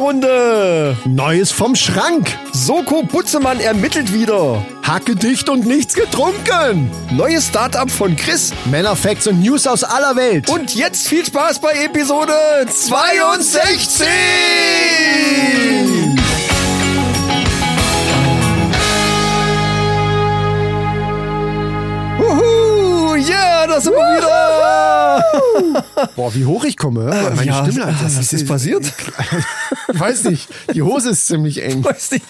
[0.00, 0.96] Männerrunde.
[1.04, 2.26] Neues vom Schrank.
[2.52, 4.64] Soko Butzemann ermittelt wieder.
[4.82, 6.90] Hacke dicht und nichts getrunken.
[7.10, 8.52] Neues Startup von Chris.
[8.70, 10.48] Männerfacts und News aus aller Welt.
[10.48, 12.32] Und jetzt viel Spaß bei Episode
[12.66, 14.08] 62.
[23.80, 26.08] da sind wir wieder.
[26.16, 27.10] Boah, wie hoch ich komme.
[27.12, 27.30] hä?
[27.34, 28.84] Meine ja, Stimme, Alter, was ist passiert?
[29.92, 30.48] Ich weiß nicht.
[30.74, 31.84] Die Hose ist ziemlich eng.
[31.84, 32.24] Weiß nicht.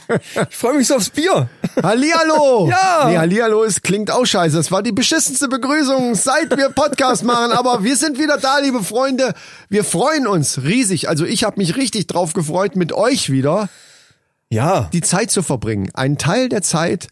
[0.49, 1.49] Ich freue mich so aufs Bier.
[1.83, 2.69] Hallihallo!
[2.69, 3.07] Ja.
[3.09, 4.57] Nee, Hallihallo, es klingt auch scheiße.
[4.57, 7.53] Das war die beschissenste Begrüßung, seit wir Podcast machen.
[7.53, 9.35] Aber wir sind wieder da, liebe Freunde.
[9.69, 11.09] Wir freuen uns riesig.
[11.09, 13.69] Also ich habe mich richtig drauf gefreut, mit euch wieder
[14.49, 15.91] Ja, die Zeit zu verbringen.
[15.95, 17.09] Einen Teil der Zeit,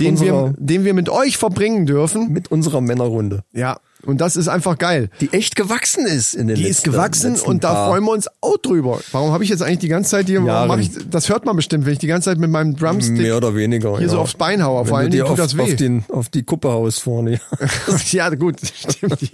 [0.00, 2.32] den unserer, wir, den wir mit euch verbringen dürfen.
[2.32, 3.44] mit unserer Männerrunde.
[3.52, 5.10] Ja, und das ist einfach geil.
[5.20, 8.28] Die echt gewachsen ist in den Die letzten ist gewachsen und da freuen wir uns
[8.40, 9.00] auch drüber.
[9.12, 11.86] Warum habe ich jetzt eigentlich die ganze Zeit hier, mach ich, das hört man bestimmt,
[11.86, 13.98] wenn ich die ganze Zeit mit meinem Drumstick Mehr oder weniger.
[13.98, 14.12] hier ja.
[14.12, 14.84] so aufs Bein haue.
[14.84, 15.62] Vor dir tut auf, das weh.
[15.62, 17.40] auf, den, auf die Kuppe haust vorne.
[18.10, 19.30] ja, gut, stimmt.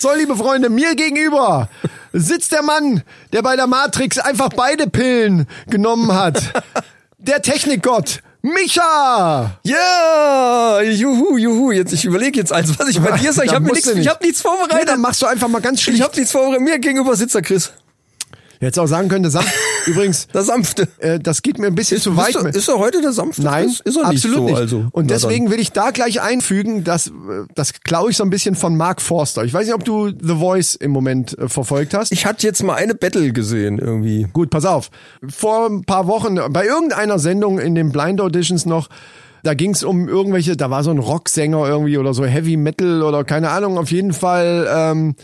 [0.00, 1.68] So, liebe Freunde, mir gegenüber
[2.12, 6.52] sitzt der Mann, der bei der Matrix einfach beide Pillen genommen hat.
[7.18, 8.22] Der Technikgott,
[8.54, 9.58] Micha!
[9.64, 11.72] Ja, juhu, juhu.
[11.72, 13.48] Jetzt, ich überlege jetzt eins, was ich bei dir sage.
[13.48, 14.88] Ich habe nichts, ich habe nichts Nee, vorbereitet.
[14.88, 16.02] dann machst du einfach mal ganz ich schlicht.
[16.02, 16.62] habe nichts vorbereitet.
[16.62, 17.72] Mir gegenüber sitzt der Chris.
[18.60, 19.46] Jetzt auch sagen können, der Samt,
[19.86, 20.88] übrigens, Der Sanfte.
[20.98, 22.30] äh, das geht mir ein bisschen zu weit.
[22.30, 23.42] ist, er, ist er heute der Sanfte?
[23.42, 23.80] Nein, Chris?
[23.80, 24.44] ist er nicht absolut so.
[24.44, 24.56] nicht.
[24.56, 27.10] Also, und deswegen will ich da gleich einfügen, dass äh,
[27.54, 29.44] das klaue ich so ein bisschen von Mark Forster.
[29.44, 32.10] Ich weiß nicht, ob du The Voice im Moment äh, verfolgt hast.
[32.12, 34.26] Ich hatte jetzt mal eine Battle gesehen irgendwie.
[34.32, 34.90] Gut, pass auf.
[35.28, 38.88] Vor ein paar Wochen bei irgendeiner Sendung in den Blind Auditions noch,
[39.44, 43.02] da ging es um irgendwelche, da war so ein Rocksänger irgendwie oder so Heavy Metal
[43.02, 43.78] oder keine Ahnung.
[43.78, 45.14] Auf jeden Fall ähm,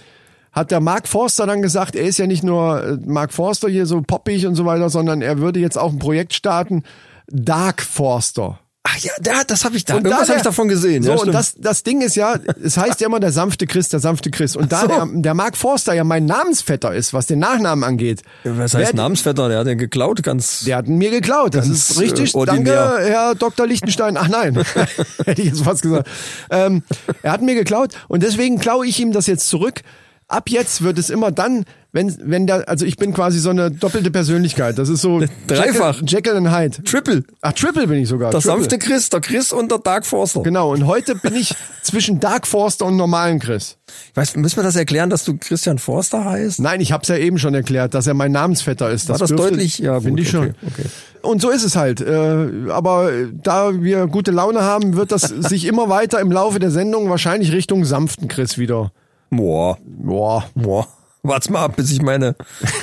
[0.54, 3.86] hat der Mark Forster dann gesagt, er ist ja nicht nur äh, Mark Forster hier
[3.86, 6.82] so poppig und so weiter, sondern er würde jetzt auch ein Projekt starten,
[7.26, 8.60] Dark Forster.
[8.86, 9.94] Ach ja, der, das habe ich da.
[9.96, 11.02] Und da Irgendwas habe der- ich davon gesehen.
[11.02, 13.88] So, ja, und das, das Ding ist ja, es heißt ja immer der sanfte Chris,
[13.88, 14.56] der sanfte Chris.
[14.56, 14.86] Und da so.
[14.88, 18.94] der, der Mark Forster ja mein Namensvetter ist, was den Nachnamen angeht, was heißt wer-
[18.94, 19.48] Namensvetter?
[19.48, 20.64] Der hat den geklaut, ganz.
[20.64, 21.54] der hat mir geklaut.
[21.54, 22.34] Das ist richtig.
[22.34, 22.44] äh.
[22.44, 23.66] Danke, Herr Dr.
[23.66, 24.18] Lichtenstein.
[24.18, 24.54] Ach nein,
[25.24, 26.06] hätte ich jetzt fast gesagt.
[26.50, 26.82] Ähm,
[27.22, 29.80] er hat mir geklaut und deswegen klaue ich ihm das jetzt zurück.
[30.26, 33.70] Ab jetzt wird es immer dann, wenn, wenn der, also ich bin quasi so eine
[33.70, 34.78] doppelte Persönlichkeit.
[34.78, 35.96] Das ist so Dreifach.
[35.96, 36.82] Jekyll, Jekyll und Hyde.
[36.82, 37.24] Triple.
[37.42, 38.30] Ach, Triple bin ich sogar.
[38.30, 38.58] Der Triple.
[38.60, 40.40] sanfte Chris, der Chris und der Dark Forster.
[40.42, 43.76] Genau, und heute bin ich zwischen Dark Forster und normalen Chris.
[44.14, 46.58] Weißt, müssen wir das erklären, dass du Christian Forster heißt?
[46.58, 49.08] Nein, ich habe es ja eben schon erklärt, dass er mein Namensvetter ist.
[49.10, 49.78] War das dürfte- deutlich?
[49.78, 50.48] Ja, finde ich schon.
[50.48, 50.84] okay, okay.
[51.22, 52.00] Und so ist es halt.
[52.00, 53.10] Äh, aber
[53.42, 57.52] da wir gute Laune haben, wird das sich immer weiter im Laufe der Sendung wahrscheinlich
[57.52, 58.90] Richtung sanften Chris wieder.
[59.36, 60.44] Boah, Boah.
[60.54, 60.86] boah.
[61.26, 62.36] Wart's mal ab, bis ich meine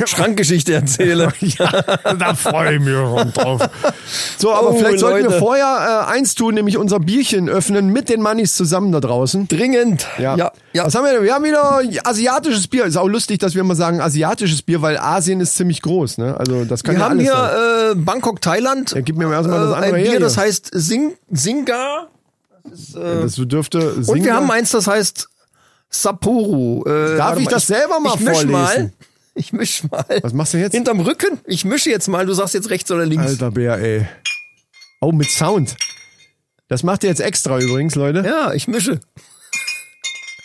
[0.04, 1.32] Schrankgeschichte erzähle.
[1.42, 1.70] Ja,
[2.16, 3.62] da freue ich mich schon drauf.
[4.40, 5.38] So, aber Oh, vielleicht sollten wir Leute.
[5.38, 9.48] vorher äh, eins tun, nämlich unser Bierchen öffnen mit den Mannis zusammen da draußen.
[9.48, 10.08] Dringend.
[10.18, 10.36] Ja.
[10.38, 10.52] ja.
[10.74, 10.86] ja.
[10.88, 11.24] Was haben wir denn?
[11.24, 12.86] Wir haben wieder asiatisches Bier.
[12.86, 16.18] Ist auch lustig, dass wir immer sagen asiatisches Bier, weil Asien ist ziemlich groß.
[16.18, 16.36] Ne?
[16.36, 18.90] Also das kann Wir ja haben hier äh, Bangkok, Thailand.
[18.96, 20.20] Ja, gib mir erstmal das äh, andere ein her Bier, hier.
[20.20, 22.08] das heißt Sing Singa.
[22.64, 25.28] Das dürfte Und Singa- wir haben eins, das heißt
[25.92, 26.84] Sapporo.
[26.88, 28.52] Äh, Darf ich das selber mal ich misch vorlesen?
[28.52, 28.92] Mal.
[29.34, 30.04] Ich misch mal.
[30.24, 30.74] Was machst du jetzt?
[30.74, 31.40] Hinterm Rücken.
[31.46, 32.26] Ich mische jetzt mal.
[32.26, 33.26] Du sagst jetzt rechts oder links.
[33.28, 34.06] Alter Bär, ey.
[35.00, 35.78] Oh, mit Sound.
[36.68, 38.24] Das macht ihr jetzt extra übrigens, Leute.
[38.28, 39.00] Ja, ich mische.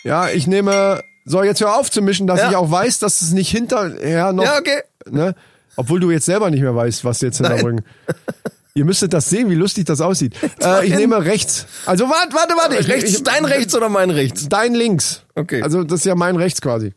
[0.05, 1.01] Ja, ich nehme.
[1.25, 2.49] So, jetzt hör auf zu mischen, dass Ja.
[2.49, 4.45] ich auch weiß, dass es nicht hinterher noch.
[4.45, 4.81] Ja, okay.
[5.09, 5.35] Ne?
[5.75, 7.59] Obwohl du jetzt selber nicht mehr weißt, was jetzt hinterm.
[7.59, 7.83] Rücken.
[8.77, 10.35] Ihr müsstet das sehen, wie lustig das aussieht.
[10.59, 11.67] Äh, ich nehme rechts.
[11.85, 12.77] Also warte, warte, warte.
[12.77, 14.49] Ich, rechts, ich, dein rechts oder mein rechts?
[14.49, 15.23] Dein links.
[15.35, 15.61] Okay.
[15.61, 16.93] Also das ist ja mein rechts quasi.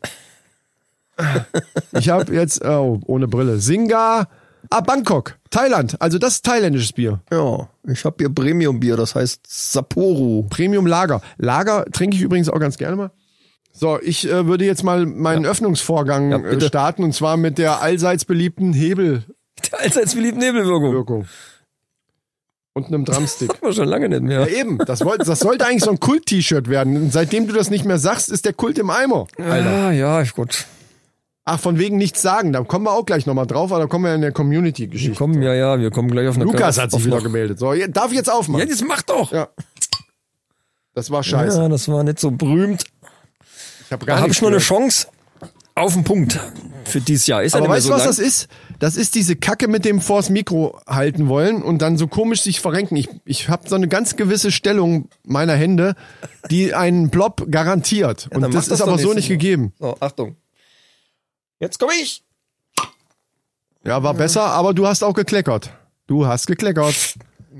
[1.93, 3.59] Ich habe jetzt, oh, ohne Brille.
[3.59, 4.27] Singa.
[4.69, 5.37] Ah, Bangkok.
[5.51, 5.95] Thailand.
[5.99, 7.21] Also das ist thailändisches Bier.
[7.31, 10.47] Ja, ich habe hier Premium-Bier, das heißt Sapporo.
[10.49, 11.21] Premium Lager.
[11.37, 13.11] Lager trinke ich übrigens auch ganz gerne mal.
[13.73, 17.81] So, ich äh, würde jetzt mal meinen Öffnungsvorgang Ja, äh, starten und zwar mit der
[17.81, 19.35] allseits beliebten Hebelwirkung.
[19.71, 21.27] Der allseits beliebten Nebelwirkung.
[22.73, 23.49] Und einem Drumstick.
[23.53, 24.41] Haben wir schon lange nicht mehr.
[24.41, 26.95] Ja, eben, das, wollte, das sollte eigentlich so ein Kult-T-Shirt werden.
[26.95, 29.27] Und seitdem du das nicht mehr sagst, ist der Kult im Eimer.
[29.37, 30.65] Ah, ja, gut.
[31.43, 32.53] Ach, von wegen nichts sagen.
[32.53, 35.17] Da kommen wir auch gleich nochmal drauf, aber da kommen wir in der Wir Community-Geschichte.
[35.17, 37.59] kommen, ja, ja, wir kommen gleich auf eine Lukas hat sich wieder noch- gemeldet.
[37.59, 38.63] So, darf ich jetzt aufmachen?
[38.65, 39.31] Ja, jetzt mach doch.
[39.33, 39.49] Ja.
[40.93, 41.57] Das war scheiße.
[41.61, 42.83] Ja, das war nicht so berühmt.
[43.85, 44.59] Ich habe Da gar habe nichts ich noch eine.
[44.59, 45.07] Chance
[45.75, 46.39] auf den Punkt
[46.85, 47.43] für dieses Jahr.
[47.43, 48.09] Ist ja Aber weißt du, so was lang.
[48.09, 48.47] das ist?
[48.81, 52.59] Das ist diese Kacke mit dem vors Mikro halten wollen und dann so komisch sich
[52.61, 52.97] verrenken.
[52.97, 55.93] Ich, ich habe so eine ganz gewisse Stellung meiner Hände,
[56.49, 58.27] die einen Blob garantiert.
[58.31, 59.71] dann und das das ist aber so nicht gegeben.
[59.79, 60.35] So, Achtung.
[61.59, 62.23] Jetzt komme ich.
[63.85, 65.69] Ja, war besser, aber du hast auch gekleckert.
[66.07, 66.95] Du hast gekleckert.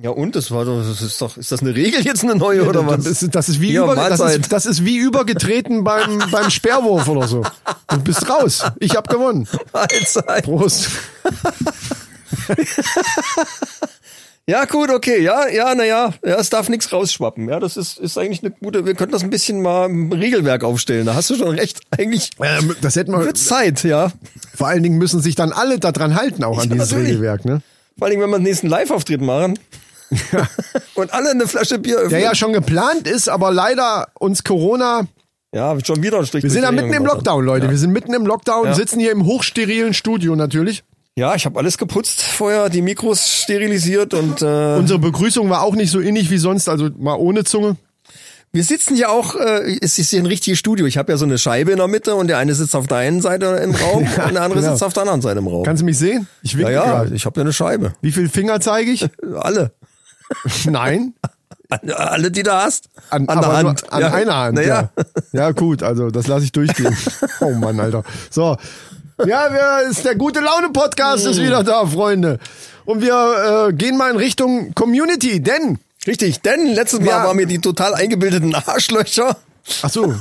[0.01, 0.35] Ja, und?
[0.35, 3.03] Das war doch, das ist doch, ist das eine Regel jetzt eine neue oder was?
[3.03, 6.49] Das ist, das ist wie Ja, über, das ist, das ist wie übergetreten beim, beim
[6.49, 7.43] Sperrwurf oder so.
[7.89, 8.63] Du bist raus.
[8.79, 9.47] Ich hab gewonnen.
[9.73, 10.43] Mahlzeit.
[10.45, 10.89] Prost.
[14.47, 17.47] Ja, gut, okay, ja, ja, na ja, ja, es darf nichts rausschwappen.
[17.47, 20.63] Ja, das ist, ist eigentlich eine gute, wir könnten das ein bisschen mal im Regelwerk
[20.63, 21.05] aufstellen.
[21.05, 21.79] Da hast du schon recht.
[21.91, 24.11] Eigentlich Ähm, das hätten wir, wird Zeit, ja.
[24.55, 27.11] vor allen Dingen müssen sich dann alle daran halten, auch an Ja, dieses natürlich.
[27.11, 27.61] Regelwerk, ne?
[28.01, 29.59] Vor allem, wenn wir den nächsten Live-Auftritt machen.
[30.95, 32.09] Und alle eine Flasche Bier öffnen.
[32.09, 35.05] Der ja schon geplant ist, aber leider uns Corona.
[35.53, 37.69] Ja, schon wieder ein Strich Wir sind ja mitten im Lockdown, Leute.
[37.69, 38.73] Wir sind mitten im Lockdown, Ja.
[38.73, 40.83] sitzen hier im hochsterilen Studio natürlich.
[41.15, 45.75] Ja, ich habe alles geputzt vorher, die Mikros sterilisiert und äh, Unsere Begrüßung war auch
[45.75, 47.75] nicht so innig wie sonst, also mal ohne Zunge.
[48.53, 50.85] Wir sitzen hier auch, äh, es ist hier ein richtiges Studio.
[50.85, 52.97] Ich habe ja so eine Scheibe in der Mitte und der eine sitzt auf der
[52.97, 54.71] einen Seite im Raum und der andere genau.
[54.71, 55.63] sitzt auf der anderen Seite im Raum.
[55.63, 56.27] Kannst du mich sehen?
[56.41, 57.93] Ich ja, winke ja, ich habe ja eine Scheibe.
[58.01, 59.07] Wie viele Finger zeige ich?
[59.35, 59.71] Alle.
[60.65, 61.13] Nein.
[61.69, 62.89] Alle, die du hast.
[63.09, 63.93] An, An der nur Hand.
[63.93, 64.11] An ja.
[64.11, 64.55] einer Hand.
[64.55, 64.89] Naja.
[64.97, 65.05] Ja.
[65.31, 66.95] ja, gut, also das lasse ich durchgehen.
[67.39, 68.03] oh Mann, Alter.
[68.29, 68.57] So.
[69.25, 72.39] Ja, wir, ist der gute Laune Podcast ist wieder da, Freunde.
[72.83, 77.23] Und wir äh, gehen mal in Richtung Community, denn Richtig, denn letztes Mal Ja.
[77.25, 79.37] waren wir die total eingebildeten Arschlöcher.
[79.83, 80.15] ach so,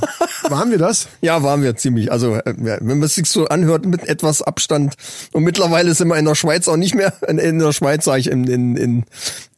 [0.48, 1.08] waren wir das?
[1.22, 2.12] Ja, waren wir ziemlich.
[2.12, 4.94] Also, äh, ja, wenn man es sich so anhört, mit etwas Abstand.
[5.32, 8.20] Und mittlerweile sind wir in der Schweiz auch nicht mehr, in, in der Schweiz sage
[8.20, 9.04] ich, in, in, in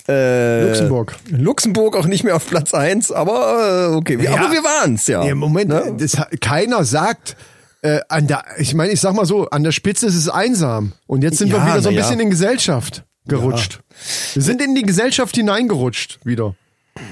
[0.08, 1.16] äh, Luxemburg.
[1.30, 4.18] Luxemburg auch nicht mehr auf Platz eins, aber äh, okay.
[4.18, 4.36] Wir, Ja.
[4.40, 5.24] Aber wir waren's, ja.
[5.24, 5.94] Nee, Moment, Ne?
[5.98, 7.36] das, keiner sagt,
[7.82, 10.92] äh, an der, ich meine, ich sag mal so, an der Spitze ist es einsam.
[11.08, 12.02] Und jetzt sind Ja, wir wieder so ein ja.
[12.02, 13.80] bisschen in Gesellschaft gerutscht.
[14.34, 16.54] Wir sind in die Gesellschaft hineingerutscht wieder.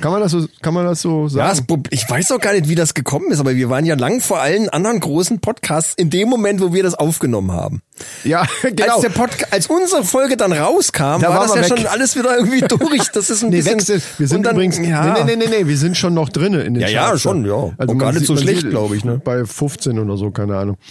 [0.02, 1.66] Kann man das so, kann man das so Ja, sagen?
[1.66, 4.20] Prob- ich weiß auch gar nicht, wie das gekommen ist, aber wir waren ja lang
[4.20, 7.80] vor allen anderen großen Podcasts in dem Moment, wo wir das aufgenommen haben.
[8.22, 8.96] Ja, genau.
[8.96, 11.68] Als, der Podca als unsere Folge dann rauskam, Da war das ja weg.
[11.78, 13.08] schon alles wieder irgendwie durch.
[13.14, 13.74] Das ist ein Nee, bisschen.
[13.78, 14.02] wechsel.
[14.18, 15.14] Wir sind dann, übrigens, ja.
[15.14, 17.70] nee, nee, nee, nee, wir sind schon noch drinne in den Ja, ja, schon, ja.
[17.78, 19.18] Also gar nicht so schlecht, sieht glaub ich, ne?
[19.24, 20.76] Bei 15 oder so, keine Ahnung.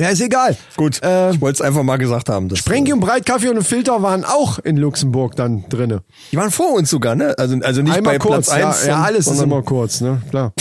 [0.00, 0.56] ja, ist egal.
[0.76, 2.48] Gut, Äh, ich wollte es einfach mal gesagt haben.
[2.48, 6.02] Das, Sprengi und Breit, Kaffee und ein Filter waren auch in Luxemburg dann drinne.
[6.32, 7.34] die waren vor uns sogar, ne?
[7.38, 8.86] Also, also nicht Einmal bei kurz, Platz eins.
[8.86, 10.52] ja, ja, alles ist immer kurz, ne, klar.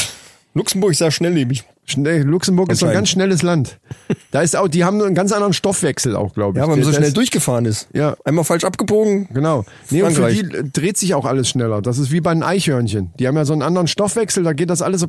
[0.53, 1.63] Luxemburg sehr schnelllebig.
[1.85, 3.79] Schnell, Luxemburg ist ein ganz schnelles Land.
[4.31, 6.61] Da ist auch, die haben einen ganz anderen Stoffwechsel auch, glaube ich.
[6.61, 7.87] Ja, weil man so Das- schnell durchgefahren ist.
[7.93, 8.15] Ja.
[8.25, 9.27] Einmal falsch abgebogen.
[9.33, 9.65] Genau.
[9.89, 11.81] Nee, und für die äh, dreht sich auch alles schneller.
[11.81, 13.11] Das ist wie bei den Eichhörnchen.
[13.17, 15.07] Die haben ja so einen anderen Stoffwechsel, da geht das alles so.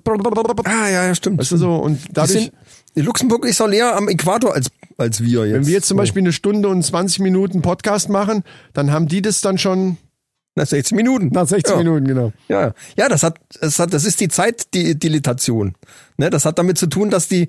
[0.64, 1.38] Ah, ja, ja, stimmt.
[1.38, 2.50] Weißt du so, und dadurch,
[2.94, 5.54] Luxemburg ist doch näher am Äquator als, als wir jetzt.
[5.54, 8.42] wenn wir jetzt zum Beispiel eine Stunde und 20 Minuten Podcast machen,
[8.72, 9.96] dann haben die das dann schon
[10.56, 11.28] Nach 16 Minuten.
[11.32, 11.78] nach 16 ja.
[11.78, 12.32] Minuten, genau.
[12.48, 15.74] Ja, ja, das hat, das hat, das ist die Zeitdilatation.
[16.16, 17.48] Ne, das hat damit zu tun, dass die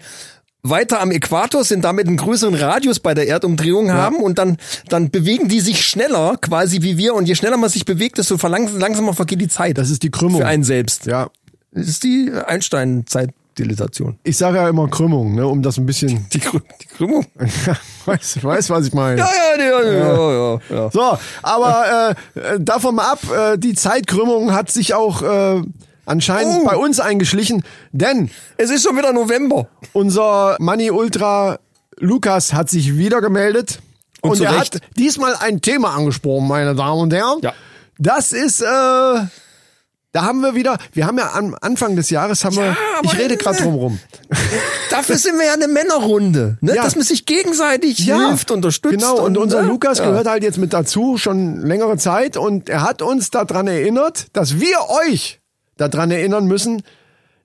[0.64, 4.58] weiter am Äquator sind, damit einen größeren Radius bei der Erdumdrehung haben und dann,
[4.90, 7.16] dann bewegen die sich schneller, quasi wie wir.
[7.16, 9.78] Und je schneller man sich bewegt, desto langsamer vergeht die Zeit.
[9.78, 10.42] Das ist die Krümmung.
[10.42, 11.08] für einen selbst.
[11.08, 11.30] Ja.
[11.72, 12.32] Das ist die
[13.62, 14.18] Einstein-Zeitdilatation.
[14.24, 16.28] Ich sage ja immer Krümmung, ne, um das ein bisschen.
[16.34, 17.26] Die, Krü die Krümmung.
[18.06, 19.20] weißt, weißt, was ich meine.
[19.20, 20.92] Ja, ja, ja, ja, ja, ja.
[20.92, 25.62] So, aber äh, äh, davon ab, äh, die Zeitkrümmung hat sich auch äh,
[26.06, 26.66] anscheinend Oh.
[26.68, 29.68] bei uns eingeschlichen, denn Es ist schon wieder November.
[29.94, 31.60] unser Money Ultra
[32.00, 33.80] Lukas hat sich wieder gemeldet
[34.22, 34.76] Und und, er Recht.
[34.76, 37.40] hat diesmal ein Thema angesprochen, meine Damen und Herren.
[37.42, 37.54] Ja.
[38.00, 38.66] Das ist äh,
[40.14, 43.18] da haben wir wieder, wir haben ja am Anfang des Jahres haben wir, aber ich
[43.18, 44.00] rede gerade äh, drum rum.
[44.90, 46.76] Dafür sind wir ja eine Männerrunde, ne?
[46.76, 46.84] Ja.
[46.84, 48.94] dass man sich gegenseitig hilft, unterstützt.
[48.94, 49.70] Genau, und, unser ne?
[49.70, 50.06] Lukas ja.
[50.06, 52.36] gehört halt jetzt mit dazu, schon längere Zeit.
[52.36, 54.76] Und er hat uns daran erinnert, dass wir
[55.08, 55.40] euch
[55.78, 56.84] daran erinnern müssen,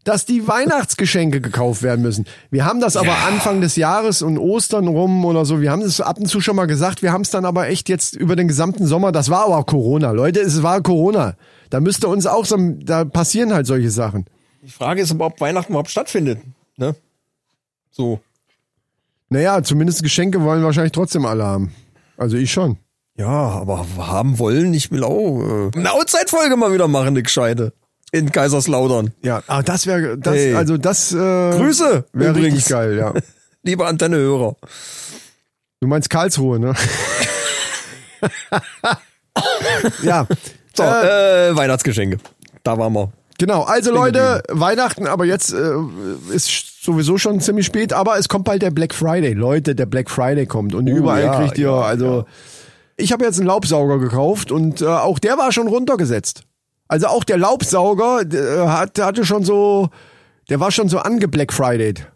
[0.02, 2.26] dass die Weihnachtsgeschenke gekauft werden müssen.
[2.50, 6.00] Wir haben das aber Anfang des Jahres und Ostern rum oder so, wir haben es
[6.00, 8.46] ab und zu schon mal gesagt, wir haben es dann aber echt jetzt über den
[8.46, 10.12] gesamten Sommer, das war aber Corona.
[10.12, 11.34] Leute, es war Corona.
[11.70, 14.26] Da müsste uns auch so, da passieren halt solche Sachen.
[14.62, 16.40] Die Frage ist, ob Weihnachten überhaupt stattfindet.
[16.76, 16.94] Ne?
[17.90, 18.20] So.
[19.28, 21.74] Naja, zumindest Geschenke wollen wahrscheinlich trotzdem alle haben.
[22.16, 22.78] Also ich schon.
[23.16, 27.72] Ja, aber haben wollen, ich will auch äh, eine Outside-Folge mal wieder machen, eine gescheite.
[28.12, 29.12] In Kaiserslautern.
[29.22, 30.54] Ja, aber das wäre, das, Hey.
[30.54, 33.14] also das äh, Grüße wäre richtig geil, ja.
[33.62, 34.56] Liebe Antennehörer.
[35.80, 36.74] Du meinst Karlsruhe, ne?
[40.02, 40.26] ja.
[40.76, 42.18] So, Äh, äh, Weihnachtsgeschenke.
[42.62, 43.10] Da waren wir.
[43.38, 45.74] Genau, also Leute, Weihnachten, aber jetzt äh,
[46.32, 49.34] ist sowieso schon ziemlich spät, aber es kommt bald der Black Friday.
[49.34, 52.24] Leute, der Black Friday kommt und überall ja, kriegt ihr, ja, also
[52.96, 56.44] ich habe jetzt einen Laubsauger gekauft und äh, auch der war schon runtergesetzt.
[56.88, 59.90] Also auch der Laubsauger der hat, hatte schon so,
[60.48, 62.06] der war schon so angeblack Fridayed.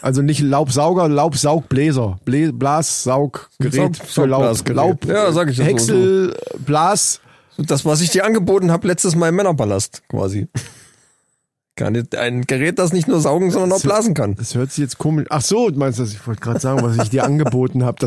[0.00, 4.68] Also nicht Laubsauger, Laubsaugbläser, Blä Blassauggerät Saug- für Laub.
[4.68, 7.20] Laub, Ja, sag ich ja so, Häcksel, Blas.
[7.58, 10.46] Das, was ich dir angeboten habe, letztes Mal im Männerpalast quasi.
[11.78, 14.34] Kann nicht- Ein Gerät, das nicht nur saugen, sondern auch blasen kann.
[14.34, 15.26] Das hört sich jetzt komisch.
[15.30, 16.12] Ach so, du meinst das?
[16.12, 18.04] Ich wollte gerade sagen, was ich dir angeboten habe.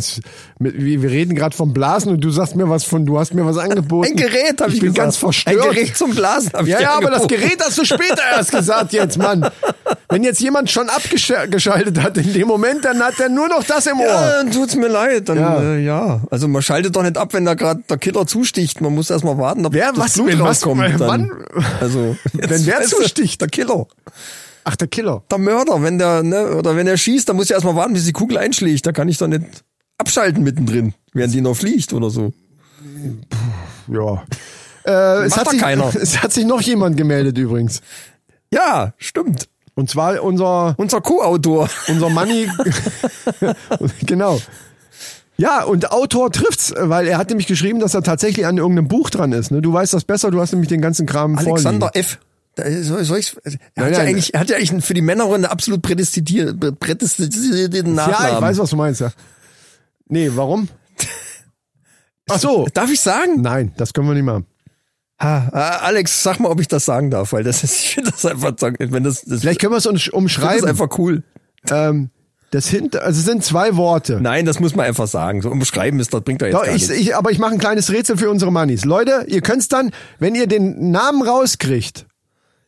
[0.59, 3.45] Wir wir reden gerade vom Blasen und du sagst mir was von, du hast mir
[3.45, 4.09] was angeboten.
[4.11, 4.97] Ein Gerät, habe ich, ich bin gesagt.
[4.97, 5.63] ganz verstört.
[5.65, 7.41] Ein Gerät zum Blasen habe ich Ja, ja, aber das angeboten.
[7.41, 9.49] Gerät hast du später erst gesagt jetzt, Mann.
[10.09, 13.87] Wenn jetzt jemand schon abgeschaltet hat in dem Moment, dann hat er nur noch das
[13.87, 14.05] im Ohr.
[14.05, 15.29] Ja, dann tut's mir leid.
[15.29, 15.61] Dann, Ja.
[15.61, 16.21] Äh, ja.
[16.29, 18.81] Also man schaltet doch nicht ab, wenn da gerade der Killer zusticht.
[18.81, 20.99] Man muss erst mal warten, ob Wer, das was, Blut wenn, was, rauskommt.
[20.99, 21.31] wann?
[21.79, 23.39] Also, Wenn wer du, zusticht?
[23.39, 23.60] Der Killer.
[24.63, 25.23] Ach, der Killer.
[25.31, 27.93] Der Mörder, wenn der, ne, oder wenn er schießt, dann muss ich erst mal warten,
[27.93, 28.85] bis die Kugel einschlägt.
[28.85, 29.63] Da kann ich doch nicht
[29.97, 32.31] abschalten mittendrin, während die noch fliegt oder so.
[33.87, 34.23] Ja.
[34.85, 35.95] Äh, es, hat sich, keiner.
[36.01, 37.81] es hat sich noch jemand gemeldet übrigens.
[38.53, 39.47] Ja, stimmt.
[39.73, 41.69] Und zwar unser, Unser Co-Autor.
[41.87, 42.49] unser Money.
[44.05, 44.39] genau.
[45.37, 49.09] Ja, und Autor trifft's, weil er hat nämlich geschrieben, dass er tatsächlich an irgendeinem Buch
[49.09, 49.49] dran ist.
[49.49, 49.61] Ne?
[49.61, 51.99] Du weißt das besser, du hast nämlich den ganzen Kram Alexander vorliegen.
[51.99, 52.19] F.
[52.57, 55.49] Soll, soll ich's, er, Nein, hat ja eigentlich, er hat ja eigentlich für die Männerrunde
[55.49, 58.27] absolut prädestiniert- prädestinierten Nachnamen.
[58.29, 59.11] Ja, ich weiß, was du meinst, ja.
[60.07, 60.67] Nee, warum?
[62.29, 62.67] Ach so.
[62.73, 63.41] Darf ich sagen?
[63.41, 64.45] Nein, das können wir nicht machen.
[65.21, 68.11] Ha, ah, Alex, sag mal, ob ich das sagen darf, weil das ist, ich finde
[68.11, 70.67] das einfach, wenn das, das, Vielleicht können wir es uns ich finde das umschreiben.
[70.67, 71.23] einfach cool.
[71.69, 72.09] Ähm,
[72.49, 74.19] das hint, also es sind zwei Worte.
[74.19, 75.41] Nein, das muss man einfach sagen.
[75.41, 76.99] So umschreiben ist, das bringt doch jetzt Doch, gar ich, nichts.
[76.99, 78.83] ich, aber ich mache ein kleines Rätsel für unsere Mannis.
[78.83, 82.07] Leute, ihr könnt's dann, wenn ihr den Namen rauskriegt,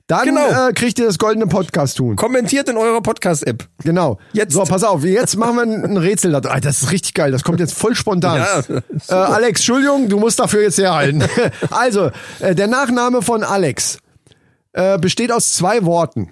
[0.08, 0.68] dann Genau.
[0.70, 2.16] äh, kriegt ihr das goldene Podcast tun.
[2.16, 3.68] Kommentiert in eurer Podcast-App.
[3.84, 4.20] Genau.
[4.34, 4.54] Jetzt.
[4.54, 6.32] So, pass auf, jetzt machen wir ein Rätsel.
[6.34, 8.40] da- Ah, Das ist richtig geil, das kommt jetzt voll spontan.
[8.42, 8.76] Ja,
[9.10, 9.14] äh.
[9.14, 11.24] Alex, Entschuldigung, du musst dafür jetzt herhalten.
[11.72, 14.00] also, äh, der Nachname von Alex
[14.74, 16.32] äh, besteht aus zwei Worten.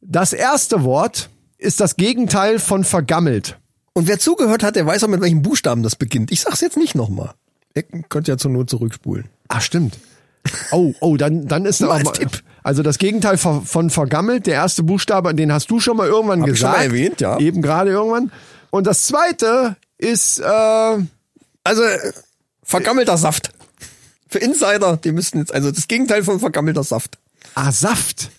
[0.00, 3.58] Das erste Wort ist das Gegenteil von vergammelt.
[3.94, 6.32] Und wer zugehört hat, der weiß auch, mit welchem Buchstaben das beginnt.
[6.32, 7.30] Ich sag's jetzt nicht nochmal.
[7.76, 9.26] Ihr könnt ja zur Not zurückspulen.
[9.48, 9.98] Ah, stimmt.
[10.70, 12.42] Oh, oh, dann, dann ist aber, Tipp.
[12.62, 16.48] also das Gegenteil von, vergammelt, der erste Buchstabe, den hast du schon mal irgendwann Hab
[16.48, 16.76] ich schon gesagt.
[16.78, 17.38] mal erwähnt, ja.
[17.38, 18.30] Eben gerade irgendwann.
[18.70, 20.44] Und das zweite ist, äh,
[21.66, 21.82] Also,
[22.62, 23.50] vergammelter Saft.
[24.28, 27.18] Für Insider, die müssten jetzt, also das Gegenteil von vergammelter Saft.
[27.54, 28.30] ah, Saft.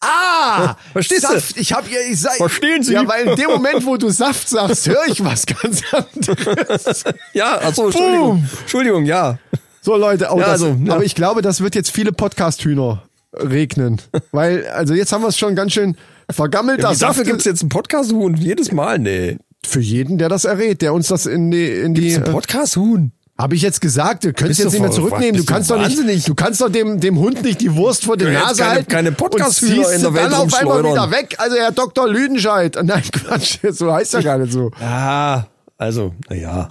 [0.00, 1.28] Ah, Verstehst du?
[1.32, 1.56] Saft.
[1.56, 2.92] Ich hab ja, ich sag, Verstehen Sie?
[2.92, 7.04] Ja, weil in dem Moment, wo du Saft sagst, höre ich was ganz anderes.
[7.32, 8.40] Ja, also Entschuldigung.
[8.40, 8.48] Boom.
[8.60, 9.38] Entschuldigung, ja.
[9.84, 10.94] So Leute, oh, Ja, das, also, ja.
[10.94, 13.02] aber ich glaube, das wird jetzt viele Podcast-Hühner
[13.34, 14.00] regnen.
[14.32, 15.96] weil, also jetzt haben wir es schon ganz schön
[16.30, 16.78] vergammelt.
[16.78, 18.98] ja dafür Saft- gibt's jetzt einen Podcast-Huhn jedes Mal?
[18.98, 19.36] Nee.
[19.66, 23.12] Für jeden, der das errät, der uns das in die, in die, Gibt's äh, Podcast-Huhn?
[23.36, 25.36] habe ich jetzt gesagt, du könntest jetzt nicht mehr zurücknehmen.
[25.36, 28.26] Du kannst doch nicht, du kannst doch dem, dem Hund nicht die Wurst vor die
[28.26, 28.88] jetzt Nase keine- halten.
[28.88, 31.34] keine und Podcast-Hühner ziehst in der Welt dann auf einmal wieder weg.
[31.38, 32.08] Also Herr Dr.
[32.08, 32.76] Lüdenscheid.
[32.82, 34.70] Nein, Quatsch, so heißt er gar nicht so.
[34.80, 36.68] Ja, also, naja.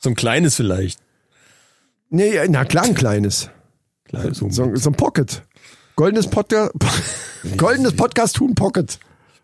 [0.00, 0.98] So ein kleines vielleicht.
[2.10, 3.50] Nee, na klar, ein kleines.
[4.08, 5.42] Klein, so, So, ein Pocket.
[5.94, 6.72] Goldenes Podcast,
[7.56, 8.98] goldenes Podcast Huhn Pocket.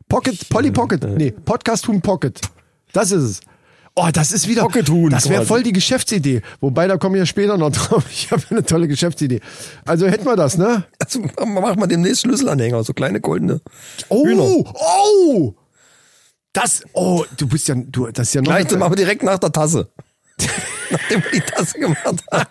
[0.08, 1.04] Pocket, Polly Pocket.
[1.16, 2.40] Nee, Podcast Huhn Pocket.
[2.92, 3.40] Das ist es.
[3.94, 4.62] Oh, das ist wieder.
[4.62, 6.42] Pocket Huhn Das wäre voll die Geschäftsidee.
[6.60, 8.04] Wobei, da komme ich ja später noch drauf.
[8.10, 9.40] Ich habe eine tolle Geschäftsidee.
[9.84, 10.84] Also hätten wir das, ne?
[10.98, 13.60] also, mach mal demnächst Schlüsselanhänger, so kleine goldene.
[14.08, 14.42] Oh, Hühner.
[14.42, 15.54] oh!
[16.52, 18.46] Das, oh, du bist ja, du, das ist ja noch.
[18.46, 19.88] Gleich, dann machen wir direkt nach der Tasse.
[20.90, 21.98] Nachdem wir die Tasse gemacht
[22.30, 22.46] haben.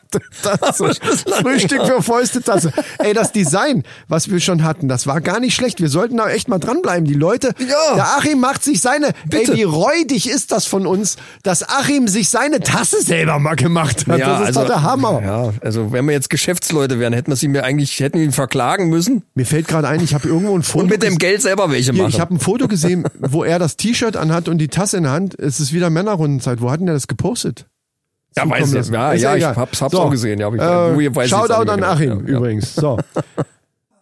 [0.62, 0.88] Das so
[1.42, 2.72] Frühstück für Fäuste Tasse.
[3.00, 5.80] Ey, das Design, was wir schon hatten, das war gar nicht schlecht.
[5.80, 7.06] Wir sollten da echt mal dranbleiben.
[7.06, 7.96] Die Leute, Ja.
[7.96, 9.52] der Achim macht sich seine, Bitte.
[9.54, 14.06] ey, wie räudig ist das von uns, dass Achim sich seine Tasse selber mal gemacht
[14.08, 14.20] hat.
[14.20, 15.22] das ist doch der Hammer.
[15.24, 18.32] Ja, also wenn wir jetzt Geschäftsleute wären, hätten wir sie mir eigentlich, hätten wir ihn
[18.34, 21.42] verklagen müssen Mir fällt gerade ein, ich habe irgendwo ein Foto und mit dem Geld
[21.42, 22.12] selber welche Hier, machen.
[22.14, 25.14] ich habe ein Foto gesehen, wo er das T-Shirt anhat und die Tasse in der
[25.14, 25.40] Hand.
[25.40, 26.60] Es ist wieder Männerrundenzeit.
[26.62, 27.66] Wo hat denn der das gepostet?
[28.38, 30.40] Ja, weiß ich, ja, Ist ja, ich hab's, hab's So, auch gesehen.
[30.40, 32.26] Ja, hab ich, äh, ihr Shoutout an Achim.
[32.26, 32.38] Ja, ja.
[32.38, 32.76] übrigens.
[32.76, 32.98] So.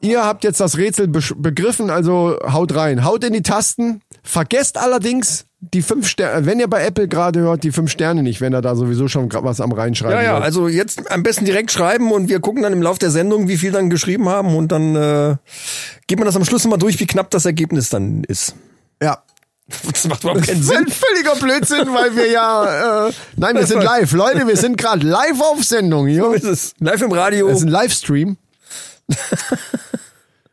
[0.02, 3.06] Ihr habt jetzt das Rätsel besch- begriffen, also haut rein.
[3.06, 4.02] Haut in die Tasten.
[4.22, 8.42] Vergesst allerdings die fünf Sterne, wenn ihr bei Apple gerade hört, die fünf Sterne nicht,
[8.42, 10.44] wenn er da sowieso schon was am reinschreiben Ja, ja, seid.
[10.44, 13.56] also jetzt am besten direkt schreiben und wir gucken dann im Lauf der Sendung, wie
[13.56, 15.36] viel dann geschrieben haben und dann äh,
[16.08, 18.56] geht man das am Schluss mal durch, wie knapp das Ergebnis dann ist.
[19.68, 20.78] Das macht überhaupt keinen Das ist Sinn.
[20.78, 24.12] ein völliger Blödsinn, weil wir ja, äh, nein, wir sind live.
[24.12, 26.24] Leute, wir sind gerade live auf Sendung hier.
[26.24, 26.74] So ist es.
[26.80, 27.48] Live im Radio.
[27.48, 28.38] Das ist ein Livestream.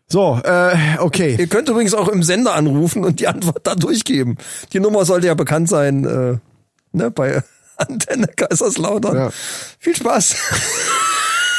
[0.08, 1.36] So, äh, okay.
[1.38, 4.38] Ihr könnt übrigens auch im Sender anrufen und die Antwort da durchgeben.
[4.72, 6.38] Die Nummer sollte ja bekannt sein, äh,
[6.92, 7.42] ne, bei
[7.76, 9.16] Antenne Kaiserslautern.
[9.16, 9.30] Ja.
[9.78, 10.34] Viel Spaß.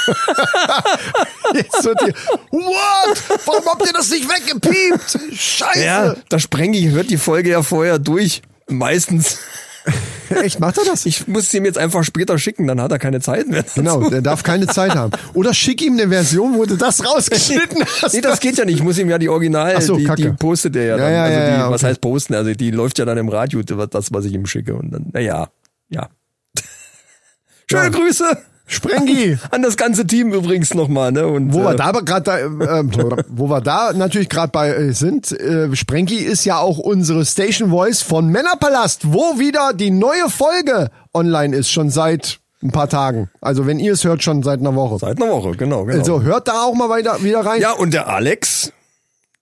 [1.54, 2.14] Hier,
[2.52, 3.24] what?
[3.46, 5.20] Warum habt ihr das nicht weggepiept?
[5.36, 5.84] Scheiße.
[5.84, 8.42] Ja, da Sprengi hört die Folge ja vorher durch.
[8.70, 9.40] Meistens.
[10.30, 11.06] Echt, macht er das?
[11.06, 13.66] Ich muss sie ihm jetzt einfach später schicken, dann hat er keine Zeit mehr.
[13.76, 15.12] Genau, der darf keine Zeit haben.
[15.34, 18.14] Oder schick ihm eine Version, wo du das rausgeschnitten hast.
[18.14, 18.76] Nee, das geht ja nicht.
[18.76, 20.22] Ich muss ihm ja die Original, Ach so, die, Kacke.
[20.22, 21.14] die postet er ja Ja, dann.
[21.14, 21.90] ja, also ja, die, ja, was okay.
[21.90, 22.36] heißt posten?
[22.36, 24.76] Also die läuft ja dann im Radio, das, was ich ihm schicke.
[24.76, 25.50] Und dann, naja,
[25.90, 26.10] ja.
[27.70, 27.90] Schöne Ja.
[27.90, 28.38] Grüße
[28.68, 29.38] Sprengi.
[29.52, 31.28] an das ganze Team übrigens nochmal, ne?
[31.28, 32.84] Und, Wo wir äh, da aber gerade da, äh,
[33.30, 37.70] wo wir da natürlich gerade bei äh, sind, äh, Sprenki ist ja auch unsere Station
[37.70, 43.30] Voice von Männerpalast, wo wieder die neue Folge online ist, schon seit ein paar Tagen.
[43.42, 45.00] Also wenn ihr es hört, schon seit einer Woche.
[45.00, 45.98] Seit einer Woche, genau, genau.
[45.98, 47.60] Also hört da auch mal weiter, wieder rein.
[47.60, 48.72] ja, und der Alex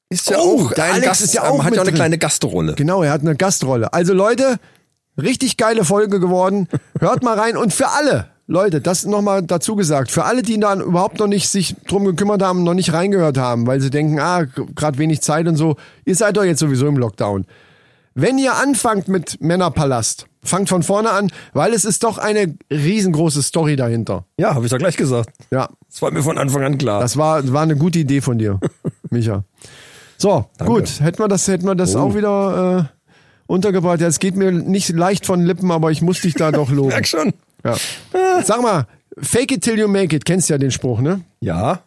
[0.09, 1.81] ist ja Oh, auch, der ein Alex Gast, ist ja auch ähm, hat mit ja
[1.83, 2.73] auch eine kleine Gastrolle.
[2.73, 3.93] Genau, er hat eine Gastrolle.
[3.93, 4.57] Also Leute,
[5.21, 6.67] richtig geile Folge geworden.
[6.99, 10.81] Hört mal rein und für alle, Leute, das nochmal dazu gesagt, für alle, die dann
[10.81, 14.43] überhaupt noch nicht sich drum gekümmert haben, noch nicht reingehört haben, weil sie denken, ah,
[14.75, 17.45] gerade wenig Zeit und so, ihr seid doch jetzt sowieso im Lockdown.
[18.15, 23.43] Wenn ihr anfangt mit Männerpalast, fangt von vorne an, weil es ist doch eine riesengroße
[23.43, 24.25] Story dahinter.
[24.39, 25.29] Ja, habe ich doch gleich gesagt.
[25.51, 27.01] Ja, Das war mir von Anfang an klar.
[27.01, 28.59] das war, war eine gute Idee von dir,
[29.11, 29.43] Micha.
[30.17, 32.97] So, gut, hätten wir das, hätten wir das auch wieder äh,
[33.45, 34.01] untergebracht.
[34.01, 36.89] Ja, es geht mir nicht leicht von Lippen, aber ich muss dich da doch loben.
[36.89, 37.31] Merk schon.
[37.63, 37.75] Ja.
[38.43, 38.87] Sag mal,
[39.21, 41.21] fake it till you make it, kennst ja den Spruch, ne?
[41.41, 41.83] Ja.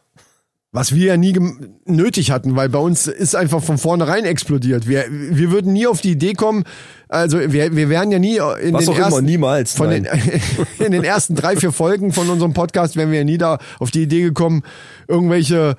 [0.75, 1.39] Was wir ja nie
[1.85, 4.89] nötig hatten, weil bei uns ist einfach von vornherein explodiert.
[4.89, 6.65] Wir, wir würden nie auf die Idee kommen,
[7.09, 10.09] also wir, wir wären ja nie in Was den auch immer, ersten, niemals, Von den,
[10.79, 13.91] in den ersten drei, vier Folgen von unserem Podcast wären wir ja nie da auf
[13.91, 14.63] die Idee gekommen,
[15.09, 15.77] irgendwelche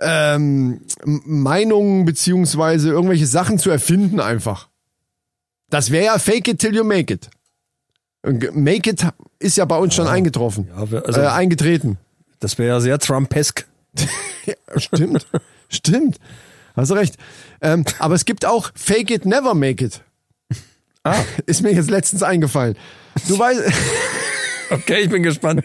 [0.00, 4.68] ähm, Meinungen beziehungsweise irgendwelche Sachen zu erfinden einfach.
[5.68, 7.28] Das wäre ja fake it till you make it.
[8.54, 9.04] Make it
[9.40, 10.68] ist ja bei uns schon eingetroffen.
[10.76, 11.98] Ja, wir- also- äh, eingetreten.
[12.38, 13.66] Das wäre ja sehr Trumpesk.
[14.46, 15.26] Ja, stimmt.
[15.68, 16.16] stimmt.
[16.74, 17.16] Hast du recht.
[17.60, 20.00] Ähm, aber es gibt auch Fake it, never make it.
[21.04, 21.16] Ah.
[21.46, 22.76] Ist mir jetzt letztens eingefallen.
[23.28, 23.60] Du weißt,
[24.70, 25.64] Okay, ich bin gespannt.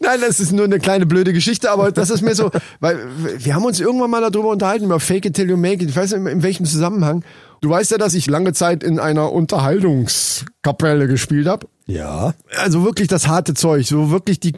[0.00, 2.98] nein, das ist nur eine kleine blöde Geschichte, aber das ist mir so, weil
[3.38, 5.90] wir haben uns irgendwann mal darüber unterhalten, über Fake it till you make it.
[5.90, 7.24] Ich weiß nicht, in welchem Zusammenhang.
[7.60, 11.66] Du weißt ja, dass ich lange Zeit in einer Unterhaltungskapelle gespielt habe.
[11.86, 12.34] Ja.
[12.56, 14.54] Also wirklich das harte Zeug, so wirklich die,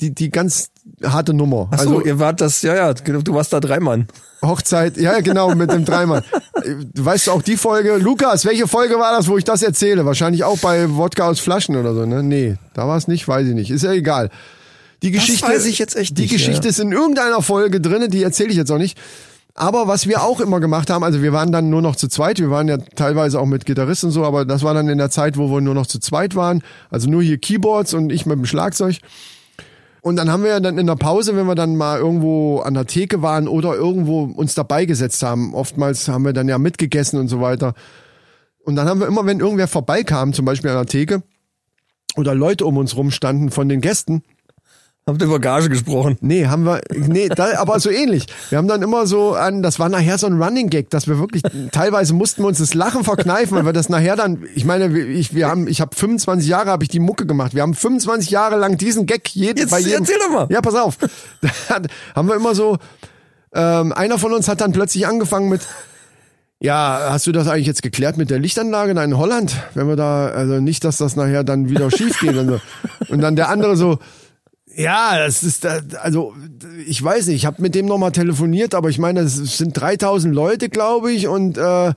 [0.00, 0.68] die, die ganz
[1.02, 1.68] harte Nummer.
[1.70, 4.06] Ach so, also ihr wart das, ja, ja, du warst da Dreimann.
[4.42, 6.22] Hochzeit, ja genau, mit dem Dreimann.
[6.92, 10.04] Du weißt auch die Folge, Lukas, welche Folge war das, wo ich das erzähle?
[10.04, 12.22] Wahrscheinlich auch bei Wodka aus Flaschen oder so, ne?
[12.22, 13.70] Nee, da war es nicht, weiß ich nicht.
[13.70, 14.30] Ist ja egal.
[15.02, 16.70] Die Geschichte, weiß ich jetzt echt die nicht, Geschichte ja.
[16.70, 18.98] ist in irgendeiner Folge drinne, die erzähle ich jetzt auch nicht.
[19.56, 22.40] Aber was wir auch immer gemacht haben, also wir waren dann nur noch zu zweit,
[22.40, 25.38] wir waren ja teilweise auch mit Gitarristen so, aber das war dann in der Zeit,
[25.38, 28.46] wo wir nur noch zu zweit waren, also nur hier Keyboards und ich mit dem
[28.46, 28.96] Schlagzeug.
[30.02, 32.86] Und dann haben wir dann in der Pause, wenn wir dann mal irgendwo an der
[32.86, 37.28] Theke waren oder irgendwo uns dabei gesetzt haben, oftmals haben wir dann ja mitgegessen und
[37.28, 37.74] so weiter.
[38.64, 41.22] Und dann haben wir immer, wenn irgendwer vorbeikam, zum Beispiel an der Theke,
[42.16, 44.22] oder Leute um uns rum standen von den Gästen,
[45.06, 46.16] Habt ihr über Gage gesprochen?
[46.22, 48.24] Nee, haben wir, nee, da, aber so ähnlich.
[48.48, 51.18] Wir haben dann immer so an, das war nachher so ein Running Gag, dass wir
[51.18, 54.98] wirklich, teilweise mussten wir uns das Lachen verkneifen, weil wir das nachher dann, ich meine,
[54.98, 57.54] ich, wir haben, ich habe 25 Jahre habe ich die Mucke gemacht.
[57.54, 60.04] Wir haben 25 Jahre lang diesen Gag jeden, Jetzt bei jedem.
[60.04, 60.46] erzähl doch mal.
[60.48, 60.96] Ja, pass auf.
[61.68, 61.82] Da
[62.14, 62.78] haben wir immer so,
[63.52, 65.60] ähm, einer von uns hat dann plötzlich angefangen mit,
[66.60, 69.54] ja, hast du das eigentlich jetzt geklärt mit der Lichtanlage da in Holland?
[69.74, 72.36] Wenn wir da, also nicht, dass das nachher dann wieder schief geht.
[72.36, 72.60] Und, so.
[73.08, 73.98] und dann der andere so,
[74.76, 76.34] ja, das ist, also
[76.86, 80.34] ich weiß nicht, ich habe mit dem nochmal telefoniert, aber ich meine, es sind 3000
[80.34, 81.92] Leute, glaube ich, und äh,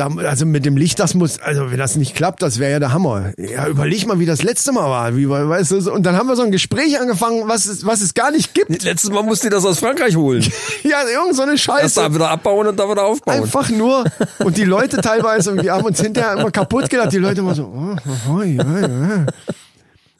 [0.00, 2.78] da, also mit dem Licht, das muss, also wenn das nicht klappt, das wäre ja
[2.78, 3.32] der Hammer.
[3.36, 5.14] Ja, überleg mal, wie das letzte Mal war.
[5.14, 8.14] Wie, weißt du, und dann haben wir so ein Gespräch angefangen, was es, was es
[8.14, 8.82] gar nicht gibt.
[8.82, 10.46] Letztes Mal musste ihr das aus Frankreich holen.
[10.82, 12.00] Ja, irgend so eine Erst Scheiße.
[12.00, 13.42] da wieder abbauen und da wieder aufbauen.
[13.42, 14.04] Einfach nur,
[14.38, 17.64] und die Leute teilweise, wir haben uns hinterher immer kaputt gedacht, die Leute immer so,
[17.64, 17.96] oh,
[18.32, 19.26] oh, ja, ja.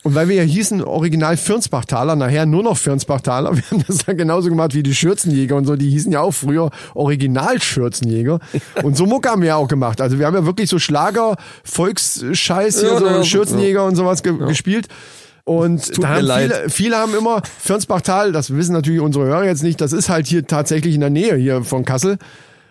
[0.02, 4.16] Und weil wir ja hießen Original Firnsbachtaler, nachher nur noch Firnsbachtaler, wir haben das dann
[4.16, 8.40] genauso gemacht wie die Schürzenjäger und so, die hießen ja auch früher Original Schürzenjäger.
[8.82, 10.00] Und so Mucke haben wir ja auch gemacht.
[10.00, 14.22] Also wir haben ja wirklich so Schlager, Volksscheiß hier, Ja, so ja, Schürzenjäger und sowas
[14.22, 14.88] ge gespielt.
[15.44, 19.80] Und da haben viele, viele haben immer Firnsbachtal, das wissen natürlich unsere Hörer jetzt nicht,
[19.80, 22.18] das ist halt hier tatsächlich in der Nähe hier von Kassel.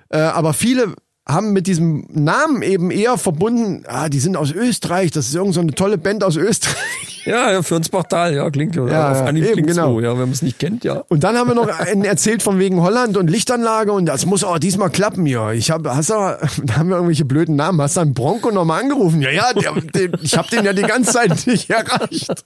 [0.09, 0.93] Äh, aber viele
[1.29, 5.53] haben mit diesem Namen eben eher verbunden, ah, die sind aus Österreich, das ist irgend
[5.53, 7.23] so eine tolle Band aus Österreich.
[7.25, 8.87] Ja, ja, für uns Bachtal, ja, klingt ja.
[8.87, 9.93] Ja, auf ja, Anhieb eben, genau.
[9.93, 11.03] so, ja, wenn man es nicht kennt, ja.
[11.09, 14.43] Und dann haben wir noch einen erzählt von wegen Holland und Lichtanlage und das muss
[14.43, 15.51] auch diesmal klappen hier.
[15.51, 16.13] Ich habe, hast du,
[16.63, 17.79] da haben wir irgendwelche blöden Namen.
[17.81, 19.21] Hast du einen Bronco nochmal angerufen?
[19.21, 22.43] Ja, ja, der, der, ich habe den ja die ganze Zeit nicht erreicht.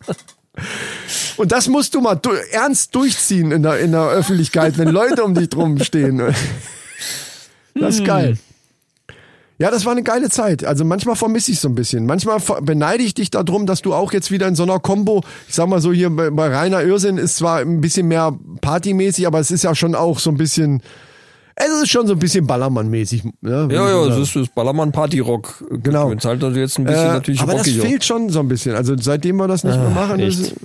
[1.38, 5.24] Und das musst du mal du, ernst durchziehen in der, in der Öffentlichkeit, wenn Leute
[5.24, 6.22] um dich drum stehen.
[7.76, 8.38] Das ist geil.
[9.60, 10.66] Ja, das war eine geile Zeit.
[10.66, 12.06] Also manchmal vermisse ich so ein bisschen.
[12.06, 15.56] Manchmal beneide ich dich darum, dass du auch jetzt wieder in so einer Combo, ich
[15.56, 19.39] sag mal so hier bei, bei Rainer Irrsinn ist zwar ein bisschen mehr partymäßig, aber
[19.39, 20.82] es ist ja schon auch so ein bisschen,
[21.56, 23.24] es ist schon so ein bisschen Ballermann-mäßig.
[23.42, 23.70] Ne?
[23.72, 25.63] Ja, ja, das ist das Ballermann Party Rock.
[25.70, 26.10] Genau.
[26.12, 28.76] Jetzt halt jetzt ein bisschen äh, natürlich aber das fehlt schon so ein bisschen.
[28.76, 30.39] Also seitdem wir das nicht mehr machen, echt.
[30.39, 30.56] ist,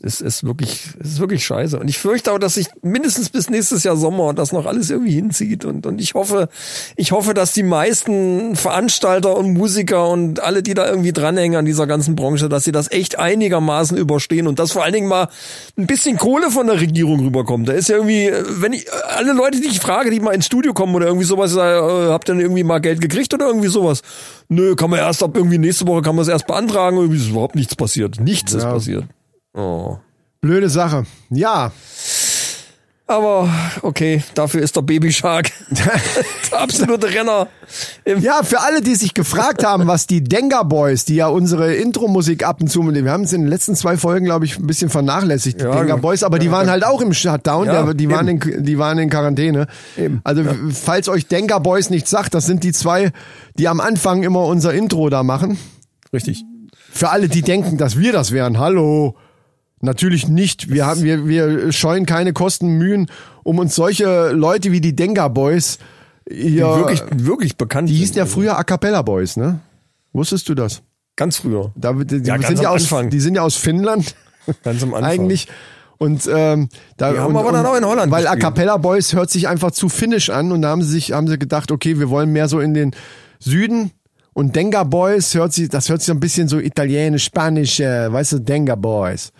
[0.00, 1.76] Es ist wirklich, es ist wirklich scheiße.
[1.76, 5.10] Und ich fürchte auch, dass sich mindestens bis nächstes Jahr Sommer das noch alles irgendwie
[5.10, 5.64] hinzieht.
[5.64, 6.48] Und, und ich hoffe,
[6.94, 11.64] ich hoffe, dass die meisten Veranstalter und Musiker und alle, die da irgendwie dranhängen an
[11.64, 15.28] dieser ganzen Branche, dass sie das echt einigermaßen überstehen und dass vor allen Dingen mal
[15.76, 17.68] ein bisschen Kohle von der Regierung rüberkommt.
[17.68, 18.30] Da ist ja irgendwie,
[18.60, 21.56] wenn ich, alle Leute, die ich frage, die mal ins Studio kommen oder irgendwie sowas,
[21.56, 24.02] äh, habt ihr denn irgendwie mal Geld gekriegt oder irgendwie sowas?
[24.48, 26.98] Nö, kann man erst ab irgendwie nächste Woche kann man es erst beantragen.
[26.98, 28.20] Irgendwie ist überhaupt nichts passiert.
[28.20, 28.72] Nichts ist Ja.
[28.72, 29.04] passiert.
[29.58, 29.98] Oh.
[30.40, 31.04] blöde Sache.
[31.30, 31.72] Ja,
[33.08, 33.48] Aber
[33.82, 37.48] okay, dafür ist der Baby Shark der absolute Renner.
[38.04, 42.44] Ja, für alle, die sich gefragt haben, was die Denga Boys, die ja unsere Intro-Musik
[42.46, 44.90] ab und zu, wir haben es in den letzten zwei Folgen, glaube ich, ein bisschen
[44.90, 45.96] vernachlässigt, die Ja, Denga ja.
[45.96, 48.98] Boys, aber die waren halt auch im Shutdown, Ja, der, die, waren in, die waren
[48.98, 49.66] in Quarantäne.
[49.96, 50.20] Eben.
[50.22, 53.10] Also, falls euch Denga Boys nichts sagt, das sind die zwei,
[53.58, 55.58] die am Anfang immer unser Intro da machen.
[56.12, 56.44] Richtig.
[56.92, 59.16] Für alle, die denken, dass wir das wären, hallo.
[59.80, 60.70] Natürlich nicht.
[60.70, 63.06] Wir haben, wir, wir scheuen keine Kosten, Mühen,
[63.44, 65.78] um uns solche Leute wie die Denga Boys
[66.30, 67.88] hier, Wirklich, wirklich bekannt.
[67.88, 68.34] die hießen ja sind.
[68.34, 69.60] früher A Cappella Boys, ne?
[70.12, 70.82] Wusstest du das?
[71.16, 71.72] Ganz früher.
[71.76, 73.10] Da, die, die Ja, sind ja aus, Anfang.
[73.10, 74.14] die sind ja aus Finnland
[74.64, 75.10] Ganz am Anfang.
[75.10, 75.48] eigentlich.
[75.98, 78.36] Und ähm, da Die haben und, aber dann auch in Holland weil A.
[78.36, 81.38] Cappella Boys hört sich einfach zu finnisch an und da haben sie sich haben sie
[81.38, 82.92] gedacht, okay, wir wollen mehr so in den
[83.40, 83.90] Süden
[84.32, 88.32] und Denga Boys hört sich das hört sich ein bisschen so italienisch, spanisch, äh, weißt
[88.32, 89.32] du, Denga Boys.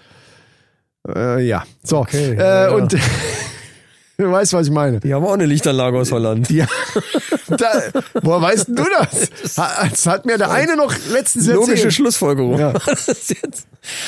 [1.15, 2.75] Äh, ja, so Okay, äh, ja, ja.
[2.75, 2.93] und
[4.19, 5.01] du weißt, was ich meine.
[5.01, 6.51] Die haben auch eine Lichtanlage aus Holland.
[6.51, 6.67] Ja,
[7.49, 7.83] da,
[8.23, 9.31] woher weißt du das?
[9.55, 11.95] Das hat mir der eine noch letztens Logische erzählt.
[11.95, 12.59] Schlussfolgerung.
[12.59, 12.71] Ja.
[12.97, 13.35] Ist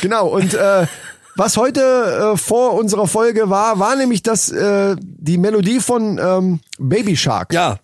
[0.03, 0.87] Genau, und äh,
[1.37, 1.81] was heute
[2.35, 7.53] äh, vor unserer Folge war, war nämlich das äh, die Melodie von ähm, Baby Shark.
[7.53, 7.79] ja.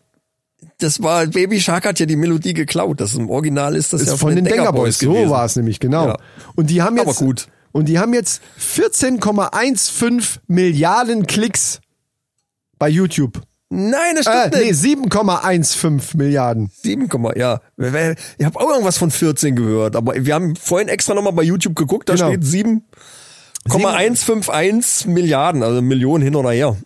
[0.79, 3.00] Das war, Baby Shark hat ja die Melodie geklaut.
[3.00, 4.98] Das im Original ist das ist ja von den Denker Denker Boys.
[4.98, 5.31] So gewesen.
[5.31, 6.09] war es nämlich, genau.
[6.09, 6.16] Ja.
[6.55, 7.48] Und die haben Aber jetzt gut.
[7.77, 11.81] Und die haben jetzt 14,15 Milliarden Klicks
[12.79, 13.43] bei YouTube.
[13.69, 14.81] Nein, das Äh, stimmt nee, nicht.
[15.12, 16.71] 7,15 Milliarden.
[16.83, 17.61] 7, ja.
[18.39, 21.75] Ich habe auch irgendwas von 14 gehört, aber wir haben vorhin extra nochmal bei YouTube
[21.77, 22.29] geguckt, da Genau.
[22.29, 26.77] steht 7,151 Milliarden, also Millionen hin oder her.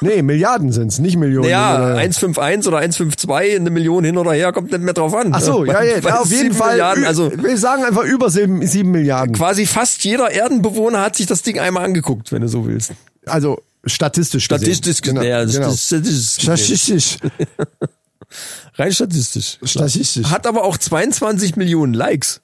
[0.00, 1.48] Nee, Milliarden sind's, nicht Millionen.
[1.48, 5.32] Ja, Oder- 151 oder 152, eine Million hin oder her, kommt nicht mehr drauf an.
[5.34, 6.70] Ach so, ja, ja, ja auf jeden sieben Fall.
[6.72, 9.34] Milliarden, also wir sagen einfach über 7, 7 Milliarden.
[9.34, 12.92] quasi fast jeder Erdenbewohner hat sich das Ding einmal angeguckt, wenn du so willst.
[13.26, 14.44] Also statistisch.
[14.44, 15.50] Statistisch Genau, gesehen.
[15.62, 15.70] Genau.
[15.70, 16.42] das- statistisch.
[16.42, 17.16] Statistisch.
[18.76, 19.58] Rein statistisch.
[19.62, 20.26] Statistisch.
[20.30, 22.40] Hat aber auch 22 Millionen Likes.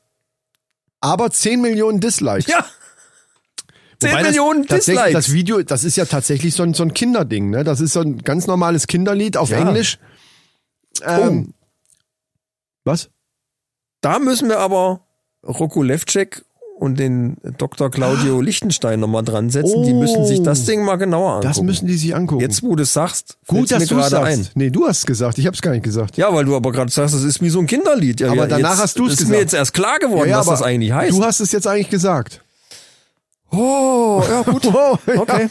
[1.00, 2.46] aber 10 Millionen Dislikes.
[2.50, 2.66] Ja.
[4.00, 5.26] 10 Wobei das Millionen tatsächlich Dislikes.
[5.26, 7.64] Das Video, das ist ja tatsächlich so ein, so ein Kinderding, ne?
[7.64, 9.58] Das ist so ein ganz normales Kinderlied auf Ja.
[9.58, 9.98] Englisch.
[11.04, 11.52] Ähm,
[12.84, 13.08] Was?
[14.00, 15.00] Da müssen wir aber
[15.46, 16.44] Rocco Levcek
[16.78, 17.90] und den Dr.
[17.90, 19.82] Claudio Lichtenstein nochmal dran setzen.
[19.84, 19.98] Die Oh.
[20.00, 21.48] müssen sich das Ding mal genauer angucken.
[21.48, 22.42] Das müssen die sich angucken.
[22.42, 24.26] Jetzt, wo du es sagst, Gut, dass du es sagst.
[24.26, 24.46] ein.
[24.54, 25.38] Nee, du hast gesagt.
[25.38, 26.16] Ich habe es gar nicht gesagt.
[26.18, 28.20] Ja, weil du aber gerade sagst, es ist wie so ein Kinderlied.
[28.20, 29.30] Ja, Aber ja, danach jetzt hast du's ist gesagt.
[29.32, 31.16] mir jetzt erst klar geworden, Ja, was das eigentlich heißt.
[31.16, 32.42] Du hast es jetzt eigentlich gesagt.
[33.50, 34.64] Oh, ja gut.
[34.74, 35.48] Oh, ja, Okay.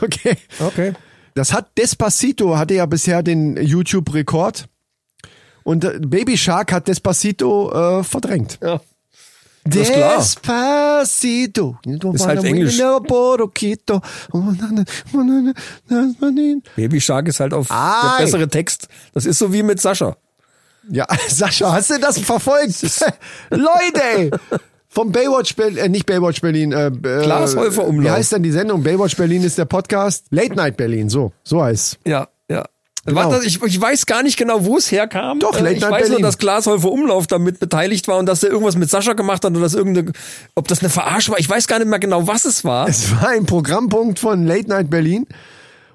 [0.00, 0.36] okay.
[0.58, 0.92] Okay.
[1.34, 4.66] Das hat Despacito hatte ja bisher den YouTube-Rekord.
[5.64, 8.58] Und äh, Baby Shark hat Despacito äh, verdrängt.
[8.62, 8.80] Ja.
[9.64, 10.16] ist klar.
[10.16, 11.78] Despacito.
[12.14, 12.78] Ist halt Englisch.
[16.76, 18.00] Baby Shark ist halt auf Ei.
[18.18, 18.88] der bessere Text.
[19.12, 20.16] Das ist so wie mit Sascha.
[20.88, 22.80] Ja, Sascha, hast du das verfolgt?
[23.50, 24.30] Leute.
[24.88, 28.04] Vom Baywatch Berlin, äh, nicht Baywatch Berlin, äh, äh, Glashäufer Umlauf.
[28.14, 28.82] Wie heißt denn die Sendung?
[28.82, 30.26] Baywatch Berlin ist der Podcast.
[30.30, 32.64] Late Night Berlin, so, so heißt Ja, ja.
[33.04, 33.30] Genau.
[33.30, 35.38] Warte, ich, ich weiß gar nicht genau, wo es herkam.
[35.38, 36.22] Doch, Äh, Late ich Night weiß nur, Berlin.
[36.24, 39.60] dass Glashäufer Umlauf damit beteiligt war und dass er irgendwas mit Sascha gemacht hat oder
[39.60, 40.12] dass irgendeine,
[40.56, 41.38] ob das eine Verarschung war.
[41.40, 42.88] Ich weiß gar nicht mehr genau, was es war.
[42.88, 45.26] Es war ein Programmpunkt von Late Night Berlin.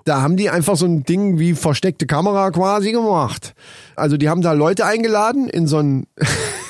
[0.05, 3.53] Da haben die einfach so ein Ding wie versteckte Kamera quasi gemacht.
[3.95, 6.07] Also die haben da Leute eingeladen in so einen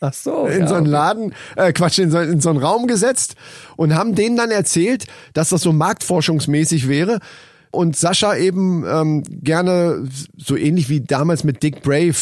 [0.00, 0.46] Ach so.
[0.46, 0.66] in ja.
[0.66, 3.34] so einen Laden, äh, Quatsch, in so, in so einen Raum gesetzt
[3.76, 7.18] und haben denen dann erzählt, dass das so marktforschungsmäßig wäre.
[7.70, 12.14] Und Sascha eben ähm, gerne so ähnlich wie damals mit Dick Brave,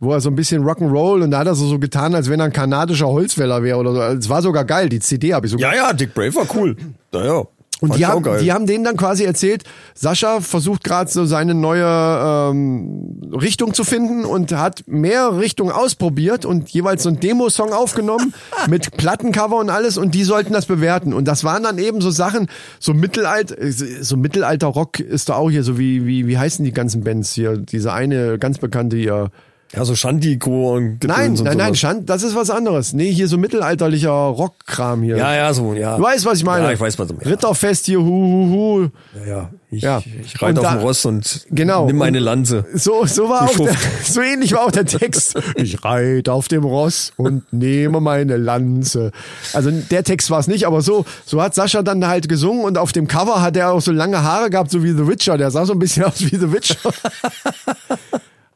[0.00, 2.40] wo er so ein bisschen Rock'n'Roll und da hat er so, so getan, als wenn
[2.40, 4.00] er ein kanadischer Holzfäller wäre oder so.
[4.00, 5.74] Es war sogar geil, die CD habe ich sogar.
[5.74, 6.76] Ja, ja, Dick Brave war cool.
[7.12, 7.44] Naja.
[7.80, 8.40] Und fand die haben, geil.
[8.42, 9.62] die haben denen dann quasi erzählt,
[9.94, 16.44] Sascha versucht gerade so seine neue ähm, Richtung zu finden und hat mehrere Richtungen ausprobiert
[16.44, 18.34] und jeweils so einen Demo-Song aufgenommen
[18.68, 21.12] mit Plattencover und alles und die sollten das bewerten.
[21.12, 22.48] Und das waren dann eben so Sachen,
[22.80, 27.04] so Mittelalter, so Mittelalter-Rock ist da auch hier, so wie, wie, wie heißen die ganzen
[27.04, 27.56] Bands hier?
[27.56, 29.30] Diese eine ganz bekannte hier.
[29.74, 31.74] Ja, so Shandy-Chor und Gedöns Nein, und nein, nein.
[31.74, 32.92] Schand, das ist was anderes.
[32.94, 35.16] Nee, hier so mittelalterlicher Rockkram hier.
[35.18, 35.96] Ja, ja, so, ja.
[35.96, 36.64] Du weißt, was ich meine.
[36.64, 37.26] Ja, ich weiß, was du meinst.
[37.28, 38.88] Ritterfest hier, hu, hu, hu.
[39.20, 39.50] Ja, ja.
[39.70, 39.98] Ich, Ja.
[40.22, 41.84] ich reite Und auf da- dem Ross und Genau.
[41.86, 42.64] nimm meine Lanze.
[42.72, 45.38] So, so war auch der, so ähnlich war auch der Text.
[45.56, 49.12] Ich reite auf dem Ross und nehme meine Lanze.
[49.52, 52.78] Also der Text war es nicht, aber so, so hat Sascha dann halt gesungen und
[52.78, 55.36] auf dem Cover hat er auch so lange Haare gehabt, so wie The Witcher.
[55.36, 56.76] Der sah so ein bisschen aus wie The Witcher.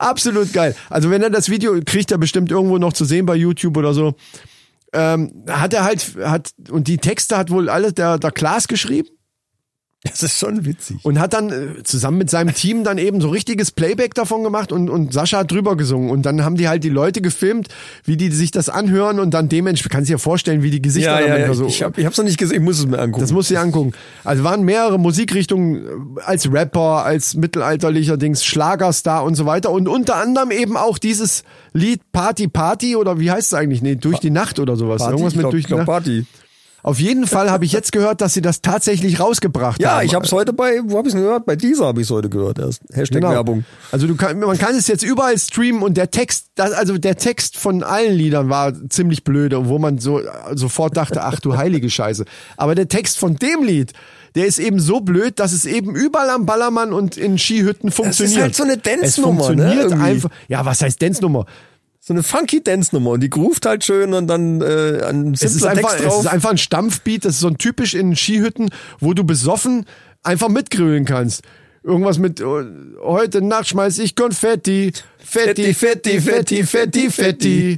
[0.02, 0.74] Absolut geil.
[0.90, 3.94] Also wenn er das Video kriegt, er bestimmt irgendwo noch zu sehen bei YouTube oder
[3.94, 4.14] so.
[4.92, 9.08] Ähm, hat er halt, hat, und die Texte hat wohl alle der, der Klaas geschrieben
[10.04, 10.96] Das ist schon witzig.
[11.04, 14.72] und hat dann äh, zusammen mit seinem Team dann eben so richtiges Playback davon gemacht
[14.72, 16.10] und, und Sascha hat drüber gesungen.
[16.10, 17.68] Und dann haben die halt die Leute gefilmt,
[18.04, 21.20] wie die sich das anhören und dann dementsprechend, kannst du dir vorstellen, wie die Gesichter
[21.20, 21.54] Ja, ja, ja.
[21.54, 21.66] so.
[21.66, 23.20] Ich, hab, ich hab's noch nicht gesehen, ich muss es mir angucken.
[23.20, 23.92] das musst du dir angucken.
[24.24, 29.70] Also waren mehrere Musikrichtungen äh, als Rapper, als mittelalterlicher Dings, Schlagerstar und so weiter.
[29.70, 33.82] Und unter anderem eben auch dieses Lied Party Party oder wie heißt es eigentlich?
[33.82, 34.98] Nee, durch die Nacht oder sowas.
[34.98, 35.86] Party, Irgendwas ich mit glaub, durch ich die Nacht.
[35.86, 36.26] Party.
[36.84, 39.82] Auf jeden Fall habe ich jetzt gehört, dass sie das tatsächlich rausgebracht haben.
[39.82, 41.46] Ja, ich hab's heute bei, wo hab ich's denn gehört?
[41.46, 42.82] Bei dieser habe ich's heute gehört erst.
[42.92, 43.30] Hashtag Genau.
[43.30, 43.64] Werbung.
[43.92, 47.16] Also du kann, man kann es jetzt überall streamen und der Text, das, also der
[47.16, 50.20] Text von allen Liedern war ziemlich blöde, wo man so
[50.54, 52.24] sofort dachte, ach du heilige Scheiße.
[52.56, 53.92] Aber der Text von dem Lied,
[54.34, 58.40] der ist eben so blöd, dass es eben überall am Ballermann und in Skihütten funktioniert.
[58.42, 60.02] halt so eine Es Dance-Nummer, ne, irgendwie.
[60.02, 60.30] einfach.
[60.48, 61.46] Ja, was heißt Dance-Nummer?
[62.04, 65.64] So eine funky Dance-Nummer und die groovt halt schön und dann äh, ein Es ist,
[65.64, 66.24] einfach, Text es drauf.
[66.24, 69.86] ist einfach ein Stampfbeat, das ist so ein typisch in Skihütten, wo du besoffen
[70.24, 71.42] einfach mitgrölen kannst.
[71.84, 72.44] Irgendwas mit äh,
[73.00, 74.92] heute Nacht schmeiß ich Konfetti.
[75.18, 77.76] Fetti, Fetti, Fetti, Fetti, Fetti.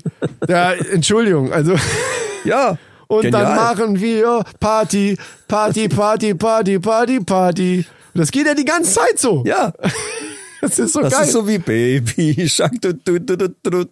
[0.48, 1.74] Ja, Entschuldigung, also
[2.44, 2.78] ja.
[3.08, 3.42] und genial.
[3.42, 7.86] dann machen wir Party, Party, Party, Party, Party, Party.
[8.14, 9.44] Und das geht ja die ganze Zeit so.
[9.44, 9.74] Ja,
[10.60, 11.24] Das ist so das geil.
[11.26, 12.80] ist so wie Baby Shark.
[12.80, 13.84] Du, du, du, du, du.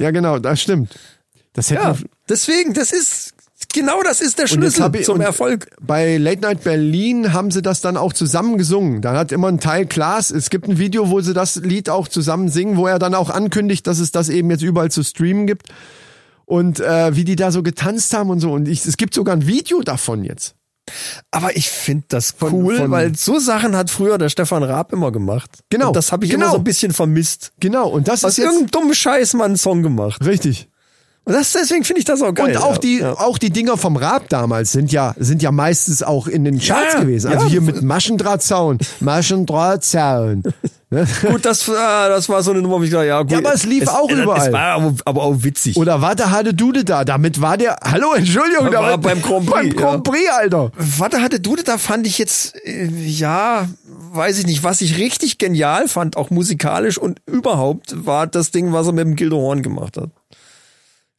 [0.00, 0.94] ja, genau, das stimmt.
[1.52, 1.96] Das hätte Ja,
[2.28, 3.34] deswegen, das ist,
[3.72, 5.68] genau das ist der das Schlüssel ich- zum Erfolg.
[5.80, 9.00] Bei Late Night Berlin haben sie das dann auch zusammen gesungen.
[9.00, 10.30] Dann hat immer ein Teil Klaas.
[10.30, 13.30] Es gibt ein Video, wo sie das Lied auch zusammen singen, wo er dann auch
[13.30, 15.68] ankündigt, dass es das eben jetzt überall zu streamen gibt.
[16.46, 18.52] Und äh, wie die da so getanzt haben und so.
[18.52, 20.55] Und ich, es gibt sogar ein Video davon jetzt.
[21.30, 25.10] Aber ich finde das cool, von- weil so Sachen hat früher der Stefan Raab immer
[25.12, 25.50] gemacht.
[25.70, 26.44] Genau, Und das habe ich genau.
[26.46, 27.52] immer so ein bisschen vermisst.
[27.60, 27.88] Genau.
[27.88, 30.24] Und das Aus ist jetzt irgendeinem dummen Scheiß mal einen Song gemacht.
[30.24, 30.68] richtig.
[31.24, 32.56] Und das, deswegen finde ich das auch geil.
[32.56, 32.78] Und auch ja.
[32.78, 33.14] die, Ja.
[33.14, 36.94] auch die Dinger vom Rap damals sind ja, sind ja meistens auch in den Charts
[36.94, 37.32] Ja, gewesen.
[37.32, 38.78] Also hier mit Maschendrahtzaun.
[39.00, 40.42] Maschendrahtzaun.
[40.88, 41.04] Ne?
[41.28, 43.32] Gut, das, ah, das war so eine Nummer, wo ich dachte, ja gut.
[43.32, 44.46] Ja, aber es lief auch es, überall.
[44.46, 45.76] Es war aber, aber auch witzig.
[45.76, 47.04] Oder warte, hatte Dude da?
[47.04, 50.70] Damit war der, hallo, Entschuldigung, War damit, beim Grand Prix, beim Grand Prix, Alter.
[50.76, 53.68] Warte, hatte Dude, da fand ich jetzt, äh, ja,
[54.12, 58.72] weiß ich nicht, was ich richtig genial fand, auch musikalisch und überhaupt, war das Ding,
[58.72, 60.10] was er mit dem Gildo Horn gemacht hat.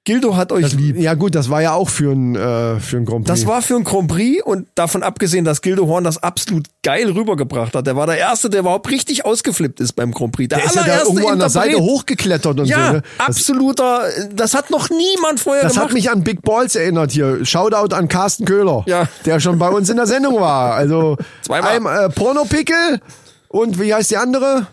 [0.08, 0.98] Gildo hat euch lieb.
[0.98, 3.42] Ja gut, das war ja auch für ein, äh, für ein Grand Prix.
[3.42, 7.12] Das war für ein Grand Prix und davon abgesehen, dass Gildo Horn das absolut geil
[7.12, 7.86] rübergebracht hat.
[7.88, 10.48] Der war der Erste, der überhaupt richtig ausgeflippt ist beim Grand Prix.
[10.48, 12.94] Der, der ist ja da irgendwo an der Seite hochgeklettert und Ja, so.
[12.94, 13.04] Ne?
[13.18, 15.90] Das, absoluter, das hat noch niemand vorher das gemacht.
[15.90, 17.44] hat mich an Big Balls erinnert hier.
[17.46, 19.10] Shoutout an Carsten Köhler, Ja.
[19.26, 20.74] der schon bei uns in der Sendung war.
[20.76, 21.70] Also Zweimal.
[21.86, 23.02] Ein, äh, Pornopickel
[23.50, 24.68] und wie heißt die andere?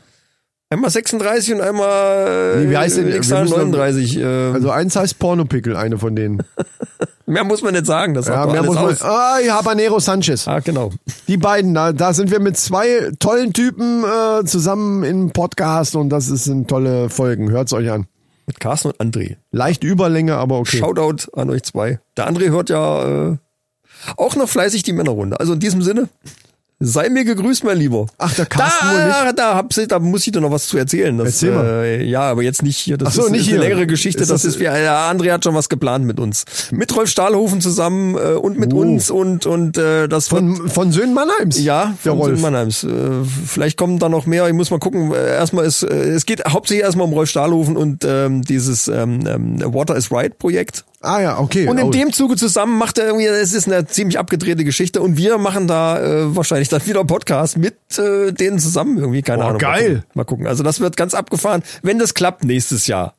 [0.74, 4.18] Einmal 36 und einmal Nee, wie heißt denn- extra wir müssen doch- 39.
[4.18, 6.42] Äh, Also eins heißt Pornopickel, eine von denen.
[7.26, 8.86] mehr muss man nicht sagen, das Ja, mehr muss man.
[8.86, 9.00] aus.
[9.02, 10.48] Ah, Habanero Sanchez.
[10.48, 10.90] Ah, genau.
[11.28, 16.08] Die beiden, da, da sind wir mit zwei tollen Typen äh, zusammen im Podcast und
[16.10, 17.50] das ist- sind tolle Folgen.
[17.52, 18.06] Hört's euch an.
[18.46, 19.36] Mit Carsten und André.
[19.52, 20.78] Leicht Überlänge, aber okay.
[20.78, 22.00] Shoutout an euch zwei.
[22.16, 23.36] Der André hört ja äh,
[24.16, 25.38] auch noch fleißig die Männerrunde.
[25.40, 26.08] Also in diesem Sinne,
[26.80, 28.06] sei mir gegrüßt, mein Lieber.
[28.18, 31.16] Ach, der Carsten wohl da, da, hab, da muss ich dir noch was zu erzählen.
[31.16, 31.64] Das, Erzähl mal.
[31.84, 32.98] Äh, ja, aber jetzt nicht hier.
[32.98, 33.56] Das Ach so, ist, nicht ist hier.
[33.60, 34.20] eine längere Geschichte.
[34.22, 36.44] Ist das, das- ist wie, der André hat schon was geplant mit uns.
[36.72, 38.78] Mit Rolf Stahlhofen zusammen äh, und mit Oh.
[38.80, 41.62] uns und, und äh, das wird Von, von Söhnen Mannheims.
[41.62, 42.30] ja, von Rolf.
[42.32, 42.40] Rolf.
[42.40, 42.84] Mannheims.
[42.84, 42.88] Äh,
[43.46, 44.46] vielleicht kommen da noch mehr.
[44.48, 45.12] Ich muss mal gucken.
[45.12, 49.26] Äh, Erstmal ist, äh, es geht hauptsächlich erstmal um Rolf Stahlhofen und ähm, dieses ähm,
[49.26, 50.84] ähm, Water is Right Projekt.
[51.04, 51.68] Ah ja, okay.
[51.68, 51.90] Und in Oh.
[51.90, 55.66] dem Zuge zusammen macht er irgendwie, es ist eine ziemlich abgedrehte Geschichte und wir machen
[55.68, 59.60] da äh, wahrscheinlich dann wieder Podcast mit äh, denen zusammen irgendwie, keine Oh, Ahnung.
[59.62, 59.88] Mal geil.
[59.94, 60.04] gucken.
[60.14, 60.46] Mal gucken.
[60.46, 63.14] Also das wird ganz abgefahren, wenn das klappt nächstes Jahr.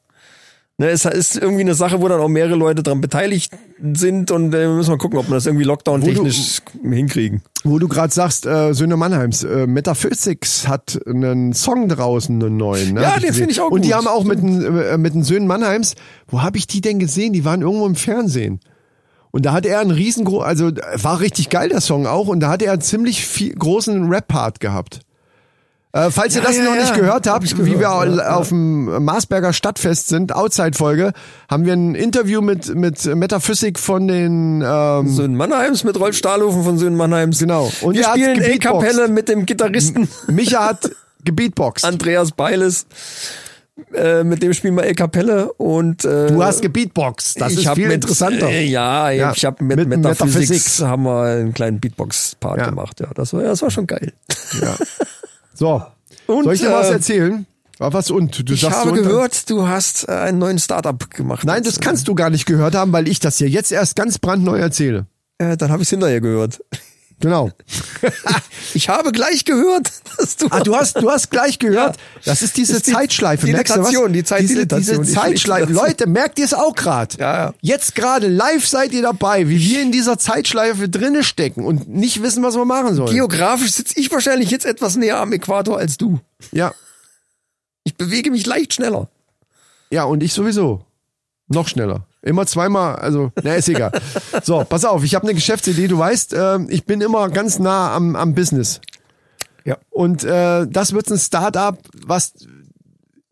[0.78, 3.54] Ne, es ist irgendwie eine Sache, wo dann auch mehrere Leute dran beteiligt
[3.94, 7.44] sind und äh, müssen wir gucken, ob wir das irgendwie Lockdown-technisch hinkriegen.
[7.64, 12.96] Wo du gerade sagst, äh, Söhne Mannheims, äh, Metaphysics hat einen Song draußen, einen neuen.
[12.96, 13.04] Ne?
[13.04, 13.98] Ja, den finde ich auch Und die gut.
[13.98, 15.96] haben auch mit den, äh, mit den Söhnen Mannheims,
[16.28, 17.32] wo habe ich die denn gesehen?
[17.32, 18.60] Die waren irgendwo im Fernsehen.
[19.32, 22.28] Und da hatte er einen riesengro, also äh, war richtig geil der Song auch.
[22.28, 25.05] Und da hatte er einen ziemlich viel, großen Rap-Part gehabt.
[25.96, 26.82] Äh, falls ihr Ja, das ja, noch ja.
[26.82, 31.14] nicht gehört Hab habt, ich wie wir gehört, auf dem Marsberger Stadtfest sind, Outside-Folge,
[31.50, 36.64] haben wir ein Interview mit, mit Metaphysik von den ähm, Söhnen Mannheims mit Rolf Stahlhofen
[36.66, 37.40] von Söhnen Mannheims.
[37.40, 37.72] Genau.
[37.82, 38.42] Und wir spielen.
[38.44, 40.92] E-Kapelle mit dem Gitarristen Micha hat
[41.24, 41.86] gebeatboxt.
[41.86, 42.88] Andreas Beiles.
[43.94, 47.40] Äh, mit dem spielen wir El Kapelle und äh, Du hast gebeatboxt.
[47.40, 48.50] Das ich ist viel mit, interessanter.
[48.50, 50.82] Äh, ja, Ja, ich habe mit, mit Metaphysics, Metaphysics.
[50.82, 52.70] haben wir einen kleinen Beatbox-Part Ja.
[52.70, 53.00] gemacht.
[53.00, 54.12] Ja, das war, ja, das war schon geil.
[54.62, 54.76] Ja.
[55.56, 55.82] So.
[56.28, 57.46] Und, Soll ich dir äh, was erzählen?
[57.80, 58.48] Ah, Was und?
[58.48, 61.44] Du Ich habe dann- gehört, du hast äh, einen neuen Startup gemacht.
[61.46, 64.18] Nein, das kannst du gar nicht gehört haben, weil ich das hier jetzt erst ganz
[64.20, 65.08] brandneu erzähle.
[65.40, 66.62] Äh, dann habe ich es hinterher gehört.
[67.20, 67.52] Genau.
[68.74, 70.48] Ich habe gleich gehört, dass du.
[70.50, 71.96] Ah, du hast, du hast gleich gehört.
[71.96, 72.02] Ja.
[72.26, 73.46] Das ist diese ist die Zeitschleife.
[73.46, 75.72] Dilatation, die diese, Zeitdilatation, diese die Zeitschleife.
[75.72, 77.18] Leute, merkt ihr es auch gerade?
[77.18, 77.54] Ja, ja.
[77.62, 82.22] Jetzt gerade live seid ihr dabei, wie wir in dieser Zeitschleife drinne stecken und nicht
[82.22, 83.14] wissen, was wir machen sollen.
[83.14, 86.20] Geografisch sitze ich wahrscheinlich jetzt etwas näher am Äquator als du.
[86.52, 86.74] Ja.
[87.84, 89.08] Ich bewege mich leicht schneller.
[89.90, 90.84] Ja, und ich sowieso.
[91.48, 92.06] Noch schneller.
[92.26, 93.92] Immer zweimal, also, na, ist egal.
[94.44, 95.88] So, pass auf, ich habe eine Geschäftsidee.
[95.88, 98.82] Du weißt, ähm, ich bin immer ganz nah am, am Business.
[99.64, 99.78] Ja.
[99.92, 102.34] Und äh, das wird ein Start-up, was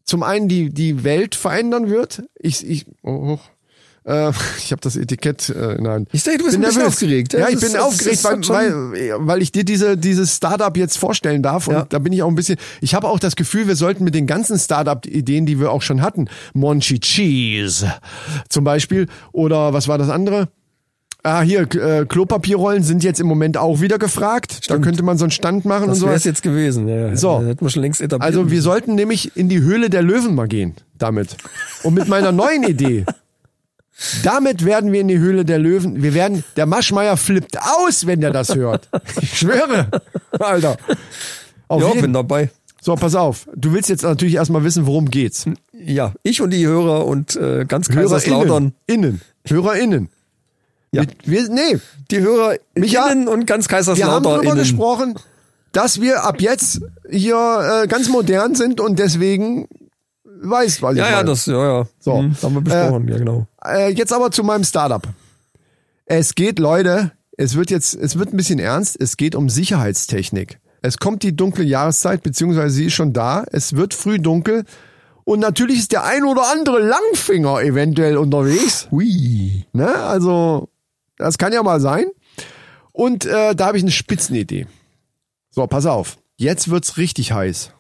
[0.04, 2.22] zum einen die, die Welt verändern wird.
[2.36, 3.40] Ich, ich, oh, oh.
[4.06, 6.10] Äh, ich habe das Etikett äh, in der Hand.
[6.12, 6.88] Ich denke, du bist Bin ein nervös.
[6.88, 7.34] aufgeregt.
[7.34, 10.76] Ja, Das ich ist- bin das aufgeregt, weil, weil, weil ich dir diese, dieses Startup
[10.76, 11.68] jetzt vorstellen darf.
[11.68, 11.86] Und Ja.
[11.88, 12.58] da bin ich auch ein bisschen.
[12.82, 16.02] Ich habe auch das Gefühl, wir sollten mit den ganzen Startup-Ideen, die wir auch schon
[16.02, 17.94] hatten, Monchi Cheese
[18.50, 20.50] zum Beispiel, oder was war das andere?
[21.26, 24.70] Ah, hier, äh, Klopapierrollen sind jetzt im Moment auch wieder gefragt.
[24.70, 26.08] Da könnte man so einen Stand machen und Das so.
[26.08, 26.90] wäre es jetzt gewesen.
[26.90, 27.16] Ja, ja.
[27.16, 27.40] So.
[27.40, 28.26] Das hätten wir schon längst etabliert.
[28.28, 31.38] Also wir sollten nämlich in die Höhle der Löwen mal gehen damit.
[31.84, 33.06] Und mit meiner neuen Idee.
[34.24, 36.02] Damit werden wir in die Höhle der Löwen.
[36.02, 38.90] Wir werden, der Maschmeier flippt aus, wenn der das hört.
[39.22, 39.88] Ich schwöre.
[40.40, 40.78] Alter.
[41.68, 42.50] Auf ja, jeden- bin dabei.
[42.82, 43.48] so, pass auf.
[43.56, 45.46] Du willst jetzt natürlich erstmal wissen, worum geht's.
[45.74, 48.74] Ja, ich und die Hörer und äh, ganz Kaiserslautern.
[48.88, 49.22] Innen.
[49.48, 50.10] HörerInnen.
[50.92, 51.02] Ja.
[51.02, 51.80] Mit, wir, nee,
[52.12, 55.16] Die Hörer Micha, innen und ganz wir haben Kaiserslautern darüber gesprochen,
[55.72, 59.68] dass wir ab jetzt hier äh, ganz modern sind und deswegen
[60.24, 61.88] weißt, was ich Ja, ja, das, ja, ja.
[62.00, 62.20] So.
[62.20, 63.48] Hm, haben wir besprochen, ja, genau.
[63.66, 65.08] Äh, jetzt aber zu meinem Startup.
[66.06, 69.00] Es geht, Leute, es wird jetzt, es wird ein bisschen ernst.
[69.00, 70.60] Es geht um Sicherheitstechnik.
[70.82, 73.46] Es kommt die dunkle Jahreszeit, beziehungsweise sie ist schon da.
[73.52, 74.66] Es wird früh dunkel.
[75.24, 78.90] Und natürlich ist der ein oder andere Langfinger eventuell unterwegs.
[78.92, 79.66] Hui.
[79.72, 79.96] Ne?
[79.96, 80.68] Also,
[81.18, 82.08] das kann ja mal sein.
[82.92, 84.68] Und äh, da habe ich eine Spitzenidee.
[85.50, 86.18] So, pass auf.
[86.36, 87.72] Jetzt wird's richtig heiß.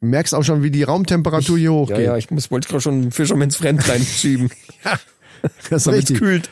[0.00, 1.98] Du merkst auch schon, wie die Raumtemperatur hier Ja, hochgeht.
[2.06, 4.50] ja, ich muss, wollte gerade schon Fisherman's Friend reinschieben,
[5.70, 6.18] das ist damit es richtig.
[6.18, 6.50] kühlt.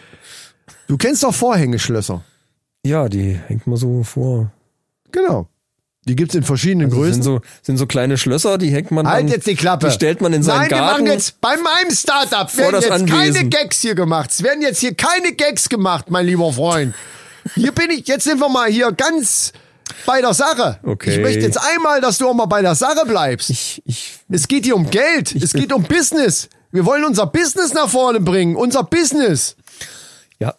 [0.89, 2.25] Du kennst doch Vorhängeschlösser.
[2.85, 4.53] Ja, die hängt man so vor.
[5.13, 5.49] Genau.
[6.09, 7.15] Die gibt's in verschiedenen Das Größen.
[7.15, 9.87] sind so, sind so kleine Schlösser, die hängt man halt dann, jetzt die Klappe.
[9.89, 10.85] Die stellt man in seinen Nein, Garten.
[10.85, 13.35] wir machen jetzt bei meinem Startup werden jetzt Anwesen.
[13.35, 14.31] keine Gags hier gemacht.
[14.31, 16.95] Es werden jetzt hier keine Gags gemacht, mein lieber Freund.
[17.57, 19.53] Hier bin ich, jetzt sind wir mal hier ganz
[20.05, 20.79] bei der Sache.
[20.85, 21.11] Okay.
[21.15, 23.51] Ich möchte jetzt einmal, dass du auch mal bei der Sache bleibst.
[23.51, 25.35] ich, ich, Es geht hier um Geld.
[25.35, 26.49] Es geht um Business.
[26.77, 28.55] Wir wollen unser Business nach vorne bringen.
[28.55, 29.57] Unser Business.
[30.39, 30.55] ja,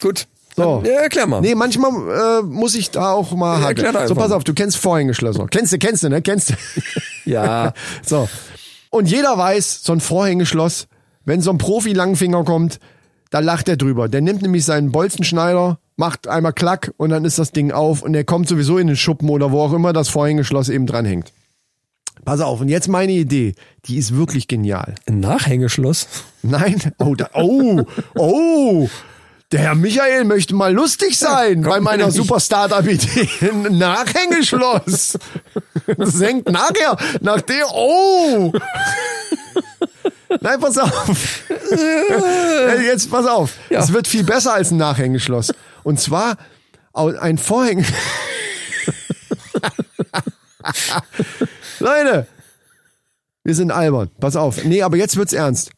[0.00, 0.26] gut.
[0.56, 0.82] So.
[0.84, 1.40] Ja, erklär mal.
[1.40, 4.52] Nee, manchmal äh, muss ich da auch mal Ja, erklär doch So, pass auf, du
[4.52, 5.46] kennst Vorhängeschlösser.
[5.48, 6.22] Kennst du, kennst du, ne?
[6.22, 6.54] Kennst du.
[7.24, 7.72] Ja,
[8.02, 8.28] So.
[8.90, 10.88] Und jeder weiß, so ein Vorhängeschloss,
[11.24, 12.78] wenn so ein Profi-Langfinger kommt,
[13.30, 14.08] da lacht er drüber.
[14.08, 18.12] Der nimmt nämlich seinen Bolzenschneider, macht einmal Klack und dann ist das Ding auf und
[18.12, 21.32] der kommt sowieso in den Schuppen oder wo auch immer das Vorhängeschloss eben dranhängt.
[22.24, 23.54] Pass auf, und jetzt meine Idee.
[23.86, 24.94] Die ist wirklich genial.
[25.06, 26.08] Ein Nachhängeschloss.
[26.42, 27.82] Nein, oh, da, oh,
[28.16, 28.88] oh.
[29.52, 32.16] Der Herr Michael möchte mal lustig sein bei meiner nicht.
[32.16, 33.28] super Startup-Idee.
[33.40, 35.18] Ein Nachhängeschloss.
[35.96, 38.52] Das hängt nachher nach der, oh.
[40.40, 41.44] Nein, pass auf.
[42.84, 43.52] Jetzt pass auf.
[43.70, 43.80] Ja.
[43.80, 45.52] Es wird viel besser als ein Nachhängeschloss.
[45.84, 46.36] Und zwar
[46.92, 47.84] ein Vorhänge.
[51.78, 52.26] Leute,
[53.44, 54.10] wir sind albern.
[54.20, 54.64] Pass auf.
[54.64, 55.70] Nee, aber jetzt wird's ernst.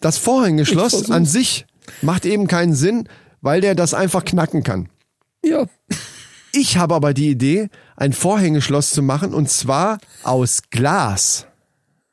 [0.00, 1.66] Das Vorhängeschloss an sich
[2.02, 3.08] macht eben keinen Sinn,
[3.40, 4.88] weil der das einfach knacken kann.
[5.42, 5.66] Ja.
[6.52, 11.46] Ich habe aber die Idee, ein Vorhängeschloss zu machen und zwar aus Glas.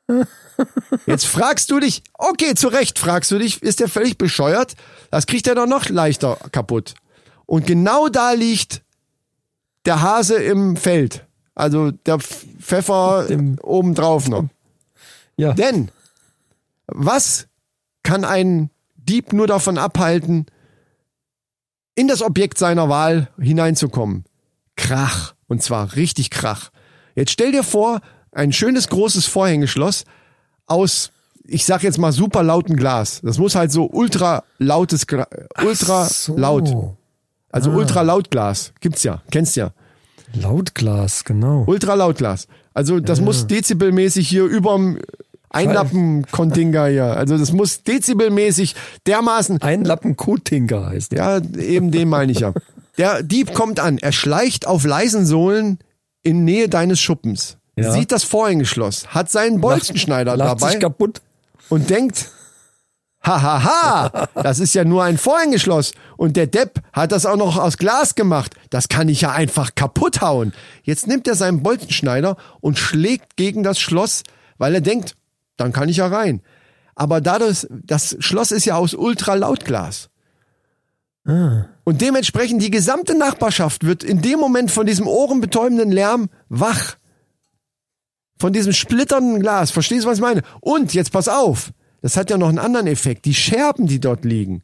[1.06, 4.74] Jetzt fragst du dich, okay, zu Recht fragst du dich, ist der völlig bescheuert?
[5.10, 6.94] Das kriegt er doch noch leichter kaputt.
[7.46, 8.82] Und genau da liegt
[9.84, 11.26] der Hase im Feld.
[11.54, 14.44] Also der Pf- Pfeffer Dem- obendrauf noch.
[15.36, 15.52] Ja.
[15.52, 15.90] Denn
[16.86, 17.46] was
[18.02, 20.46] kann ein Dieb nur davon abhalten,
[21.94, 24.24] in das Objekt seiner Wahl hineinzukommen?
[24.76, 25.34] Krach.
[25.48, 26.70] Und zwar richtig Krach.
[27.14, 28.00] Jetzt stell dir vor,
[28.30, 30.04] ein schönes großes Vorhängeschloss
[30.66, 31.12] aus,
[31.44, 33.20] ich sag jetzt mal super lauten Glas.
[33.22, 35.06] Das muss halt so ultra lautes,
[35.62, 36.36] ultra so.
[36.38, 36.74] laut.
[37.50, 38.72] Also ultra laut Glas.
[38.80, 39.20] Gibt's ja.
[39.30, 39.72] Kennst ja.
[40.34, 41.64] Lautglas, genau.
[41.66, 42.48] Ultralautglas.
[42.74, 44.98] Also das muss dezibelmäßig hier überm
[45.50, 47.16] Einlappen-Kontinger hier.
[47.16, 48.74] Also das muss dezibelmäßig
[49.06, 49.60] dermaßen.
[49.62, 51.18] Ein Lappen Kotinga heißt der.
[51.18, 52.52] Ja, eben den meine ich ja.
[52.98, 53.98] Der Dieb kommt an.
[53.98, 55.78] Er schleicht auf leisen Sohlen
[56.22, 57.56] in Nähe deines Schuppens.
[57.76, 57.90] Ja.
[57.92, 61.22] Sieht das Vorhängeschloss, hat seinen Bolzenschneider Lacht dabei sich kaputt.
[61.70, 62.30] und denkt,
[63.22, 67.78] hahaha, das ist ja nur ein Vorhängeschloss und der Depp hat das auch noch aus
[67.78, 68.54] Glas gemacht.
[68.70, 70.52] Das kann ich ja einfach kaputt hauen.
[70.82, 74.22] Jetzt nimmt er seinen Bolzenschneider und schlägt gegen das Schloss,
[74.58, 75.16] weil er denkt,
[75.56, 76.42] dann kann ich ja rein.
[76.94, 80.10] Aber dadurch, das Schloss ist ja aus Ultralautglas.
[81.24, 86.96] Und dementsprechend die gesamte Nachbarschaft wird in dem Moment von diesem ohrenbetäubenden Lärm wach.
[88.38, 89.70] Von diesem splitternden Glas.
[89.70, 90.42] Verstehst du, was ich meine?
[90.60, 91.72] Und jetzt pass auf.
[92.02, 93.24] Das hat ja noch einen anderen Effekt.
[93.24, 94.62] Die Scherben, die dort liegen.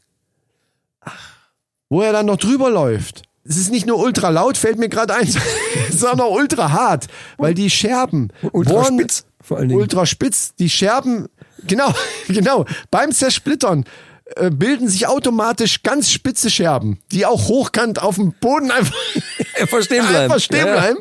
[1.89, 3.23] Wo er dann noch drüber läuft.
[3.45, 5.27] Es ist nicht nur ultra laut, fällt mir gerade ein,
[5.91, 7.07] sondern auch ultra hart.
[7.39, 8.29] Weil die Scherben.
[8.53, 9.81] Ultra bohren- spitz, vor allen Dingen.
[9.81, 10.55] Ultra spitz.
[10.59, 11.29] Die Scherben,
[11.67, 11.95] genau,
[12.29, 12.67] genau.
[12.91, 13.85] Beim Zersplittern
[14.37, 18.95] äh, bilden sich automatisch ganz spitze Scherben, die auch hochkant auf dem Boden einfach
[19.59, 20.33] Einfach stehen bleiben.
[20.33, 20.81] Einfach stehen Ja, ja.
[20.81, 20.99] bleiben.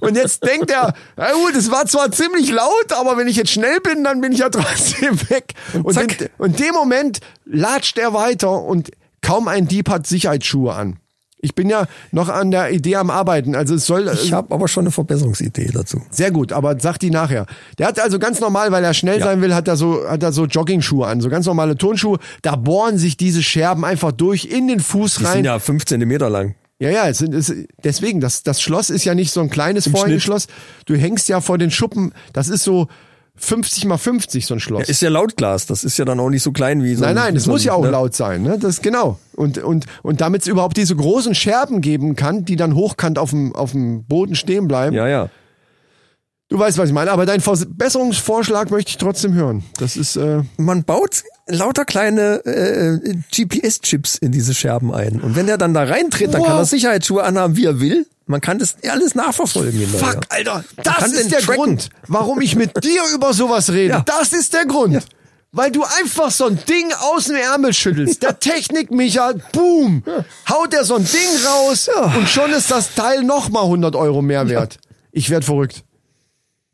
[0.00, 3.50] Und jetzt denkt er, na gut, es war zwar ziemlich laut, aber wenn ich jetzt
[3.52, 5.54] schnell bin, dann bin ich ja trotzdem weg.
[5.82, 8.90] Und, in, und dem Moment latscht er weiter und
[9.22, 10.98] kaum ein Dieb hat Sicherheitsschuhe an.
[11.42, 13.54] Ich bin ja noch an der Idee am Arbeiten.
[13.54, 16.02] Also es soll Ich habe aber schon eine Verbesserungsidee dazu.
[16.10, 17.46] sehr gut, aber sag die nachher.
[17.78, 19.24] Der hat also ganz normal, weil er schnell Ja.
[19.26, 22.18] sein will, hat er so hat er so Jogging-Schuhe an, so ganz normale Turnschuhe.
[22.42, 25.32] Da bohren sich diese Scherben einfach durch in den Fuß Die rein.
[25.36, 26.54] sind ja fünf Zentimeter lang.
[26.78, 27.52] Ja, ja, es sind, es,
[27.84, 30.46] deswegen, das, das Schloss ist ja nicht so ein kleines Vorhängeschloss.
[30.86, 32.88] Du hängst ja vor den Schuppen, das ist so
[33.40, 34.88] 50 mal 50, so ein Schloss.
[34.88, 35.66] Ist ja Lautglas.
[35.66, 37.50] Das ist ja dann auch nicht so klein wie so nein, ein- nein, es so
[37.50, 37.90] muss ja auch ne?
[37.90, 38.58] laut sein, ne?
[38.58, 39.18] Das genau.
[39.34, 43.30] Und und und damit es überhaupt diese großen Scherben geben kann, die dann hochkant auf
[43.30, 44.94] dem auf dem Boden stehen bleiben.
[44.94, 45.28] Ja, ja.
[46.48, 47.12] Du weißt, was ich meine.
[47.12, 49.62] Aber deinen Verbesserungsvorschlag möchte ich trotzdem hören.
[49.78, 55.20] Das ist äh, Man baut lauter kleine äh, GPS-Chips in diese Scherben ein.
[55.20, 56.48] Und wenn der dann da reintritt, dann Wow.
[56.48, 58.04] kann er Sicherheitsschuhe anhaben, wie er will.
[58.30, 59.86] Man kann das alles nachverfolgen.
[59.88, 61.56] Fuck, Alter, Man das ist der tracken.
[61.64, 63.94] Grund, warum ich mit dir über sowas rede.
[63.94, 64.00] Ja.
[64.06, 65.04] Das ist der Grund.
[65.52, 68.22] Weil du einfach so ein Ding aus dem Ärmel schüttelst.
[68.22, 70.04] Der Technik-Micha, boom,
[70.48, 74.48] haut er so ein Ding raus und schon ist das Teil nochmal 100 Euro mehr
[74.48, 74.78] wert.
[75.10, 75.82] Ich werd verrückt.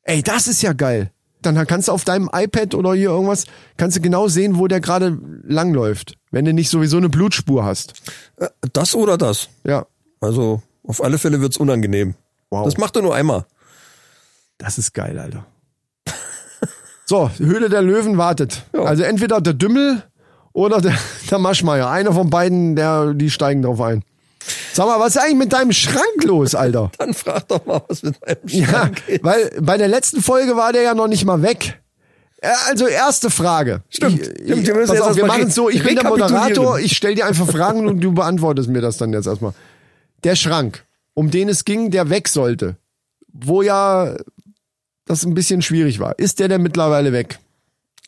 [0.03, 1.11] Ey, das ist ja geil.
[1.41, 3.45] Dann kannst du auf deinem iPad oder hier irgendwas,
[3.79, 6.17] kannst du genau sehen, wo der gerade langläuft.
[6.31, 7.95] Wenn du nicht sowieso eine Blutspur hast.
[8.37, 9.49] Äh, Das oder das.
[9.65, 9.87] Ja,
[10.21, 12.15] Also auf alle Fälle wird's unangenehm.
[12.51, 12.65] Wow.
[12.65, 13.45] Das macht er nur einmal.
[14.59, 15.47] Das ist geil, Alter.
[17.09, 18.65] So, Höhle der Löwen wartet.
[18.75, 18.83] Ja.
[18.83, 20.03] Also entweder der Dümmel
[20.53, 20.95] oder der,
[21.31, 21.89] der Maschmeier.
[21.89, 24.03] Einer von beiden, der, die steigen drauf ein.
[24.73, 26.91] Sag mal, was ist eigentlich mit deinem Schrank los, Alter?
[26.99, 29.23] Dann frag doch mal, was mit meinem Ja, Schrank ist.
[29.25, 31.81] weil bei der letzten Folge war der ja noch nicht mal weg.
[32.69, 33.83] Also erste Frage.
[33.89, 34.21] Stimmt.
[34.21, 36.05] Ich, Stimmt, ich, wir erst wir mal machen es so, ich bin der.
[36.05, 39.53] Moderator, ich stelle dir einfach Fragen und du beantwortest mir das dann jetzt erstmal.
[40.25, 42.77] Der Schrank, um den es ging, der weg sollte,
[43.33, 44.17] wo ja
[45.05, 46.19] das ein bisschen schwierig war.
[46.19, 47.39] Ist der denn mittlerweile weg?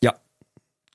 [0.01, 0.15] Ja,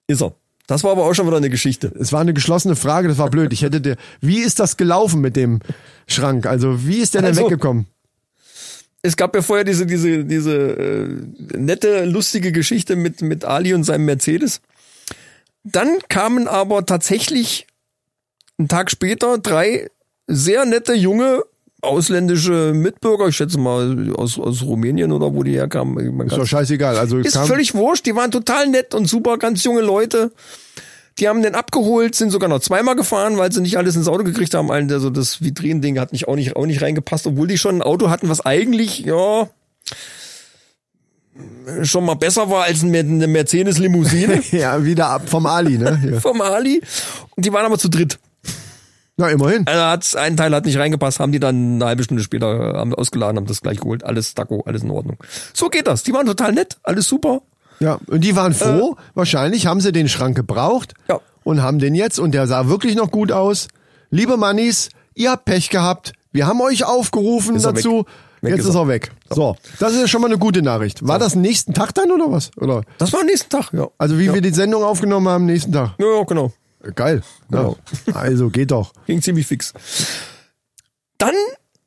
[0.06, 0.34] ist er.
[0.66, 1.92] Das war aber auch schon wieder eine Geschichte.
[1.98, 3.52] Es war eine geschlossene Frage, das war blöd.
[3.52, 5.60] Ich hätte dir, wie ist das gelaufen mit dem
[6.06, 6.46] Schrank?
[6.46, 7.86] Also, wie ist der denn Also, weggekommen?
[9.02, 11.08] es gab ja vorher diese, diese, diese äh,
[11.58, 14.62] nette, lustige Geschichte mit, mit Ali und seinem Mercedes.
[15.64, 17.66] Dann kamen aber tatsächlich
[18.56, 19.90] einen Tag später drei
[20.26, 21.42] sehr nette junge
[21.84, 26.20] ausländische Mitbürger, ich schätze mal aus, aus Rumänien oder wo die herkamen.
[26.20, 26.96] Ist doch scheißegal.
[26.96, 30.32] Also ist völlig wurscht, die waren total nett und super, ganz junge Leute.
[31.18, 34.24] Die haben den abgeholt, sind sogar noch zweimal gefahren, weil sie nicht alles ins Auto
[34.24, 34.72] gekriegt haben.
[34.72, 38.10] Also das Vitrinending hat nicht auch nicht auch nicht reingepasst, obwohl die schon ein Auto
[38.10, 39.48] hatten, was eigentlich ja
[41.82, 46.00] schon mal besser war als eine eine Mercedes Limousine ja, wieder ab vom Ali, ne?
[46.10, 46.20] Ja.
[46.20, 46.82] vom Ali.
[47.36, 48.18] Und die waren aber zu dritt.
[49.16, 49.66] Na, immerhin.
[49.66, 52.78] Also hat's, ein Teil hat nicht reingepasst, haben die dann eine halbe Stunde später äh,
[52.78, 54.04] haben ausgeladen, haben das gleich geholt.
[54.04, 55.18] Alles Daco, alles in Ordnung.
[55.52, 56.02] So geht das.
[56.02, 57.42] Die waren total nett, alles super.
[57.80, 58.96] Ja, und die waren froh.
[59.14, 61.20] Wahrscheinlich haben sie den Schrank gebraucht Ja.
[61.44, 63.68] und haben den jetzt und der sah wirklich noch gut aus.
[64.10, 66.12] Liebe Mannis, ihr habt Pech gehabt.
[66.32, 67.98] Wir haben euch aufgerufen Ist dazu.
[67.98, 68.06] weg.
[68.42, 68.88] Weg jetzt ist ist er.
[68.88, 69.12] weg.
[69.30, 71.06] So, das ist ja schon mal eine gute Nachricht.
[71.06, 72.50] War das nächsten Tag dann oder was?
[72.56, 72.82] Oder?
[72.98, 73.88] Das war am nächsten Tag, ja.
[73.96, 75.94] Also wie wir die Sendung aufgenommen haben, nächsten Tag.
[75.98, 76.52] Ja, ja genau.
[76.94, 77.22] Geil.
[77.50, 77.58] Ja.
[77.62, 77.76] Genau.
[78.14, 78.92] Also geht doch.
[79.06, 79.72] Ging ziemlich fix.
[81.18, 81.34] Dann,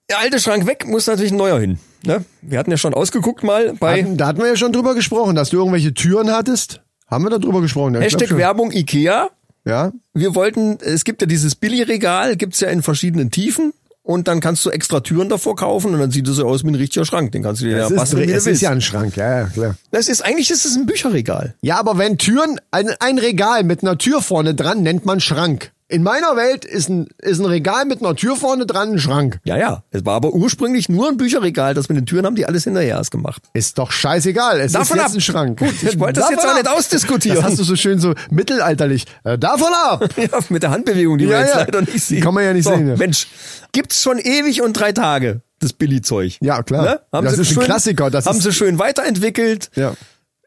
[0.10, 1.80] der alte Schrank weg, muss natürlich ein neuer hin.
[2.04, 2.24] Ne?
[2.42, 5.36] Wir hatten ja schon ausgeguckt mal bei Hatten, da hatten wir ja schon drüber gesprochen,
[5.36, 6.82] dass du irgendwelche Türen hattest.
[7.08, 7.96] Haben wir da drüber gesprochen?
[7.96, 8.36] Ja, Hashtag.
[8.38, 9.30] Werbung Ikea.
[9.66, 13.74] Ja, Wir wollten, es gibt ja dieses Billigregal, gibt's ja in verschiedenen Tiefen.
[14.08, 16.70] Und dann kannst du extra Türen davor kaufen und dann sieht es so aus wie
[16.70, 17.34] ein richtiger Schrank.
[17.34, 19.18] Den kannst du dir ja es, ist, basteln, wie du es ist ja ein Schrank,
[19.18, 19.76] ja, ja, klar.
[19.92, 21.56] das ist, eigentlich ist es ein Bücherregal.
[21.60, 25.74] Ja, aber wenn Türen, ein, ein Regal mit einer Tür vorne dran nennt man Schrank.
[25.90, 29.40] In meiner Welt ist ein, ist ein Regal mit einer Tür vorne dran ein Schrank.
[29.46, 29.84] Ja, ja.
[29.90, 31.74] Es war aber ursprünglich nur ein Bücherregal.
[31.74, 33.42] Das mit den Türen haben die alles hinterher erst gemacht.
[33.54, 34.60] Ist doch scheißegal.
[34.60, 35.08] Es Davon ist ab.
[35.08, 35.60] jetzt ein Schrank.
[35.60, 36.58] Gut, ich wollte das Davon jetzt auch ab.
[36.58, 37.38] nicht ausdiskutieren.
[37.38, 39.06] Das hast du so schön so mittelalterlich.
[39.24, 40.10] Äh, davon ab.
[40.18, 41.60] Ja, mit der Handbewegung, die Ja, wir jetzt ja.
[41.60, 42.18] leider nicht sehen.
[42.18, 42.98] Die kann man ja nicht so, sehen, ja.
[42.98, 43.28] Mensch,
[43.72, 46.38] gibt's schon ewig und drei Tage, das Billy-Zeug.
[46.42, 47.00] Ja, klar.
[47.14, 49.70] Haben Das sie ist ein schön, Klassiker, das haben ist- sie schön weiterentwickelt.
[49.76, 49.94] Ja.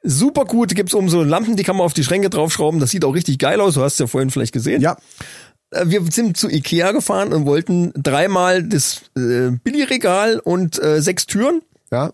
[0.03, 0.75] Super gut.
[0.75, 2.81] Gibt's oben so Lampen, die kann man auf die Schränke draufschrauben.
[2.81, 3.75] Das sieht auch richtig geil aus.
[3.75, 4.81] Du hast es ja vorhin vielleicht gesehen.
[4.81, 4.97] Ja.
[5.71, 11.27] Äh, Wir sind zu Ikea gefahren und wollten dreimal das äh, Billy-Regal und äh, sechs
[11.27, 11.63] Türen.
[11.91, 12.13] Ja.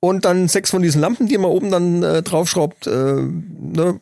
[0.00, 2.86] und dann sechs von diesen Lampen, die man oben dann äh, draufschraubt.
[2.88, 4.00] Äh, ne?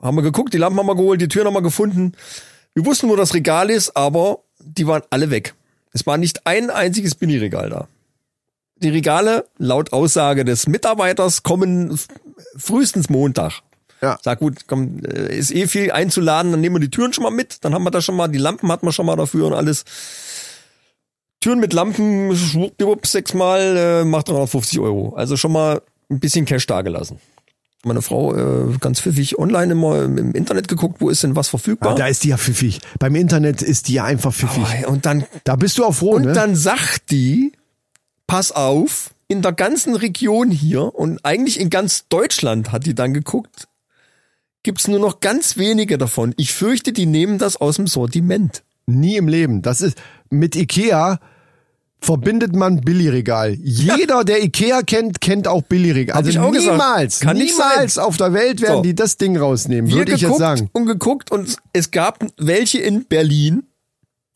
[0.00, 2.12] Haben wir geguckt, die Lampen haben wir geholt, die Türen haben wir gefunden.
[2.74, 5.54] Wir wussten, wo das Regal ist, aber die waren alle weg.
[5.92, 7.86] Es war nicht ein einziges Billigregal da.
[8.82, 11.98] Die Regale, laut Aussage des Mitarbeiters, kommen
[12.56, 13.60] frühestens Montag.
[14.00, 14.18] Ja.
[14.20, 17.30] Sag gut, komm, äh, ist eh viel einzuladen, dann nehmen wir die Türen schon mal
[17.30, 19.54] mit, dann haben wir da schon mal, die Lampen hat man schon mal dafür und
[19.54, 19.84] alles.
[21.40, 25.14] Türen mit Lampen, schwuppdiwupp, sechsmal, äh, macht 350 Euro.
[25.16, 27.18] Also schon mal ein bisschen Cash dagelassen.
[27.84, 31.92] Meine Frau äh, ganz pfiffig online immer im Internet geguckt, wo ist denn was verfügbar.
[31.92, 32.80] Ah, da ist die ja pfiffig.
[33.00, 34.84] Beim Internet ist die ja einfach pfiffig.
[34.86, 36.32] Oh, und dann Da bist du auch froh, und ne?
[36.32, 37.52] dann sagt die,
[38.26, 43.14] pass auf, in der ganzen Region hier und eigentlich in ganz Deutschland hat die dann
[43.14, 43.68] geguckt,
[44.62, 46.34] gibt's nur noch ganz wenige davon.
[46.36, 48.62] Ich fürchte, die nehmen das aus dem Sortiment.
[48.86, 49.62] Nie im Leben.
[49.62, 49.96] Das ist
[50.30, 51.18] mit Ikea
[52.02, 53.54] verbindet man Billigregal.
[53.62, 56.16] Jeder, der Ikea kennt, kennt auch Billigregal.
[56.16, 56.72] Also auch gesagt.
[56.72, 58.82] niemals, Kann nicht niemals auf der Welt werden So.
[58.82, 60.68] die das Ding rausnehmen, Wir würde ich jetzt sagen.
[60.72, 63.62] und geguckt und es gab welche in Berlin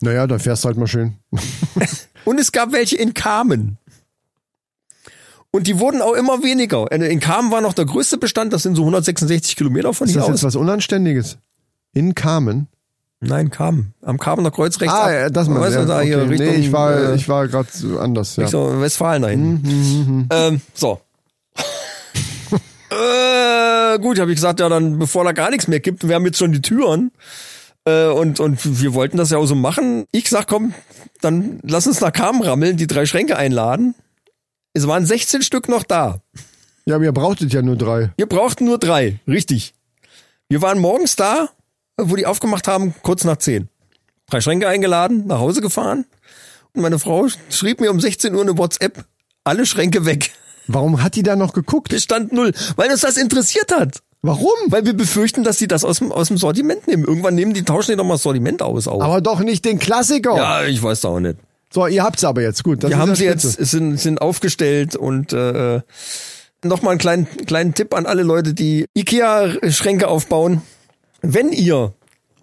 [0.01, 1.17] Naja, dann fährst du halt mal schön.
[2.27, 3.77] und es gab welche in Kamen.
[5.51, 6.91] Und die wurden auch immer weniger.
[6.91, 10.19] In Kamen war noch der größte Bestand, das sind so 166 Kilometer von Ist hier
[10.21, 10.35] das aus.
[10.35, 11.37] jetzt was Unanständiges?
[11.93, 12.67] In Kamen?
[13.19, 13.95] Nein, Kamen.
[14.03, 15.59] Am Kamener Kreuz rechts Ah, ja, das mal.
[15.61, 16.27] Weißt Ja, du, da hier okay.
[16.29, 17.67] Richtung, nee, ich war, äh, ich war gerade
[17.99, 18.35] anders.
[18.35, 18.43] Ja.
[18.43, 20.27] Richtung Westfalen da Mhm, hinten.
[20.31, 21.01] Ähm, so.
[22.91, 26.25] äh, gut, habe ich gesagt, ja, dann bevor da gar nichts mehr gibt, wir haben
[26.25, 27.11] jetzt schon die Türen.
[27.85, 30.05] Äh, und, und wir wollten das ja auch so machen.
[30.11, 30.73] Ich sag, komm,
[31.21, 33.95] dann lass uns nach Kamen rammeln, die drei Schränke einladen.
[34.73, 36.21] Es waren 16 Stück noch da.
[36.85, 38.11] ja, aber ihr brauchtet ja nur drei.
[38.17, 39.73] Wir brauchten nur drei, richtig.
[40.49, 41.49] Wir waren morgens da,
[41.97, 43.67] wo die aufgemacht haben, kurz nach 10.
[44.29, 46.05] Drei Schränke eingeladen, nach Hause gefahren.
[46.73, 49.05] Und meine Frau schrieb mir um 16 Uhr eine WhatsApp,
[49.43, 50.31] alle Schränke weg.
[50.67, 51.89] Warum hat die da noch geguckt?
[51.89, 54.03] Bestand null, weil uns das interessiert hat.
[54.21, 54.55] Warum?
[54.67, 57.03] Weil wir befürchten, dass sie das aus dem, aus dem Sortiment nehmen.
[57.05, 58.87] Irgendwann nehmen die, tauschen die doch mal das Sortiment aus.
[58.87, 59.01] Auch.
[59.01, 60.35] Aber doch nicht den Klassiker.
[60.35, 61.37] ja, ich weiß da auch nicht.
[61.71, 62.63] So, ihr habt's aber jetzt.
[62.63, 65.81] Gut, das Wir haben ja sie jetzt, sind, sind aufgestellt und äh,
[66.63, 70.61] nochmal einen kleinen, kleinen Tipp an alle Leute, die Ikea-Schränke aufbauen.
[71.21, 71.93] Wenn ihr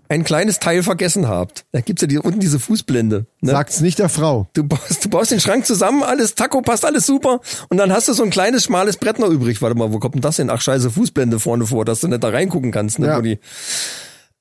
[0.09, 3.27] ein kleines Teil vergessen habt, da gibt's ja die, unten diese Fußblende.
[3.41, 3.51] Ne?
[3.51, 4.49] Sagt's nicht der Frau.
[4.53, 7.41] Du baust, du baust den Schrank zusammen, alles Taco, passt alles super.
[7.71, 9.63] Und dann hast du so ein kleines, schmales Brett noch übrig.
[9.63, 10.51] Warte mal, wo kommt denn das hin?
[10.51, 12.99] Ach scheiße, Fußblende vorne vor, dass du nicht da reingucken kannst.
[12.99, 13.21] Ne, Ja.
[13.23, 13.39] die,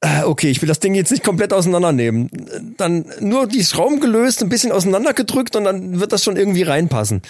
[0.02, 2.30] äh, okay, ich will das Ding jetzt nicht komplett auseinandernehmen.
[2.78, 7.22] Dann nur die Schrauben gelöst, ein bisschen auseinandergedrückt und dann wird das schon irgendwie reinpassen.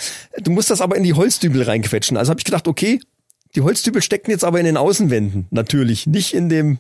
[0.42, 2.18] Du musst das aber in die Holzdübel reinquetschen.
[2.18, 3.00] Also habe ich gedacht, okay,
[3.56, 5.46] die Holzdübel stecken jetzt aber in den Außenwänden.
[5.52, 6.80] Natürlich, nicht in dem,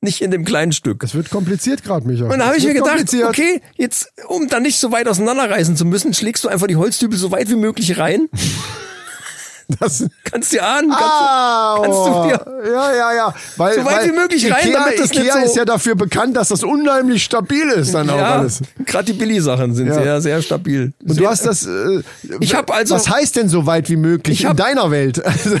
[0.00, 1.00] nicht in dem kleinen Stück.
[1.00, 2.24] Das wird kompliziert gerade, Micha.
[2.24, 5.84] Und dann habe ich mir gedacht, okay, jetzt, um dann nicht so weit auseinanderreißen zu
[5.84, 8.28] müssen, schlägst du einfach die Holzdübel so weit wie möglich rein.
[9.78, 13.34] Das, Kannst dir ahnen, kannst, ah, kannst du dir, ja, ja, ja.
[13.56, 15.64] Weil, So weit weil wie möglich rein, Ikea, damit das nicht Ikea so- ist ja
[15.64, 18.60] dafür bekannt, dass das unheimlich stabil ist dann auch ja, alles.
[18.86, 19.94] gerade die Billy-Sachen sind Ja.
[19.94, 20.92] sehr, sehr stabil.
[21.06, 21.66] Und du hast das.
[21.66, 22.02] Äh,
[22.40, 25.22] Ich hab also- Was heißt denn so weit wie möglich Ich hab- in deiner Welt?
[25.24, 25.56] Also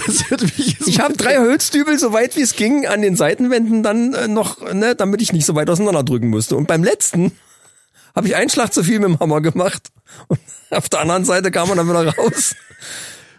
[0.86, 4.60] Ich habe drei Holzdübel, so weit wie es ging, an den Seitenwänden dann äh, noch,
[4.72, 6.56] ne, damit ich nicht so weit auseinanderdrücken musste.
[6.56, 7.32] Und beim letzten
[8.16, 9.88] habe ich einen Schlag zu viel mit dem Hammer gemacht.
[10.28, 10.40] Und
[10.70, 12.54] auf der anderen Seite kam man dann wieder raus.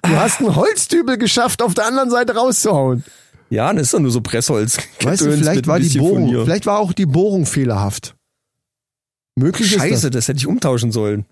[0.04, 3.04] Du hast einen Holzdübel geschafft, auf der anderen Seite rauszuhauen.
[3.50, 4.78] Ja, das ist doch nur so Pressholz.
[5.04, 8.16] Weißt du, vielleicht war die Bohrung, vielleicht war auch die Bohrung fehlerhaft.
[9.36, 10.22] Möglich ist Scheiße, das.
[10.22, 11.26] das hätte ich umtauschen sollen.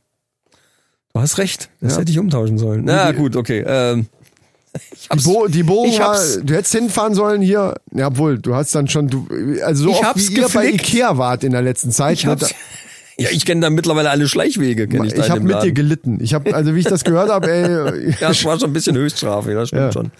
[1.13, 1.99] Du hast recht, das Ja.
[2.01, 2.83] hätte ich umtauschen sollen.
[2.85, 3.63] Na gut, okay.
[3.65, 4.07] Ähm,
[5.15, 7.73] Die, Bo die Bohrung war, du hättest hinfahren sollen hier.
[7.91, 9.27] Ja, obwohl, du hast dann schon, du,
[9.63, 10.89] also so Ich oft hab's wie ihr bei geflickt.
[10.89, 12.19] Ikea wart in der letzten Zeit.
[12.19, 12.53] ich ne, hab's,
[13.19, 14.87] ja, ich kenne da mittlerweile alle Schleichwege.
[14.87, 16.19] Kenn ich da, ich habe mit dir gelitten.
[16.21, 18.95] Ich habe, also wie ich das gehört habe, ey, Ja, es war schon ein bisschen
[18.95, 19.91] Höchststrafe, das stimmt Ja.
[19.91, 20.11] schon.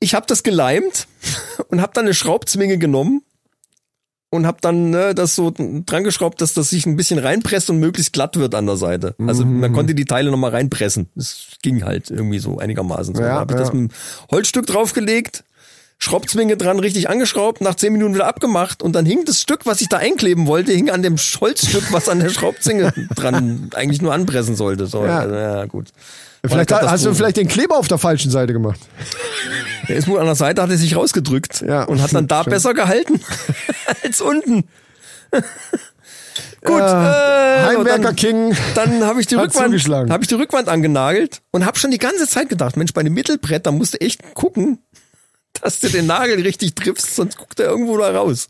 [0.00, 1.06] Ich habe das geleimt
[1.68, 3.22] und habe dann eine Schraubzwinge genommen
[4.30, 7.78] und habe dann ne, das so dran geschraubt, dass das sich ein bisschen reinpresst und
[7.80, 9.14] möglichst glatt wird an der Seite.
[9.26, 9.60] Also Mhm.
[9.60, 11.08] man konnte die Teile nochmal reinpressen.
[11.14, 13.14] Das ging halt irgendwie so einigermaßen.
[13.14, 13.22] So.
[13.22, 13.64] Ja, habe ich ja.
[13.64, 13.90] das mit einem
[14.30, 15.44] Holzstück draufgelegt,
[16.00, 19.80] Schraubzwinge dran richtig angeschraubt, nach zehn Minuten wieder abgemacht und dann hing das Stück, was
[19.80, 24.12] ich da einkleben wollte, hing an dem Holzstück, was an der Schraubzwinge dran eigentlich nur
[24.14, 24.86] anpressen sollte.
[24.86, 25.18] So, Ja.
[25.20, 25.88] also, ja gut.
[26.46, 28.78] Vielleicht eine hast du vielleicht den Kleber auf der falschen Seite gemacht.
[29.88, 31.82] Der ist wohl an der Seite, hat er sich rausgedrückt Ja.
[31.84, 32.52] und hat dann da Schön.
[32.52, 33.20] besser gehalten
[34.04, 34.68] als unten.
[36.64, 38.56] Gut, Äh, äh, Heimwerker dann, King.
[38.74, 41.98] dann habe ich die Hat Rückwand, habe ich die Rückwand angenagelt und habe schon die
[41.98, 44.78] ganze Zeit gedacht, Mensch, bei dem Mittelbrett, da musst du echt gucken,
[45.60, 48.48] dass du den Nagel richtig triffst, sonst guckt er irgendwo da raus.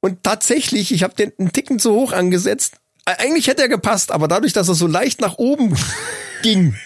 [0.00, 2.74] Und tatsächlich, ich habe den einen Ticken zu hoch angesetzt.
[3.06, 5.76] Äh, Eigentlich hätte er gepasst, aber dadurch, dass er so leicht nach oben
[6.42, 6.76] ging,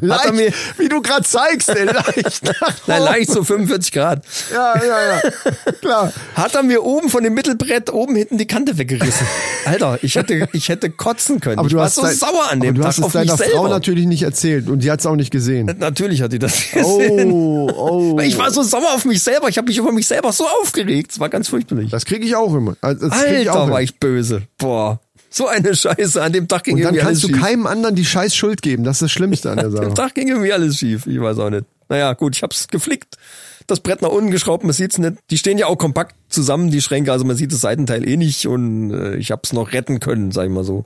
[0.00, 2.42] Leicht, mir, wie du gerade zeigst, ey, leicht.
[2.86, 3.02] oben.
[3.04, 4.24] leicht so 45 Grad.
[4.52, 5.72] Ja, ja, ja.
[5.80, 6.12] Klar.
[6.34, 9.26] hat er mir oben von dem Mittelbrett oben hinten die Kante weggerissen.
[9.64, 11.58] Alter, ich hätte, ich hätte kotzen können.
[11.58, 13.36] Aber ich du war hast so dein- sauer an dem du Tag hast es deiner
[13.36, 13.52] selber.
[13.54, 15.74] Frau natürlich nicht erzählt und die hat es auch nicht gesehen.
[15.78, 17.30] Natürlich hat die das gesehen.
[17.32, 17.70] Oh,
[18.16, 18.20] oh.
[18.20, 19.48] Ich war so sauer auf mich selber.
[19.48, 21.12] Ich habe mich über mich selber so aufgeregt.
[21.12, 21.90] Es war ganz fürchterlich.
[21.90, 22.76] Das kriege ich auch immer.
[22.80, 23.72] Also, Das krieg ich auch Alter, hin.
[23.74, 24.42] war ich böse.
[24.58, 25.00] Boah.
[25.34, 26.22] So eine Scheiße.
[26.22, 27.44] An dem Tag ging Und dann irgendwie kannst alles du schief.
[27.44, 28.84] keinem anderen die scheiß Schuld geben.
[28.84, 29.84] Das ist das Schlimmste an der An Sache.
[29.86, 31.06] dem Tag ging irgendwie alles schief.
[31.08, 31.64] Ich weiß auch nicht.
[31.88, 33.18] Naja, gut, ich hab's geflickt.
[33.66, 35.14] Das Brett nach unten geschraubt, man sieht's nicht.
[35.30, 38.46] Die stehen ja auch kompakt zusammen, die Schränke, also man sieht das Seitenteil eh nicht
[38.46, 40.84] und äh, ich hab's noch retten können, sag ich mal so.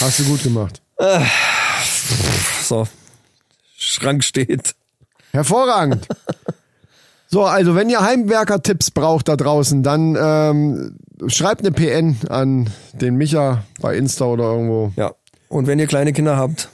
[0.00, 0.80] Hast du gut gemacht.
[2.62, 2.86] So.
[3.76, 4.74] Schrank steht.
[5.32, 6.08] Hervorragend.
[7.26, 10.96] So, also wenn ihr Heimwerker-Tipps braucht da draußen, dann ähm,
[11.28, 14.92] schreibt eine PN an den Micha bei Insta oder irgendwo.
[14.96, 15.14] Ja.
[15.48, 16.68] Und wenn ihr kleine Kinder habt,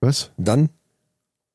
[0.00, 0.30] Was?
[0.36, 0.68] dann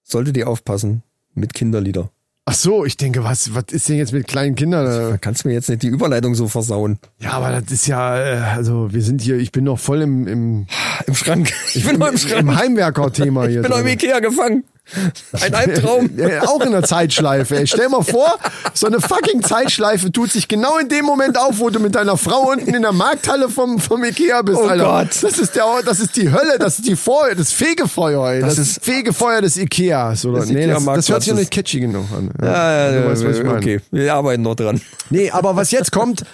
[0.03, 2.09] solltet ihr aufpassen mit Kinderlieder.
[2.49, 4.85] Ach so, ich denke, was, was ist denn jetzt mit kleinen Kindern?
[4.85, 6.97] Da kannst du mir jetzt nicht die Überleitung so versauen.
[7.19, 10.27] Ja, aber das ist ja, äh, also wir sind hier, ich bin noch voll im,
[10.27, 10.65] im,
[11.07, 11.51] Im Schrank.
[11.73, 12.39] Ich bin noch im Schrank.
[12.39, 13.61] im Heimwerker-Thema hier.
[13.61, 13.87] Ich bin noch im.
[13.87, 14.63] Ikea gefangen.
[15.41, 16.09] Ein Albtraum.
[16.17, 17.57] Ja, auch in der Zeitschleife.
[17.57, 17.67] Ey.
[17.67, 18.37] Stell mal vor,
[18.73, 22.17] so eine fucking Zeitschleife tut sich genau in dem Moment auf, wo du mit deiner
[22.17, 24.83] Frau unten in der Markthalle vom, vom Ikea bist, Oh Alter.
[24.83, 25.09] Gott.
[25.21, 28.41] Das ist der, das ist die Hölle, das ist die Feuer, das Fegefeuer, ey.
[28.41, 30.39] Das, Das ist Fegefeuer des Ikeas, oder?
[30.39, 32.31] Das nee, das, das Ikea-Marktplatz hört sich ja nicht catchy genug an.
[32.41, 33.57] Ja, du ja, weißt, was ich meine.
[33.57, 33.79] okay.
[33.91, 34.81] Wir arbeiten noch dran.
[35.09, 36.25] Nee, aber was jetzt kommt,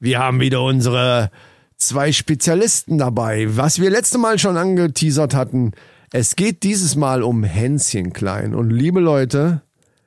[0.00, 1.30] wir haben wieder unsere
[1.76, 3.46] zwei Spezialisten dabei.
[3.50, 5.72] Was wir letzte Mal schon angeteasert hatten,
[6.12, 8.54] es geht dieses Mal um Hänschen klein.
[8.54, 9.62] Und liebe Leute,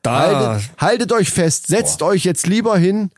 [0.06, 3.12] haltet, haltet euch fest, setzt euch jetzt lieber hin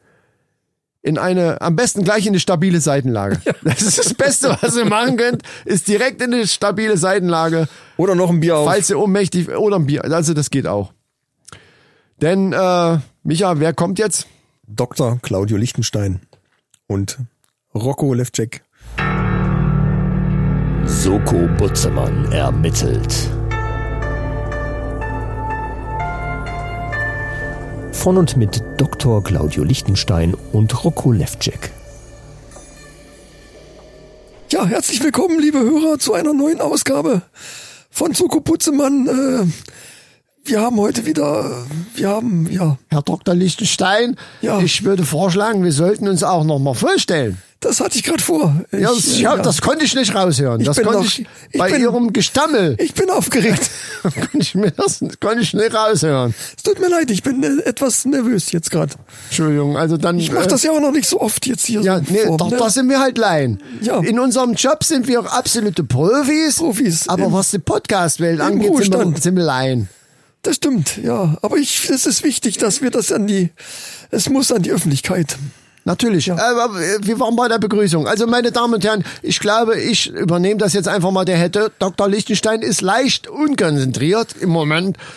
[1.04, 3.42] in eine, am besten gleich in eine stabile Seitenlage.
[3.64, 7.68] Das ist das Beste, was ihr machen könnt, ist direkt in eine stabile Seitenlage,
[7.98, 8.68] Oder noch ein Bier auf.
[8.68, 10.94] falls ihr ohnmächtig, oder ein Bier, also das geht auch.
[12.22, 14.28] Denn, äh, Micha, wer kommt jetzt?
[14.68, 15.20] Dr.
[15.22, 16.22] Claudio Lichtenstein
[16.88, 17.18] und
[17.74, 18.64] Rocco Levcek.
[20.92, 23.16] Soko Butzemann ermittelt.
[27.94, 29.24] Von und mit Dr.
[29.24, 31.72] Claudio Lichtenstein und Rocco Levcek.
[34.50, 37.22] Ja, herzlich willkommen, liebe Hörer, zu einer neuen Ausgabe
[37.90, 39.08] von Zuko Putzemann.
[39.08, 41.66] Äh, wir haben heute wieder,
[41.96, 43.34] wir haben, ja, Herr Dr.
[43.34, 44.60] Lichtenstein, Ja.
[44.60, 47.38] ich würde vorschlagen, wir sollten uns auch noch mal vorstellen.
[47.62, 48.54] Das hatte ich gerade vor.
[48.72, 49.42] Ich, Ja, das, äh, ja, ja.
[49.42, 50.60] das konnte ich nicht raushören.
[50.60, 52.76] Ich das konnte noch- ich, ich bei bin- Ihrem Gestammel.
[52.80, 53.70] ich bin aufgeregt.
[54.04, 56.34] konnte ich mir das, konnte ich nicht raushören.
[56.58, 58.94] es tut mir leid, ich bin äh, etwas nervös jetzt gerade.
[59.30, 60.20] Entschuldigung, also dann.
[60.20, 61.82] Ich mache äh, das ja auch noch nicht so oft jetzt hier.
[61.82, 62.58] Ja, so nee, vor, doch, ne?
[62.58, 63.62] da sind wir halt Laien.
[63.82, 64.00] Ja.
[64.00, 66.58] In unserem Job sind wir auch absolute Profis.
[66.58, 67.08] Profis.
[67.08, 69.88] Aber was die Podcast-Welt angeht, sind wir, sind wir Laien.
[70.42, 71.38] Das stimmt, ja.
[71.44, 73.52] Aber ich, es ist wichtig, dass wir das an die,
[74.10, 75.38] es muss an die Öffentlichkeit.
[75.84, 76.28] Natürlich.
[76.28, 76.36] Ja.
[76.36, 78.08] Aber äh, wir waren bei der Begrüßung.
[78.08, 81.26] Also, meine Damen und Herren, ich glaube, ich übernehme das jetzt einfach mal.
[81.26, 82.08] Der Herr Dr.
[82.08, 84.98] Lichtenstein ist leicht unkonzentriert im Moment.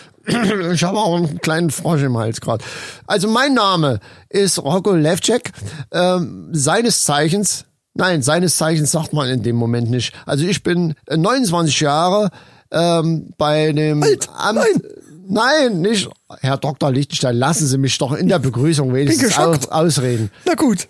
[0.72, 2.64] Ich habe auch einen kleinen Frosch im Hals gerade.
[3.06, 4.00] Also, mein Name
[4.30, 5.50] ist Rocco Levcek,
[5.92, 7.66] ähm, seines Zeichens.
[7.92, 10.12] Nein, seines Zeichens sagt man in dem Moment nicht.
[10.26, 12.30] Also ich bin äh, 29 Jahre
[12.72, 14.58] ähm, bei dem Alt, Amt.
[14.58, 14.82] nein.
[15.26, 16.08] Nein, nicht.
[16.40, 16.90] Herr Dr.
[16.90, 20.30] Lichtenstein, lassen Sie mich doch in der Begrüßung wenigstens aus, ausreden.
[20.44, 20.88] Na gut.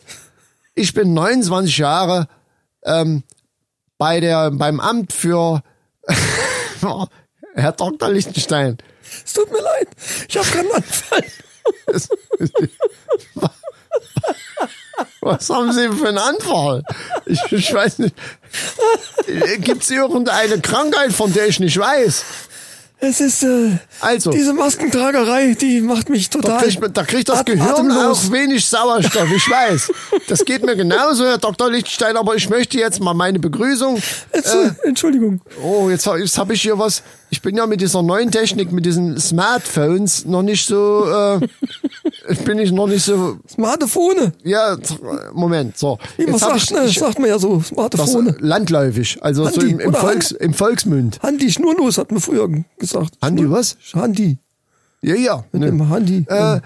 [0.74, 2.26] Ich bin 29 Jahre
[2.84, 3.22] ähm,
[3.98, 5.62] bei der, beim Amt für
[7.54, 8.10] Herr Dr.
[8.10, 8.78] Lichtenstein.
[9.24, 9.88] Es tut mir leid.
[10.28, 11.24] Ich habe keinen Anfall.
[15.20, 16.82] Was haben Sie für einen Anfall?
[17.26, 18.14] Ich, ich weiß nicht.
[19.60, 22.24] Gibt es irgendeine Krankheit, von der ich nicht weiß?
[23.06, 24.30] Es ist äh, Also.
[24.30, 26.62] diese Maskentragerei, die macht mich Da total.
[26.62, 28.26] kriegt, man- da kriegt das Gehirn atemlos.
[28.28, 29.92] auch wenig Sauerstoff, ich weiß.
[30.28, 31.70] Das geht mir genauso, Herr Dr.
[31.70, 34.00] Lichtenstein, aber ich möchte jetzt mal meine Begrüßung.
[34.32, 34.76] Entschuldigung.
[34.84, 35.40] Entschuldigung.
[35.62, 37.02] Oh, jetzt, jetzt habe ich hier was.
[37.30, 42.58] Ich bin ja mit dieser neuen Technik, mit diesen Smartphones noch nicht so, äh, bin
[42.60, 44.32] ich noch nicht so, Smartphone.
[44.44, 44.76] ja,
[45.32, 45.98] Moment, so.
[46.16, 48.36] Wie man sagt, ne, ich, sagt man ja so, Smartphone.
[48.38, 51.18] landläufig, also so Handy im, im, Volks, im Volksmund.
[51.22, 52.48] Handy, schnurlos, hat man früher
[52.78, 52.93] gesagt.
[53.22, 53.76] Handy Schnur- was?
[53.92, 54.38] Handy.
[55.02, 55.44] Ja, ja.
[55.52, 55.66] Mit ne.
[55.66, 56.24] dem Handy.
[56.28, 56.60] Äh,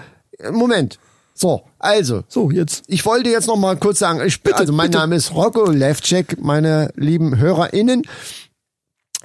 [0.52, 0.98] Moment.
[1.34, 2.24] So, also.
[2.28, 2.84] So, jetzt.
[2.88, 4.98] Ich wollte jetzt noch mal kurz sagen, ich bin, also mein bitte.
[4.98, 8.02] Name ist Rocco Levcek, meine lieben HörerInnen.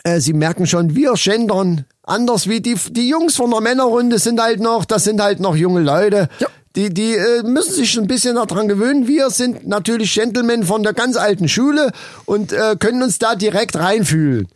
[0.03, 4.41] Äh, Sie merken schon, wir gendern anders wie die, die Jungs von der Männerrunde sind
[4.41, 6.29] halt noch, das sind halt noch junge Leute.
[6.39, 6.47] Ja.
[6.75, 9.07] Die, die äh, müssen sich ein bisschen daran gewöhnen.
[9.07, 11.91] Wir sind natürlich Gentlemen von der ganz alten Schule
[12.25, 14.47] und äh, können uns da direkt reinfühlen.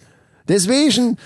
[0.47, 1.17] Deswegen,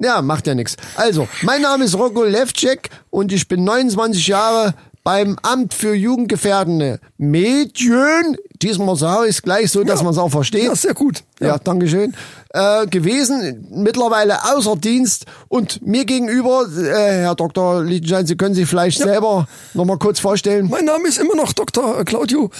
[0.00, 0.76] ja, macht ja nichts.
[0.96, 7.00] Also, mein Name ist Rocco Levcek und ich bin 29 Jahre beim Amt für jugendgefährdende
[7.16, 8.36] Medien.
[8.62, 10.64] Diesmal sage ich es gleich so, dass man es auch versteht.
[10.64, 11.24] Ja, sehr gut.
[11.40, 12.14] Ja, Dankeschön.
[12.50, 17.82] Äh, gewesen, mittlerweile außer Dienst und mir gegenüber, äh, Herr Dr.
[17.82, 20.68] Lichtenstein, Sie können sich vielleicht selber noch mal kurz vorstellen.
[20.68, 22.04] Mein Name ist immer noch Dr.
[22.04, 22.50] Claudio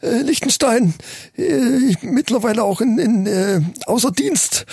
[0.00, 0.94] äh, Lichtenstein.
[1.36, 4.64] Äh, mittlerweile auch in, in äh, außer Dienst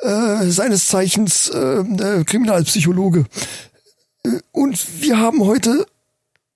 [0.00, 3.26] äh, seines Zeichens äh, äh, Kriminalpsychologe.
[4.24, 5.86] Äh, und wir haben heute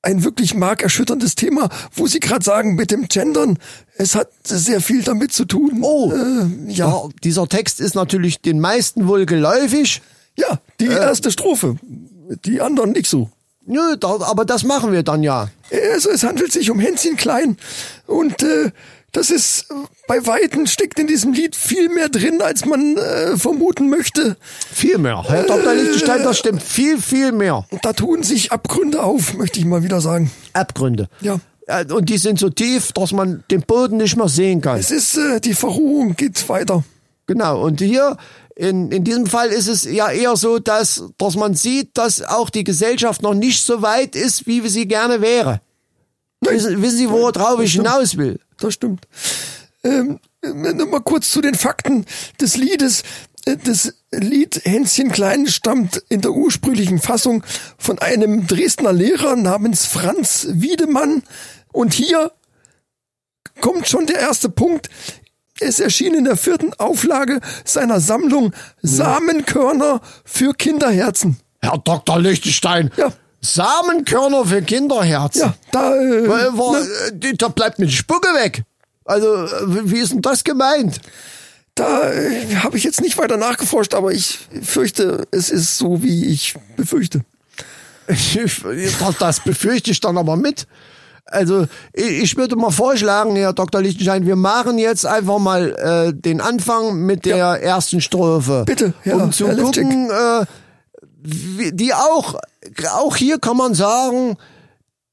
[0.02, 3.58] ein wirklich markerschütterndes Thema, wo Sie gerade sagen, mit dem Gendern,
[3.96, 5.78] es hat sehr viel damit zu tun.
[5.82, 10.02] Oh, äh, ja, ja, dieser Text ist natürlich den meisten wohl geläufig.
[10.36, 10.94] ja, die Äh.
[10.94, 11.76] erste Strophe,
[12.44, 13.30] die anderen nicht so.
[13.64, 15.48] Nö, da, aber das machen wir dann ja.
[15.92, 17.56] Also es handelt sich um Hänschen Klein
[18.08, 18.72] und äh,
[19.12, 19.74] das ist äh,
[20.08, 24.36] bei Weitem steckt in diesem Lied viel mehr drin, als man äh, vermuten möchte.
[24.72, 25.22] Viel mehr.
[25.26, 25.74] Herr Dr.
[25.74, 26.62] Lichtenstein, das stimmt.
[26.62, 27.64] Viel, viel mehr.
[27.70, 30.30] Und da tun sich Abgründe auf, möchte ich mal wieder sagen.
[30.54, 31.08] Abgründe.
[31.20, 31.38] Ja.
[31.66, 34.78] Äh, Und die sind so tief, dass man den Boden nicht mehr sehen kann.
[34.78, 36.82] Es ist äh, die Verrohung geht weiter.
[37.26, 37.62] Genau.
[37.62, 38.16] Und hier,
[38.56, 42.50] in, in diesem Fall ist es ja eher so, dass, dass man sieht, dass auch
[42.50, 45.60] die Gesellschaft noch nicht so weit ist, wie sie gerne wäre.
[46.50, 48.40] Wissen, wissen Sie, worauf ich hinaus will?
[48.58, 49.06] Das stimmt.
[49.84, 52.04] Ähm, noch mal kurz zu den Fakten
[52.40, 53.02] des Liedes.
[53.46, 57.44] Äh, Das Lied Hänschen Klein stammt in der ursprünglichen Fassung
[57.78, 61.22] von einem Dresdner Lehrer namens Franz Wiedemann.
[61.72, 62.32] Und hier
[63.60, 64.90] kommt schon der erste Punkt.
[65.60, 71.36] Es erschien in der vierten Auflage seiner Sammlung Samenkörner für Kinderherzen.
[71.60, 72.18] Herr Dr.
[72.18, 72.90] Lichtenstein.
[72.96, 73.12] Ja.
[73.44, 75.40] Samenkörner für Kinderherzen.
[75.42, 76.72] Ja, da, äh, Weil, war,
[77.12, 78.62] ne, äh, da bleibt mir die Spucke weg.
[79.04, 79.48] Also, äh,
[79.90, 81.00] wie ist denn das gemeint?
[81.74, 86.26] da äh, habe ich jetzt nicht weiter nachgeforscht, aber ich fürchte, es ist so, wie
[86.26, 87.22] ich befürchte.
[89.18, 90.66] Das, befürchte ich dann aber mit.
[91.24, 93.80] Also ich, würde mal vorschlagen, Herr Dr.
[93.80, 97.56] Lichtenstein, wir machen jetzt einfach mal äh, den Anfang mit der Ja.
[97.56, 98.64] ersten Strophe.
[98.66, 100.44] Bitte, Herr- um zu Herr gucken, äh,
[101.24, 102.34] die auch,
[102.94, 104.36] auch hier kann man sagen,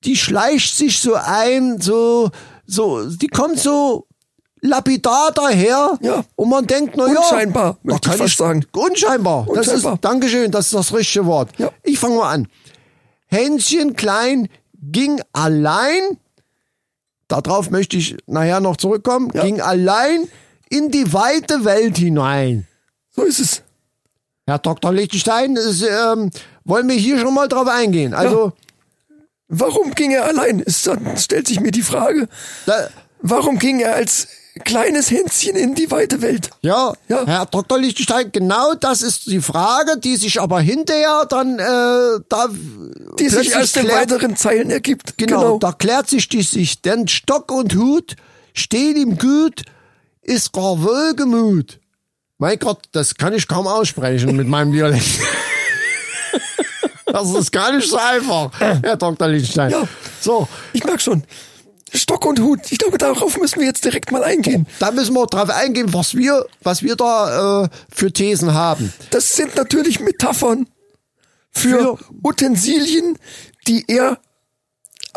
[0.03, 2.31] die schleicht sich so ein, so,
[2.65, 4.07] so, die kommt so
[4.61, 5.97] lapidar daher.
[6.01, 6.23] Ja.
[6.35, 7.19] Und man denkt, na ja.
[7.19, 8.65] Unscheinbar, möchte ich fast sagen.
[8.75, 9.45] Unscheinbar.
[9.53, 9.93] Das Unscheinbar.
[9.95, 11.49] ist, Dankeschön, das ist das richtige Wort.
[11.57, 11.71] Ja.
[11.83, 12.47] Ich fange mal an.
[13.27, 14.47] Händchen klein
[14.81, 16.17] ging allein,
[17.27, 19.43] darauf möchte ich nachher noch zurückkommen, Ja.
[19.43, 20.27] ging allein
[20.69, 22.67] in die weite Welt hinein.
[23.11, 23.61] So ist es.
[24.49, 24.91] Herr Dr.
[24.91, 26.31] Lichtenstein, es, ähm,
[26.65, 28.13] wollen wir hier schon mal drauf eingehen.
[28.13, 28.53] Also,
[29.51, 30.61] Warum ging er allein?
[30.65, 32.27] Es dann stellt sich mir die Frage.
[32.65, 32.89] da,
[33.21, 34.27] Warum ging er als
[34.63, 36.49] kleines Hänschen in die weite Welt?
[36.61, 37.25] ja, Ja.
[37.25, 37.79] Herr Dr.
[37.79, 42.47] Lichtenstein, genau das ist die Frage, die sich aber hinterher dann äh, da
[43.17, 44.01] Die sich aus den klärt.
[44.11, 45.17] weiteren Zeilen ergibt.
[45.17, 48.15] Genau, da klärt sich die sich, denn Stock und Hut
[48.53, 49.63] stehen ihm gut,
[50.21, 51.79] ist gar wohlgemut.
[52.39, 55.05] Mein Gott, das kann ich kaum aussprechen mit meinem Dialekt.
[57.11, 59.27] Das ist gar nicht so einfach, Herr Dr.
[59.27, 59.71] Lichtenstein.
[59.71, 59.87] Ja.
[60.21, 61.23] So, Ich merk schon.
[61.91, 62.59] Stock und Hut.
[62.69, 64.67] Ich glaube, darauf müssen wir jetzt direkt mal eingehen.
[64.77, 68.93] da müssen wir drauf eingehen, was wir, was wir da äh, für Thesen haben.
[69.09, 70.67] Das sind natürlich Metaphern
[71.49, 73.17] für, Für- Utensilien,
[73.67, 74.19] die er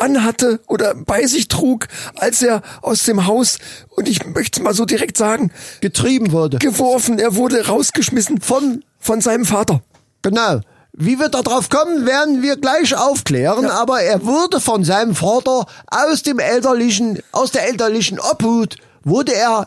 [0.02, 4.74] anhatte oder bei sich trug, als er aus dem Haus, und ich möchte es mal
[4.74, 6.58] so direkt sagen, Getrieben wurde.
[6.58, 9.82] geworfen, er wurde rausgeschmissen von, von seinem Vater.
[10.22, 10.60] Genau.
[10.94, 15.64] Wie wir da drauf kommen, werden wir gleich aufklären, aber er wurde von seinem Vater
[15.86, 19.66] aus dem elterlichen, aus der elterlichen Obhut, wurde er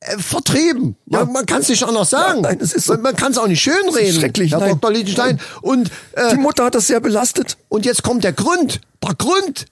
[0.00, 0.96] äh, vertrieben.
[1.06, 1.24] Ja.
[1.24, 2.42] Man, man kann es nicht anders sagen.
[2.42, 2.92] Ja, nein, das ist so.
[2.94, 4.20] man, man kann es auch nicht schönreden.
[4.20, 4.70] schrecklich, Herr nein.
[4.70, 4.90] Dr.
[4.92, 5.40] Lichtenstein.
[5.62, 7.56] Und, äh, Die Mutter hat das sehr belastet.
[7.68, 8.80] und jetzt kommt der Grund.
[9.02, 9.66] Der Grund.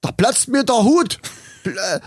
[0.00, 1.18] Da platzt mir der Hut.
[1.64, 2.00] Äh,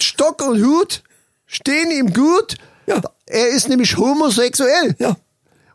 [0.00, 1.02] Stock und Hut
[1.46, 2.56] stehen ihm gut.
[2.86, 3.00] Ja.
[3.26, 4.94] Er ist nämlich homosexuell.
[4.98, 5.16] Ja.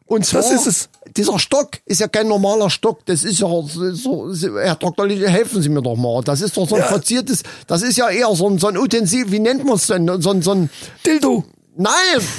[0.07, 0.89] Und zwar, Das ist es.
[1.17, 3.03] dieser Stock ist ja kein normaler Stock.
[3.05, 3.47] Das ist ja
[3.93, 5.07] so, Herr Dr.
[5.07, 6.21] Lichte, helfen Sie mir doch mal.
[6.23, 6.87] Das ist doch so ein Ja.
[6.87, 10.05] verziertes, das ist ja eher so ein, so ein Utensil, wie nennt man es denn?
[10.21, 10.69] So ein, so ein,
[11.05, 11.43] Dildo.
[11.75, 11.91] nein,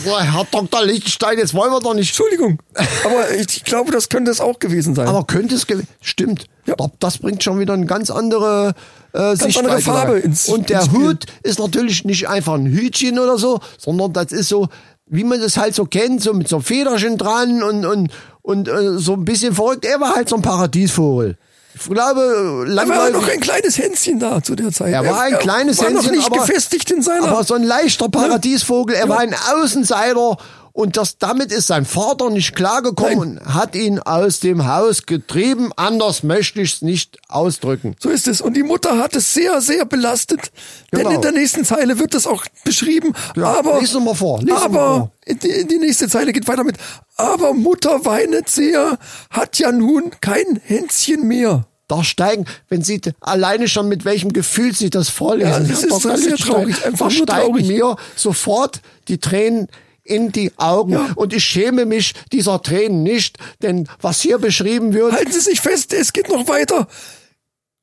[0.04, 0.84] Herr Dr.
[0.84, 2.08] Lichtenstein, jetzt wollen wir doch nicht.
[2.10, 2.58] Entschuldigung.
[3.04, 5.08] Aber ich glaube, das könnte es auch gewesen sein.
[5.08, 6.46] Aber könnte es, gew- stimmt.
[6.66, 6.76] Ja.
[6.76, 8.74] Da- Das bringt schon wieder eine ganz andere,
[9.12, 10.22] äh, Sichtweise andere Farbe rein.
[10.22, 11.08] ins- Und der Spiel.
[11.08, 14.68] Hut ist natürlich nicht einfach ein Hütchen oder so, sondern das ist so,
[15.06, 18.10] wie man das halt so kennt, so mit so Federchen dran und, und,
[18.42, 19.84] und äh, so ein bisschen verrückt.
[19.84, 21.36] Er war halt so ein Paradiesvogel.
[21.74, 24.94] Ich glaube, er war noch ein kleines Hänschen da zu der Zeit.
[24.94, 27.28] Er war ein kleines war Hänschen, noch nicht aber- gefestigt in seiner.
[27.28, 28.96] aber so ein leichter Paradiesvogel.
[28.96, 30.38] Er war ein Außenseiter
[30.76, 35.70] und das, damit ist sein Vater nicht klargekommen und hat ihn aus dem Haus getrieben.
[35.76, 37.96] Anders möchte ich es nicht ausdrücken.
[37.98, 38.42] So ist es.
[38.42, 40.52] Und die Mutter hat es sehr, sehr belastet.
[40.90, 41.04] Genau.
[41.08, 43.14] Denn in der nächsten Zeile wird es auch beschrieben.
[43.36, 45.12] Ja, aber, lies mal vor, lies doch mal aber vor.
[45.42, 46.76] Die, die nächste Zeile geht weiter mit.
[47.16, 48.98] Aber Mutter weinet sehr,
[49.30, 51.66] hat ja nun kein Hänschen mehr.
[51.88, 55.90] Da steigen, wenn Sie alleine schon mit welchem Gefühl Sie das vorlesen, Ja, das ist
[55.90, 56.18] Dr.
[56.18, 57.68] sehr traurig, einfach da nur steigen traurig.
[57.68, 59.68] mir sofort die Tränen
[60.06, 60.92] in die Augen.
[60.92, 61.08] Ja.
[61.16, 65.60] Und ich schäme mich dieser Tränen nicht, denn was hier beschrieben wird, Halten Sie sich
[65.60, 66.86] fest, es geht noch weiter.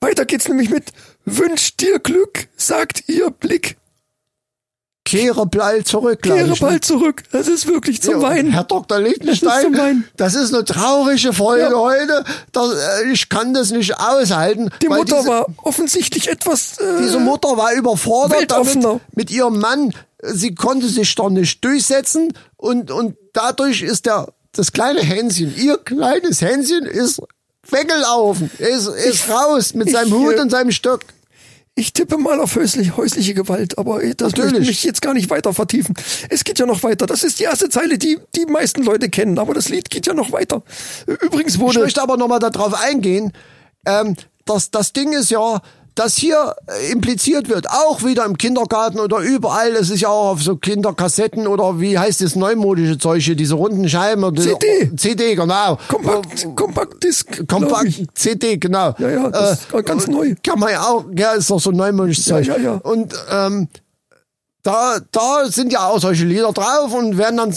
[0.02, 0.92] Weiter geht's nämlich mit
[1.26, 3.78] Wünscht dir Glück, sagt ihr Blick.
[5.06, 6.68] kehre bald zurück, Kehre ich, ne?
[6.68, 7.24] bald zurück.
[7.32, 8.52] Das ist wirklich zum Ja, Weinen.
[8.52, 9.00] Herr Dr.
[9.00, 10.08] Das ist Lichtenstein, zum Weinen.
[10.18, 11.76] das ist eine traurige Folge Ja.
[11.78, 12.24] heute.
[12.52, 14.70] Das, äh, ich kann das nicht aushalten.
[14.82, 16.78] Die Mutter diese, war offensichtlich etwas.
[16.80, 18.78] Äh, Diese Mutter war überfordert damit,
[19.16, 19.94] mit ihrem Mann.
[20.26, 25.78] Sie konnte sich doch nicht durchsetzen und, und dadurch ist der, das kleine Hänschen, ihr
[25.78, 27.22] kleines Hänschen ist
[27.70, 31.02] weggelaufen, ist, ist raus mit ich, seinem Hut und seinem Stock.
[31.76, 34.52] Ich tippe mal auf häuslich, häusliche Gewalt, aber das Natürlich.
[34.52, 35.96] möchte mich jetzt gar nicht weiter vertiefen.
[36.30, 37.08] Es geht ja noch weiter.
[37.08, 40.14] Das ist die erste Zeile, die die meisten Leute kennen, aber das Lied geht ja
[40.14, 40.62] noch weiter.
[41.08, 43.34] Übrigens Ich wurde möchte aber nochmal darauf eingehen,
[43.88, 44.16] ähm,
[44.46, 45.62] dass das Ding ist ja,
[45.96, 50.32] dass hier äh, impliziert wird, auch wieder im Kindergarten oder überall, es ist ja auch
[50.32, 54.24] auf so Kinderkassetten oder wie heißt das neumodische Zeug hier, diese runden Scheiben.
[54.24, 54.92] oder CD.
[54.96, 55.78] CD, genau.
[55.88, 57.48] Kompakt, Kompaktdisk.
[57.48, 57.92] glaub Kompakt.
[58.16, 58.96] CD, genau.
[58.98, 60.36] Ja, ja, das ist ganz neu.
[60.44, 62.48] Kann man ja auch, ja, ist doch so neumodisches Ja, Zeug.
[62.48, 62.74] ja, ja.
[62.74, 63.68] Und ähm,
[64.64, 67.56] da, da sind ja auch solche Lieder drauf und werden dann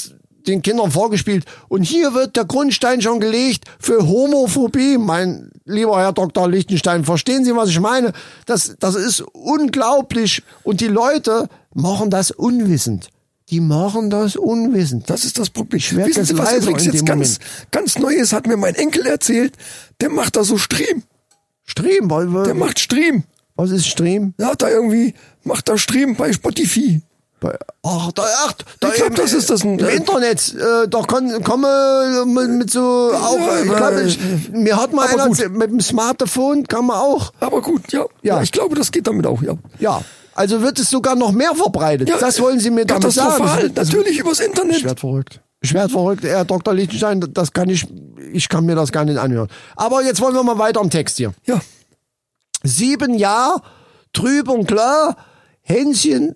[0.49, 1.45] den Kindern vorgespielt.
[1.69, 6.49] Und hier wird der Grundstein schon gelegt für Homophobie, mein lieber Herr Dr.
[6.49, 7.05] Lichtenstein.
[7.05, 8.13] Verstehen Sie, was ich meine?
[8.47, 10.43] Das, das ist unglaublich.
[10.63, 13.09] Und die Leute machen das unwissend.
[13.51, 15.09] Die machen das unwissend.
[15.09, 15.81] Das ist das Problem.
[15.93, 17.39] werd Wissen Sie, was übrigens jetzt ganz,
[17.71, 19.55] ganz Neues hat mir mein Enkel erzählt.
[20.01, 21.05] Der macht da so Stream.
[21.65, 23.25] Stream, weil wir- Der macht Stream.
[23.55, 24.35] was ist Stream?
[24.39, 27.01] Der hat da irgendwie, macht da Stream bei Spotify.
[27.83, 30.55] Ach, da, ach, da Ich glaub, das ist das ein- im Internet.
[30.55, 32.81] Äh, da kann, komme mit, mit so
[33.15, 33.39] auch.
[33.39, 34.19] Ja, ich glaube, ich,
[34.51, 35.49] mir hat mal einer gut.
[35.51, 37.33] mit dem Smartphone kann man auch.
[37.41, 38.01] Aber gut, ja.
[38.23, 38.37] Ja.
[38.37, 38.43] ja.
[38.43, 39.55] Ich glaube, das geht damit auch, ja.
[39.79, 40.03] Ja,
[40.35, 42.09] Also wird es sogar noch mehr verbreitet.
[42.09, 43.45] Ja, das wollen Sie mir damit sagen.
[43.45, 44.79] Also, natürlich übers Internet.
[44.79, 45.41] Ich werde verrückt.
[45.63, 46.75] Ich werde verrückt, Herr Dr.
[46.75, 47.87] Lichtenstein, das kann ich,
[48.33, 49.49] ich kann mir das gar nicht anhören.
[49.75, 51.33] Aber jetzt wollen wir mal weiter im Text hier.
[51.45, 51.61] Ja,
[52.63, 53.61] Sieben Jahre,
[54.13, 55.17] trüb und klar,
[55.63, 56.35] Hänschen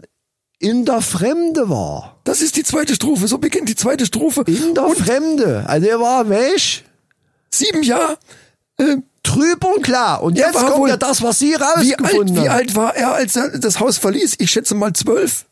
[0.61, 2.19] in der Fremde war.
[2.25, 3.27] das ist die zweite Strophe.
[3.27, 4.45] So beginnt die zweite Strophe.
[4.47, 5.65] In der Fremde.
[5.67, 6.85] Also er war weg,
[7.53, 8.17] Sieben Jahre.
[8.77, 10.23] Äh, trüb und klar.
[10.23, 12.57] Und jetzt kommt ja das, was Sie wie, rausgefunden wie haben.
[12.59, 14.37] alt war er, als er das Haus verließ?
[14.39, 15.47] Ich schätze mal zwölf.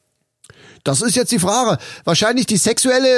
[0.84, 1.78] Das ist jetzt die Frage.
[2.04, 3.08] Wahrscheinlich die sexuelle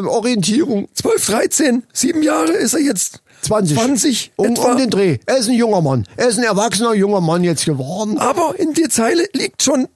[0.00, 0.88] äh, Orientierung.
[0.94, 3.76] 12, 13, sieben Jahre ist er jetzt 20.
[3.76, 4.72] 20 Um, etwa.
[4.72, 5.18] um den Dreh.
[5.26, 6.06] Er ist ein junger Mann.
[6.16, 8.16] Er ist ein erwachsener junger Mann jetzt geworden.
[8.18, 9.88] Aber in der Zeile liegt schon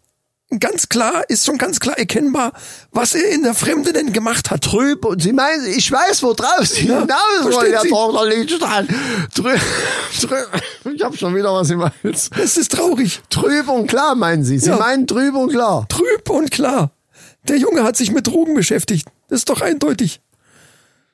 [0.61, 2.53] ganz klar, ist schon ganz klar erkennbar,
[2.92, 4.62] was er in der Fremde denn gemacht hat.
[4.62, 7.82] Trüb und Sie meinen, ich weiß, wo drauf Sie Ja, hinaus wollen, Herr?
[7.82, 8.26] Dr.
[8.26, 8.88] Lichtenstein.
[9.34, 9.61] Trüb,
[10.20, 12.30] trüb, ich habe schon wieder was im Hals.
[12.36, 13.20] Das ist traurig.
[13.28, 14.59] Trüb und klar, meinen Sie.
[14.59, 14.76] Sie Ja.
[14.76, 15.86] meinen trüb und klar.
[15.88, 16.92] Trüb und klar.
[17.49, 19.09] Der Junge hat sich mit Drogen beschäftigt.
[19.28, 20.20] Das ist doch eindeutig.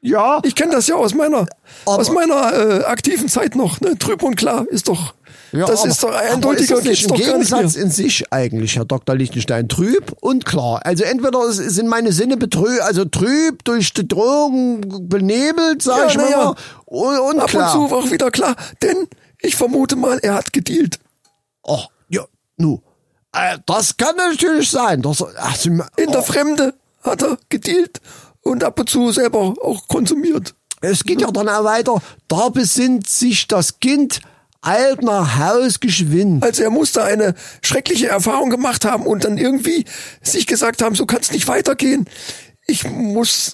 [0.04, 1.46] Ja, Ich kenne das ja aus meiner,
[1.84, 3.80] aus meiner äh, aktiven Zeit noch.
[3.80, 3.96] Ne?
[3.98, 5.14] Trüb und klar ist doch,
[5.52, 8.76] ja das aber- ist doch aber eindeutiger ist das nicht nicht Gegensatz in sich eigentlich,
[8.76, 9.14] Herr Dr.
[9.14, 9.68] Lichtenstein.
[9.68, 10.80] Trüb und klar.
[10.84, 16.16] Also entweder sind meine Sinne betrü also trüb durch die Drogen benebelt, sag Ja, ich
[16.16, 16.54] mal, ja.
[16.86, 17.78] und, und Ab klar.
[17.78, 18.56] und zu auch wieder klar.
[18.82, 19.08] Denn
[19.40, 20.98] ich vermute mal, er hat gedealt.
[21.66, 22.24] Ach, ja,
[22.56, 22.80] nu.
[23.32, 25.02] Äh, das kann natürlich sein.
[25.02, 25.24] Das,
[25.58, 28.00] Sie, In der oh, Fremde hat er gedealt
[28.42, 30.54] und ab und zu selber auch konsumiert.
[30.80, 32.00] es geht ja dann auch weiter.
[32.28, 34.20] Da besinnt sich das Kind
[34.62, 36.42] alt nach Haus geschwind.
[36.42, 39.84] Also er musste eine schreckliche Erfahrung gemacht haben und dann irgendwie
[40.22, 42.06] sich gesagt haben, so kann es nicht weitergehen.
[42.66, 43.52] Ich muss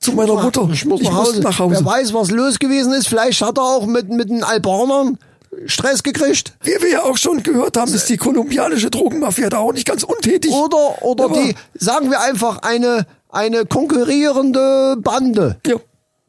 [0.00, 0.68] zu meiner Mutter.
[0.72, 1.40] Ich muss nach Hause.
[1.40, 1.76] nach Hause.
[1.76, 3.08] Wer weiß, was los gewesen ist.
[3.08, 5.18] Vielleicht hat er auch mit, mit den Albanern
[5.66, 6.52] Stress gekriegt.
[6.62, 10.02] Wie wir ja auch schon gehört haben, ist die kolumbianische Drogenmafia da auch nicht ganz
[10.02, 10.50] untätig.
[10.52, 15.56] Oder, oder Aber- die, sagen wir einfach, eine, eine konkurrierende Bande.
[15.66, 15.76] Ja,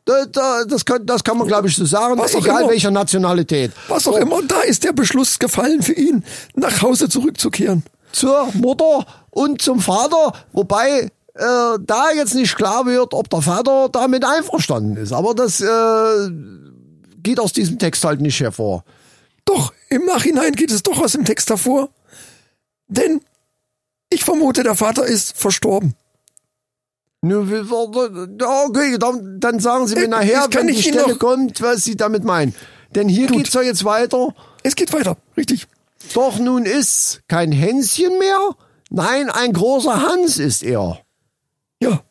[0.06, 2.70] das, kann, das kann man, glaube ich, so sagen, Was auch egal immer.
[2.72, 3.72] welcher Nationalität.
[3.88, 4.36] was auch immer.
[4.38, 6.24] Und da ist der Beschluss gefallen für ihn,
[6.56, 7.84] nach Hause zurückzukehren.
[8.12, 13.90] Zur Mutter und zum Vater, wobei äh, da jetzt nicht klar wird, ob der Vater
[13.92, 15.12] damit einverstanden ist.
[15.12, 16.30] Aber das äh,
[17.24, 18.84] geht aus diesem Text halt nicht hervor.
[19.44, 21.90] Doch, im Nachhinein geht es doch aus dem Text hervor.
[22.88, 23.20] Denn
[24.10, 25.94] ich vermute, der Vater ist verstorben.
[25.94, 30.88] Nö, wie- wie- ja, Okay, dann, dann sagen Sie mir Äh, nachher, wenn die ich
[30.88, 32.54] Stelle noch- kommt, was Sie damit meinen.
[32.94, 33.38] Denn hier Gut.
[33.38, 34.34] geht's ja jetzt weiter.
[34.64, 35.68] Es geht weiter, richtig.
[36.14, 38.50] Doch nun ist kein Hänschen mehr,
[38.90, 41.00] nein, ein großer Hans ist er.
[41.82, 42.02] Ja,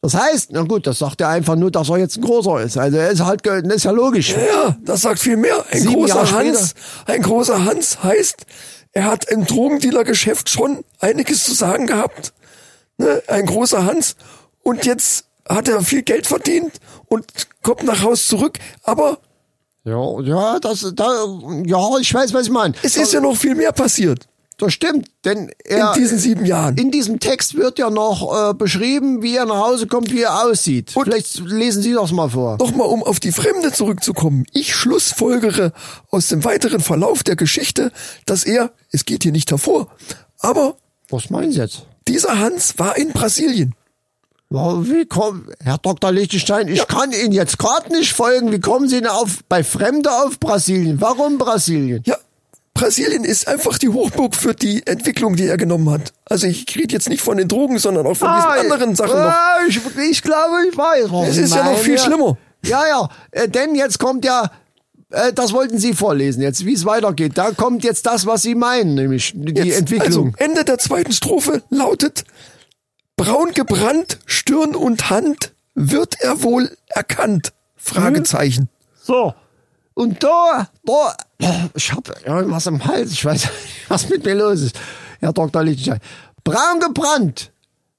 [0.00, 2.76] Das heißt, na gut, das sagt er einfach nur, dass er jetzt ein großer ist.
[2.78, 4.30] Also er ist halt, das ist ja logisch.
[4.34, 5.64] ja, das sagt viel mehr.
[5.70, 6.74] Ein Sieben großer Jahre Hans,
[7.06, 8.46] ein großer Hans heißt,
[8.92, 12.32] er hat im Drogendealer-Geschäft schon einiges zu sagen gehabt.
[12.98, 13.22] Ne?
[13.26, 14.14] Ein großer Hans.
[14.68, 16.72] Und jetzt hat er viel Geld verdient
[17.06, 17.24] und
[17.62, 18.58] kommt nach Haus zurück.
[18.82, 19.18] Aber
[19.84, 21.06] Ja, ja, das, da,
[21.64, 22.74] ja, ich weiß, was ich meine.
[22.82, 24.26] es ist ja noch viel mehr passiert
[24.58, 26.76] Das stimmt, denn er, in diesen sieben Jahren.
[26.76, 30.44] in diesem Text wird ja noch äh, beschrieben, wie er nach Hause kommt, wie er
[30.44, 30.94] aussieht.
[30.96, 32.58] Und- Vielleicht lesen Sie das mal vor.
[32.58, 34.44] Nochmal, um auf die Fremde zurückzukommen.
[34.52, 35.72] Ich schlussfolgere
[36.10, 37.90] aus dem weiteren Verlauf der Geschichte,
[38.26, 39.86] dass er, es geht hier nicht hervor,
[40.40, 40.76] aber
[41.08, 41.86] Was meinen Sie jetzt?
[42.06, 43.74] dieser Hans war in Brasilien.
[44.50, 46.10] Ja, Wie kommen, Herr Dr.
[46.10, 48.50] Lichtenstein, ich kann Ihnen jetzt gerade nicht folgen.
[48.50, 51.00] Wie kommen Sie denn auf, bei Fremde auf Brasilien?
[51.02, 52.02] Warum Brasilien?
[52.06, 52.16] Ja,
[52.72, 56.12] Brasilien ist einfach die Hochburg für die Entwicklung, die er genommen hat.
[56.24, 59.28] Also ich rede jetzt nicht von den Drogen, sondern auch von diesen anderen Sachen noch.
[59.28, 59.80] Ah, Ich,
[60.10, 61.28] ich glaube, ich weiß.
[61.28, 62.38] Es ist ja noch viel schlimmer.
[62.64, 64.50] Ja, ja, äh, denn jetzt kommt ja,
[65.10, 67.32] äh, das wollten Sie vorlesen jetzt, wie es weitergeht.
[67.36, 70.34] Da kommt jetzt das, was Sie meinen, nämlich die Jetzt, Entwicklung.
[70.38, 72.24] Also Ende der zweiten Strophe lautet,
[73.18, 77.52] braun gebrannt, Stirn und Hand, wird er wohl erkannt?
[77.76, 78.68] Fragezeichen.
[79.02, 79.34] So.
[79.94, 81.16] Und da, da,
[81.74, 83.52] ich hab irgendwas im Hals, ich weiß nicht,
[83.88, 84.78] was mit mir los ist,
[85.20, 85.62] Herr Dr.
[85.64, 86.00] Lichtenstein.
[86.44, 87.50] Braun gebrannt,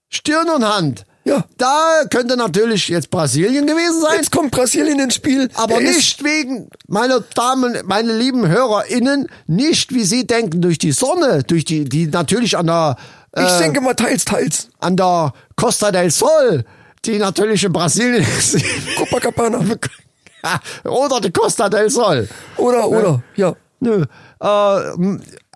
[0.10, 1.06] Stirn und Hand.
[1.26, 1.44] Ja.
[1.58, 4.16] Da könnte natürlich jetzt Brasilien gewesen sein.
[4.16, 5.50] Jetzt kommt Brasilien ins Spiel.
[5.56, 10.78] Aber Er ist- nicht wegen, meine Damen, meine lieben HörerInnen, nicht wie Sie denken, durch
[10.80, 12.96] die Sonne, durch die, die natürlich an der,
[13.36, 14.70] Ich äh, denke mal teils, teils.
[14.80, 16.64] an der Costa del Sol,
[17.06, 18.58] die natürlich in Brasilien ist.
[18.98, 19.60] Copacabana.
[20.84, 22.28] Oder die Costa del Sol.
[22.58, 23.54] Oder, oder, ja.
[23.82, 24.04] Nö.
[24.42, 24.46] Äh,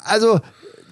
[0.03, 0.39] also,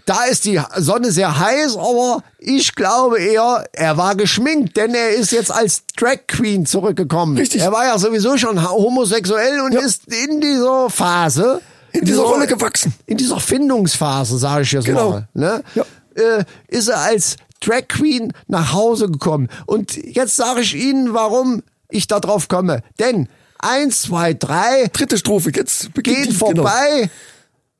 [0.06, 5.12] da ist die Sonne sehr heiß, aber ich glaube eher, er war geschminkt, denn er
[5.12, 7.38] ist jetzt als Drag Queen zurückgekommen.
[7.38, 7.62] Richtig.
[7.62, 9.82] Er war ja sowieso schon homosexuell und Ja.
[9.82, 11.62] ist in dieser Phase,
[11.92, 12.94] In dieser Rolle gewachsen.
[13.06, 15.12] in dieser Findungsphase, sage ich jetzt Genau.
[15.12, 15.64] mal, ne?
[15.76, 15.84] Ja.
[16.22, 19.48] Äh, ist er als Drag Queen nach Hause gekommen.
[19.66, 22.82] Und jetzt sage ich Ihnen, warum ich da drauf komme.
[23.00, 23.28] Denn
[23.60, 26.46] eins, zwei, drei Dritte Strophe, jetzt beginnt geht die, genau.
[26.46, 27.10] vorbei,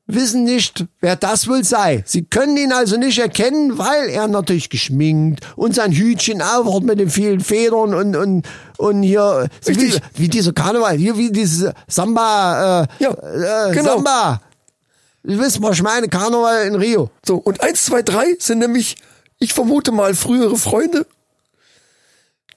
[0.06, 2.02] wissen nicht, wer das wohl sei.
[2.06, 7.00] Sie können ihn also nicht erkennen, weil er natürlich geschminkt und sein Hütchen aufhat mit
[7.00, 8.46] den vielen Federn und und
[8.78, 13.94] und hier wie, wie dieser Karneval, hier wie dieses Samba, äh, Ja, äh, genau.
[13.94, 14.40] Samba.
[15.24, 17.10] Sie wissen, was ich meine, Karneval in Rio.
[17.24, 18.96] So, und eins, zwei, drei sind nämlich,
[19.38, 21.06] ich vermute mal, frühere Freunde,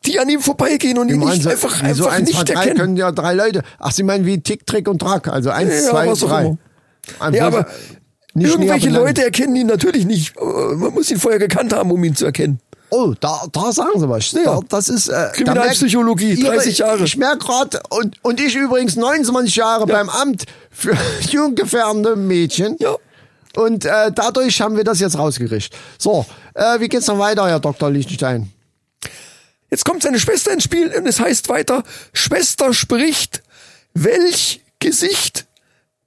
[0.05, 2.78] die an ihm vorbeigehen und ihn nicht Sie, einfach, einfach eins, zwei, nicht drei erkennen.
[2.78, 3.63] können ja drei Leute.
[3.80, 6.57] Ach, Sie meinen wie Tick, Trick und Track, also eins, Ja, zwei, drei.
[7.20, 7.68] Einfach Ja, aber
[8.34, 8.89] nicht irgendwelche.
[8.89, 10.36] Leute erkennen ihn natürlich nicht.
[10.38, 10.43] Äh,
[10.76, 12.59] Man muss ihn vorher gekannt haben, um ihn zu erkennen.
[12.97, 14.31] Oh, da, da sagen Sie was.
[14.31, 14.43] Ja.
[14.43, 17.03] Da, das ist äh, Kriminalpsychologie, da merkt- 30 Jahre.
[17.03, 20.95] Ich merke gerade, und, und ich übrigens 29 Jahre beim Amt für
[21.29, 22.77] jugendgefährdende Mädchen.
[22.79, 22.95] Ja.
[23.55, 25.77] Und äh, dadurch haben wir das jetzt rausgerichtet.
[25.97, 27.89] So, äh, wie geht's noch weiter, Herr Dr.
[27.89, 28.51] Lichtenstein?
[29.69, 31.83] Jetzt kommt seine Schwester ins Spiel und es heißt weiter,
[32.13, 33.43] Schwester spricht,
[33.93, 35.45] welch Gesicht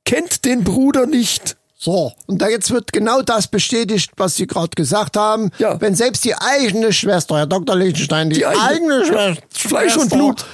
[0.05, 1.57] kennt den Bruder nicht?
[1.91, 5.51] So, und da jetzt wird genau das bestätigt, was Sie gerade gesagt haben.
[5.59, 5.80] Ja.
[5.80, 7.74] Wenn selbst die eigene Schwester, Herr Dr.
[7.76, 10.45] Lichtenstein, die, Die eigene- eigene Schwester, Fleisch und Blut.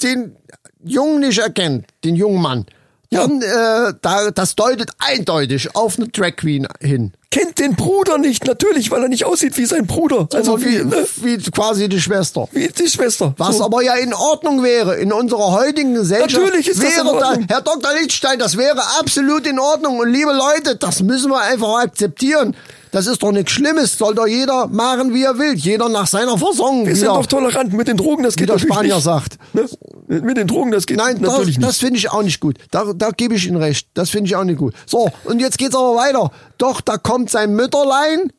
[0.00, 0.36] den
[0.84, 2.66] Jungen nicht erkennt, den jungen Mann,
[3.10, 3.26] Ja.
[3.26, 7.14] dann äh, da, das deutet eindeutig auf eine Drag Queen hin.
[7.30, 10.26] Kennt den Bruder nicht, natürlich, weil er nicht aussieht wie sein Bruder.
[10.32, 11.06] Also Also wie, wie, ne?
[11.16, 12.48] wie quasi die Schwester.
[12.52, 13.34] wie die Schwester.
[13.36, 13.64] Was So.
[13.64, 16.32] aber ja in Ordnung wäre, in unserer heutigen Gesellschaft.
[16.42, 17.46] Natürlich ist das wäre in Ordnung.
[17.46, 17.92] Da, Herr Dr.
[18.00, 19.98] Lichtstein, das wäre absolut in Ordnung.
[19.98, 22.56] Und liebe Leute, das müssen wir einfach akzeptieren.
[22.90, 23.98] Das ist doch nichts Schlimmes.
[23.98, 25.52] Soll doch jeder machen, wie er will.
[25.54, 26.86] Jeder nach seiner Versorgung.
[26.86, 28.94] Wir wie sind der- doch tolerant mit den Drogen, das wie geht der natürlich Spanier
[28.94, 29.04] nicht.
[29.04, 29.36] sagt.
[29.52, 29.66] Ne?
[30.06, 31.80] Mit den Drogen, das geht Nein, das, natürlich das nicht.
[31.80, 32.56] finde ich auch nicht gut.
[32.70, 33.88] Da, da gebe ich Ihnen recht.
[33.92, 34.72] Das finde ich auch nicht gut.
[34.86, 36.30] So, und jetzt geht's aber weiter.
[36.56, 38.32] Doch, da kommt sein Mütterlein,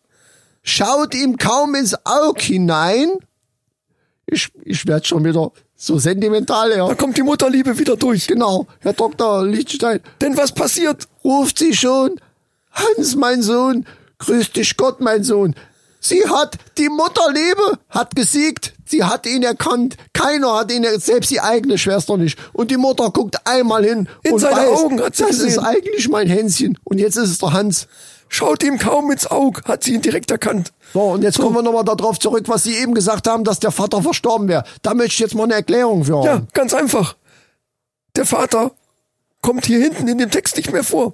[0.64, 3.10] schaut ihm kaum ins Auge hinein.
[4.26, 6.96] Ich, ich werde schon wieder so sentimental, Da ja.
[6.96, 8.28] kommt die Mutterliebe wieder durch.
[8.28, 9.46] Genau, Herr Dr.
[9.46, 11.08] Lichtstein, Denn was passiert?
[11.24, 12.20] ruft sie schon.
[12.72, 13.86] Hans, mein Sohn,
[14.20, 15.56] grüß dich Gott, mein Sohn.
[16.02, 18.74] Sie hat, die Mutterliebe hat gesiegt.
[18.86, 19.98] Sie hat ihn erkannt.
[20.14, 22.40] Keiner hat ihn, selbst die eigene Schwester nicht.
[22.54, 25.44] Und die Mutter guckt einmal hin In und seine weiß, Augen hat sie das ist
[25.44, 25.64] gesehen.
[25.66, 26.78] eigentlich mein Hänschen.
[26.86, 27.88] Und jetzt ist es der Hans.
[28.32, 30.72] Schaut ihm kaum ins Auge, hat sie ihn direkt erkannt.
[30.94, 33.72] So, und jetzt kommen wir nochmal darauf zurück, was Sie eben gesagt haben, dass der
[33.72, 34.64] Vater verstorben wäre.
[34.84, 36.48] Da möchte ich jetzt mal eine Erklärung für Ja, haben.
[36.54, 37.16] ganz einfach.
[38.16, 38.72] Der Vater
[39.42, 41.14] kommt hier hinten in dem Text nicht mehr vor.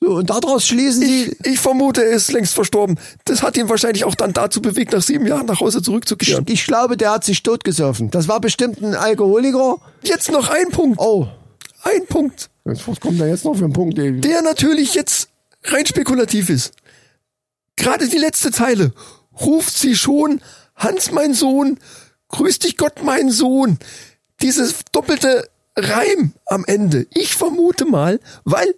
[0.00, 2.98] So, und daraus schließen Sie, Ich, ich vermute, er ist längst verstorben.
[3.24, 6.44] Das hat ihn wahrscheinlich auch dann dazu bewegt, nach sieben Jahren nach Hause zurückzukehren.
[6.48, 8.10] ich glaube, der hat sich totgesoffen.
[8.10, 9.78] Das war bestimmt ein Alkoholiker.
[10.02, 10.98] Jetzt noch ein Punkt.
[11.00, 11.28] Oh,
[11.84, 13.98] Ein Punkt, was kommt da jetzt noch für ein Punkt?
[13.98, 14.20] ey?
[14.20, 15.28] der natürlich jetzt
[15.64, 16.72] rein spekulativ ist.
[17.76, 18.92] Gerade die letzte Zeile.
[19.40, 20.40] Ruft sie schon,
[20.76, 21.78] Hans, mein Sohn,
[22.28, 23.78] grüß dich Gott, mein Sohn.
[24.42, 27.06] Dieses doppelte Reim am Ende.
[27.14, 28.74] Ich vermute mal, weil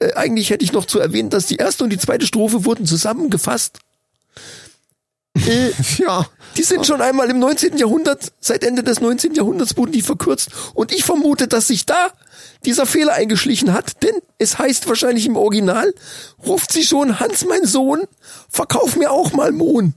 [0.00, 2.86] äh, eigentlich hätte ich noch zu erwähnen, dass die erste und die zweite Strophe wurden
[2.86, 3.78] zusammengefasst.
[5.36, 6.26] Äh, Ja.
[6.56, 7.76] die sind schon einmal im 19.
[7.76, 9.34] Jahrhundert, seit Ende des 19.
[9.34, 10.48] Jahrhunderts wurden die verkürzt.
[10.74, 12.08] Und ich vermute, dass sich da
[12.64, 15.94] dieser Fehler eingeschlichen hat, denn es heißt wahrscheinlich im Original,
[16.44, 18.04] ruft sie schon, Hans, mein Sohn,
[18.48, 19.94] verkauf mir auch mal Mohn.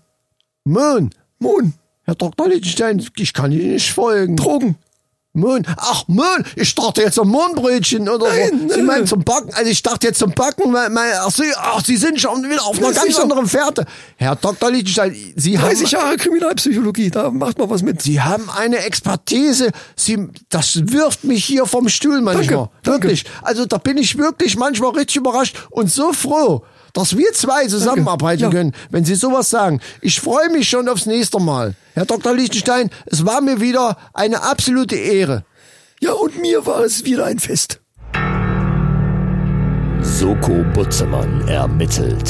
[0.64, 1.10] Moon.
[1.40, 2.48] Mohn, Herr Dr.
[2.48, 4.38] Lichtenstein, ich kann Ihnen nicht folgen.
[4.38, 4.78] Drogen.
[5.36, 5.66] Moon.
[5.78, 6.46] Ach, Moon.
[6.56, 8.76] Ich dachte jetzt zum Mohnbrötchen oder Nein, so.
[8.76, 9.52] Sie meinen zum Backen.
[9.56, 10.72] Also ich dachte jetzt zum Backen.
[10.72, 13.86] Weil, weil, ach, Sie, ach, Sie sind schon wieder auf einer Ja, ganz anderen Fährte.
[14.18, 14.70] Herr Dr.
[14.70, 15.70] Lichtenstein, Sie haben...
[15.70, 18.00] 30 Jahre Kriminalpsychologie, da macht man was mit.
[18.04, 19.72] Sie haben eine Expertise.
[19.96, 22.70] Sie, das wirft mich hier vom Stuhl manchmal.
[22.84, 23.08] danke.
[23.08, 23.26] Wirklich.
[23.42, 26.64] Also da bin ich wirklich manchmal richtig überrascht und so froh,
[26.94, 28.50] dass wir zwei zusammenarbeiten Ja.
[28.50, 29.82] können, wenn Sie sowas sagen.
[30.02, 31.74] Ich freue mich schon aufs nächste Mal.
[31.96, 32.34] Herr Dr.
[32.34, 35.44] Lichtenstein, es war mir wieder eine absolute Ehre.
[36.00, 37.80] Ja, und mir war es wieder ein Fest.
[40.02, 42.30] Soko Butzemann ermittelt.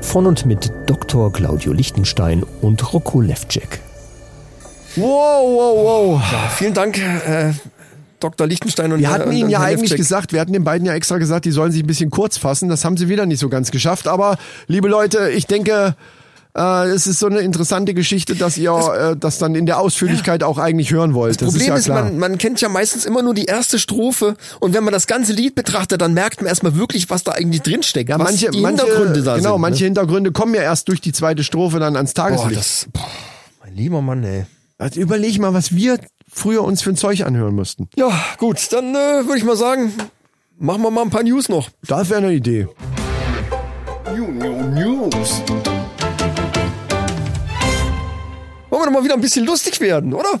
[0.00, 1.32] Von und mit Dr.
[1.32, 3.80] Claudio Lichtenstein und Rocco Levcek.
[4.96, 6.22] Wow, wow, wow.
[6.56, 7.52] Vielen Dank, äh,
[8.20, 8.46] Dr.
[8.46, 11.44] Lichtenstein und Wir hatten Ihnen ja eigentlich gesagt, wir hatten den beiden ja extra gesagt,
[11.44, 12.68] die sollen sich ein bisschen kurz fassen.
[12.68, 14.08] Das haben sie wieder nicht so ganz geschafft.
[14.08, 14.36] Aber
[14.66, 15.94] liebe Leute, ich denke,
[16.56, 20.42] äh, es ist so eine interessante Geschichte, dass ihr äh, das dann in der Ausführlichkeit
[20.42, 21.40] auch eigentlich hören wollt.
[21.42, 24.36] Das, Problem ist ja ist, man, man kennt ja meistens immer nur die erste Strophe
[24.60, 27.62] und wenn man das ganze Lied betrachtet, dann merkt man erstmal wirklich, was da eigentlich
[27.62, 28.08] drinsteckt.
[28.08, 29.60] ja, manche, die manche, Hintergründe da genau, sind.
[29.60, 29.86] manche ne?
[29.86, 32.58] Hintergründe kommen ja erst durch die zweite Strophe dann ans Boah, Tageslicht.
[32.58, 33.06] das, boah,
[33.62, 34.46] mein lieber Mann, ey.
[34.78, 35.98] also überleg mal, was wir
[36.36, 37.88] früher uns für ein Zeug anhören mussten.
[37.96, 39.92] Ja, gut, dann äh, würde ich mal sagen,
[40.58, 41.70] machen wir mal ein paar News noch.
[41.86, 42.68] Das wäre eine Idee.
[44.14, 45.42] News.
[48.70, 50.40] Wollen wir doch mal wieder ein bisschen lustig werden, oder?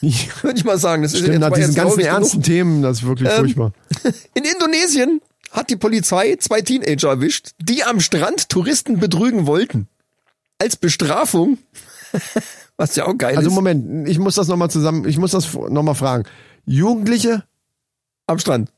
[0.00, 1.02] Würde ich mal sagen.
[1.02, 3.72] Das ist Stimmt, jetzt nach diesen ganzen ernsten Themen, das ist wirklich Ähm, furchtbar.
[4.34, 5.20] In Indonesien
[5.52, 9.88] hat die Polizei zwei Teenager erwischt, die am Strand Touristen betrügen wollten.
[10.58, 11.58] Als Bestrafung,
[12.76, 15.52] was ja auch geil Also ist, Moment, ich muss das nochmal zusammen, ich muss das
[15.54, 16.24] nochmal fragen.
[16.64, 17.44] Jugendliche,
[18.26, 18.70] am Strand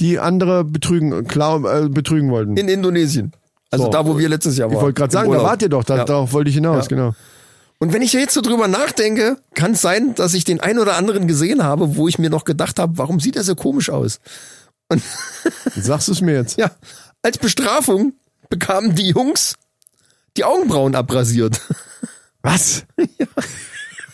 [0.00, 2.56] die andere betrügen, klar, äh, betrügen wollten.
[2.56, 3.32] in Indonesien.
[3.70, 3.90] Also So.
[3.90, 4.76] da, wo wir letztes Jahr waren.
[4.76, 6.04] ich wollte gerade sagen, da wart ihr doch, da, Ja.
[6.04, 6.88] darauf wollte ich hinaus, Ja.
[6.88, 7.14] genau.
[7.78, 10.96] Und wenn ich jetzt so drüber nachdenke, kann es sein, dass ich den ein oder
[10.96, 14.20] anderen gesehen habe, wo ich mir noch gedacht habe, warum sieht er so komisch aus?
[15.76, 16.58] Sagst du es mir jetzt?
[16.58, 16.70] Ja,
[17.22, 18.14] als Bestrafung
[18.48, 19.54] bekamen die Jungs
[20.36, 21.60] die Augenbrauen abrasiert.
[22.44, 22.84] Was?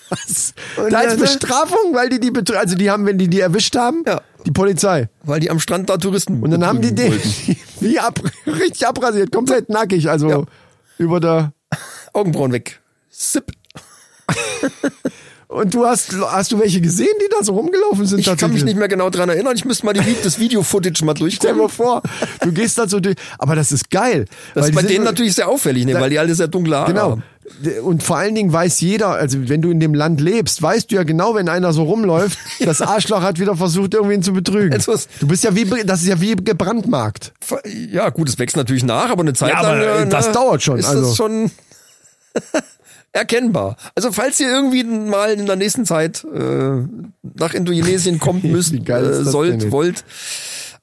[0.08, 0.54] Was?
[0.76, 3.40] Und Da als dann- Bestrafung, weil die die betrü- also die haben, wenn die die
[3.40, 4.20] erwischt haben, Ja.
[4.46, 5.08] die Polizei.
[5.22, 7.12] Weil die am Strand da Touristen Und dann haben die den
[7.80, 10.42] wie ab, richtig abrasiert, komplett nackig, also Ja.
[10.98, 11.52] über der
[12.12, 12.80] Augenbrauen weg.
[13.10, 13.52] Zip.
[15.48, 18.20] und du hast hast du welche gesehen, die da so rumgelaufen sind?
[18.20, 19.54] Ich kann mich nicht mehr genau dran erinnern.
[19.56, 21.58] Ich müsste mal die, das Video-Footage mal Stell durchgucken.
[21.58, 22.02] dir vor,
[22.42, 24.26] du gehst da so durch, aber das ist geil.
[24.54, 25.94] Das ist bei denen natürlich sehr auffällig, ne?
[25.94, 27.10] weil die alle sehr dunkle Haare Genau.
[27.12, 27.22] haben.
[27.82, 30.94] Und vor allen Dingen weiß jeder, also wenn du in dem Land lebst, weißt du
[30.96, 34.80] ja genau, wenn einer so rumläuft, das Arschloch hat wieder versucht, irgendwen zu betrügen.
[34.86, 37.32] Was- Du bist ja wie, das ist ja wie gebrandmarkt.
[37.90, 39.76] Ja, gut, es wächst natürlich nach, aber eine Zeit Ja, lang.
[39.82, 41.02] aber, äh, das ne, dauert schon, Ist also.
[41.02, 41.50] das schon
[43.12, 43.76] erkennbar.
[43.94, 46.82] Also falls ihr irgendwie mal in der nächsten Zeit äh,
[47.22, 50.04] nach Indonesien kommt, müsst, äh, sollt, wollt,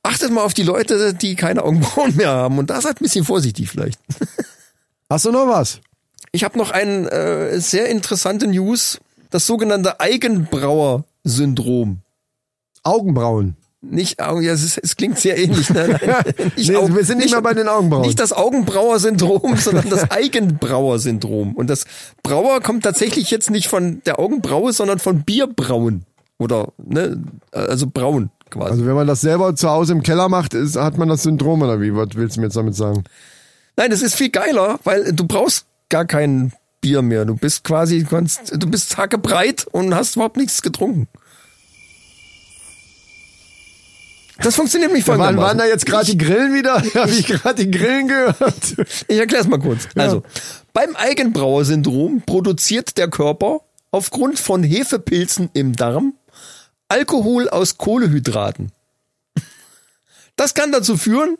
[0.04, 2.58] achtet mal auf die Leute, die keine Augenbrauen mehr haben.
[2.60, 4.00] Und da seid ein bisschen vorsichtig vielleicht.
[5.10, 5.80] Hast du noch was?
[6.32, 9.00] Ich habe noch einen äh, sehr interessante News,
[9.30, 12.00] das sogenannte Eigenbrauer-Syndrom.
[12.84, 13.58] Augenbrauen.
[13.82, 15.70] Nicht Augen, ja, es, es klingt sehr ähnlich.
[15.70, 16.00] Ne?
[16.06, 16.24] Nein,
[16.56, 18.02] Nee, wir sind nicht mehr bei den Augenbrauen.
[18.02, 21.56] Nicht das Augenbrauer-Syndrom, sondern das Eigenbrauer-Syndrom.
[21.56, 21.86] Und das
[22.24, 26.06] Brauer kommt tatsächlich jetzt nicht von der Augenbraue, sondern von Bierbrauen.
[26.40, 27.22] Oder, ne,
[27.52, 28.72] also braun quasi.
[28.72, 31.62] Also wenn man das selber zu Hause im Keller macht, ist, hat man das Syndrom
[31.62, 31.96] oder wie?
[31.96, 33.04] Was willst du mir jetzt damit sagen?
[33.76, 37.26] Nein, das ist viel geiler, weil du brauchst gar kein Bier mehr.
[37.26, 41.08] Du bist quasi, du bist hackebreit und hast überhaupt nichts getrunken.
[44.40, 45.48] Das funktioniert nicht Wann folgendermaßen.
[45.48, 46.76] waren da jetzt gerade die Grillen wieder?
[46.96, 48.76] Habe ich gerade die Grillen gehört?
[49.08, 49.88] Ich erkläre es mal kurz.
[49.96, 50.22] Also,
[50.74, 56.14] beim Eigenbrauer-Syndrom produziert der Körper aufgrund von Hefepilzen im Darm
[56.88, 58.72] Alkohol aus Kohlehydraten.
[60.36, 61.38] Das kann dazu führen,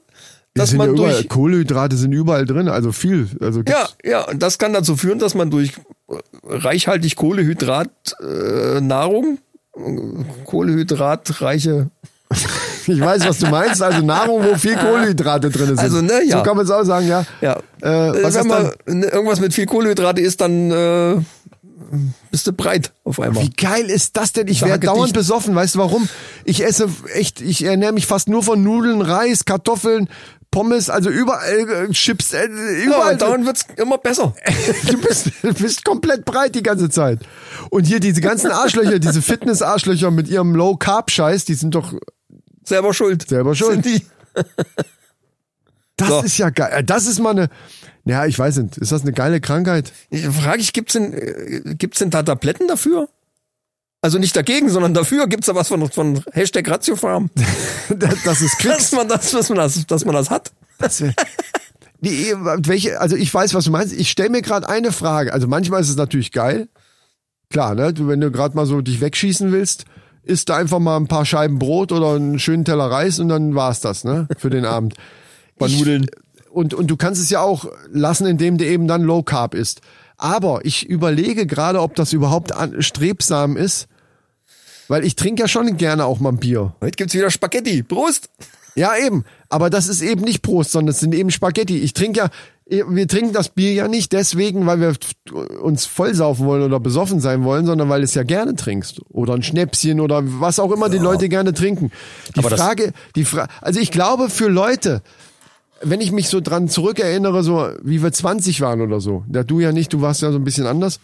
[0.58, 3.28] dass sind ja man überall, durch Kohlenhydrate sind überall drin, also viel.
[3.40, 5.74] Also ja, ja, und das kann dazu führen, dass man durch
[6.10, 7.90] äh, reichhaltig Kohlehydrat
[8.22, 9.40] äh, Nahrung
[9.76, 9.82] äh,
[10.46, 11.90] Kohlehydratreiche
[12.88, 13.82] ich weiß, was du meinst.
[13.82, 15.80] Also Nahrung, wo viel Kohlenhydrate drin sind.
[15.80, 16.38] Also, ne, ja.
[16.38, 17.26] So kann man es auch sagen, ja.
[17.42, 17.58] Ja.
[17.82, 21.16] Äh, was Wenn ist man ne, irgendwas mit viel Kohlenhydrate isst, dann äh,
[22.32, 23.44] bist du breit auf einmal.
[23.44, 24.48] Wie geil ist das denn?
[24.48, 25.56] Ich werde dauernd besoffen.
[25.56, 26.08] Weißt du warum?
[26.44, 30.10] Ich esse echt, ich ernähre mich fast nur von Nudeln, Reis, Kartoffeln,
[30.58, 33.14] Pommes, also überall äh, Chips, äh, Ja, überall.
[33.14, 34.34] und dann wird's immer besser.
[34.90, 37.20] du, bist, du bist komplett breit die ganze Zeit.
[37.70, 41.94] Und hier diese ganzen Arschlöcher, diese Fitness-Arschlöcher mit ihrem Low-Carb-Scheiß, die sind doch,
[42.64, 43.30] Selber schuld.
[43.30, 43.84] Selber schuld.
[43.84, 44.06] Sind die.
[45.96, 46.22] das So.
[46.22, 46.72] ist ja geil.
[46.74, 47.50] Äh, Das ist mal eine,
[48.06, 49.92] ja, ich weiß nicht, ist das eine geile Krankheit?
[50.10, 53.10] Ich frage ich, gibt's denn, äh, gibt's denn da Tabletten dafür?
[54.02, 57.30] Also nicht dagegen, sondern dafür gibt's da was von, von Hashtag Ratiofarm.
[57.90, 58.78] Das, das ist Klicks.
[58.78, 60.52] Dass man das, dass man das, dass man das hat.
[60.78, 61.14] Das wär-
[62.02, 62.34] Die,
[62.68, 63.94] welche, also ich weiß, was du meinst.
[63.94, 65.34] Ich stelle mir gerade eine Frage.
[65.34, 66.68] Also manchmal ist es natürlich geil.
[67.50, 67.94] Klar, ne?
[67.94, 69.86] Du, wenn du gerade mal so dich wegschießen willst,
[70.24, 73.56] isst du einfach mal ein paar Scheiben Brot oder einen schönen Teller Reis und dann
[73.56, 74.28] war's das, ne?
[74.38, 74.96] Für den Abend.
[75.60, 76.08] Ich- Nudeln.
[76.52, 79.82] Und, und du kannst es ja auch lassen, indem du eben dann Low Carb isst.
[80.18, 83.88] Aber ich überlege gerade, ob das überhaupt strebsam ist.
[84.88, 86.74] Weil ich trinke ja schon gerne auch mal ein Bier.
[86.82, 87.84] Heute gibt's wieder Spaghetti.
[87.84, 88.30] Prost!
[88.76, 89.26] Ja, eben.
[89.50, 91.80] Aber das ist eben nicht Prost, sondern es sind eben Spaghetti.
[91.80, 92.30] Ich trinke ja,
[92.70, 94.94] wir trinken das Bier ja nicht deswegen, weil wir
[95.62, 99.02] uns vollsaufen wollen oder besoffen sein wollen, sondern weil du es ja gerne trinkst.
[99.10, 101.92] Oder ein Schnäpschen oder was auch immer die Leute gerne trinken.
[102.36, 105.02] Die Aber Frage, die Frage, also ich glaube für Leute,
[105.82, 109.60] wenn ich mich so dran zurückerinnere, so wie wir 20 waren oder so, ja, du
[109.60, 111.00] ja nicht, du warst ja so ein bisschen anders,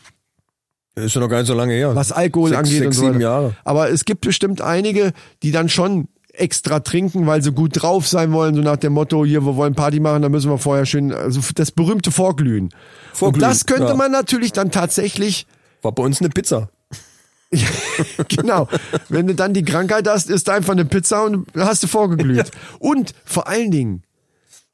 [0.95, 1.95] Ist ja noch gar nicht so lange her.
[1.95, 3.21] was Alkohol Sechs- angeht sechs, und so sieben.
[3.21, 3.55] Jahre.
[3.63, 8.31] Aber es gibt bestimmt einige, die dann schon extra trinken, weil sie gut drauf sein
[8.31, 11.13] wollen, so nach dem Motto, hier, wir wollen Party machen, da müssen wir vorher schön,
[11.13, 12.69] also das berühmte Vorglühen.
[13.13, 13.95] Vorglühen, und das könnte ja.
[13.95, 15.45] man natürlich dann tatsächlich,
[15.83, 16.69] War bei uns eine Pizza.
[18.29, 18.67] genau.
[19.09, 22.49] Wenn du dann die Krankheit hast, isst einfach eine Pizza und hast du vorgeglüht.
[22.79, 24.01] Und vor allen Dingen,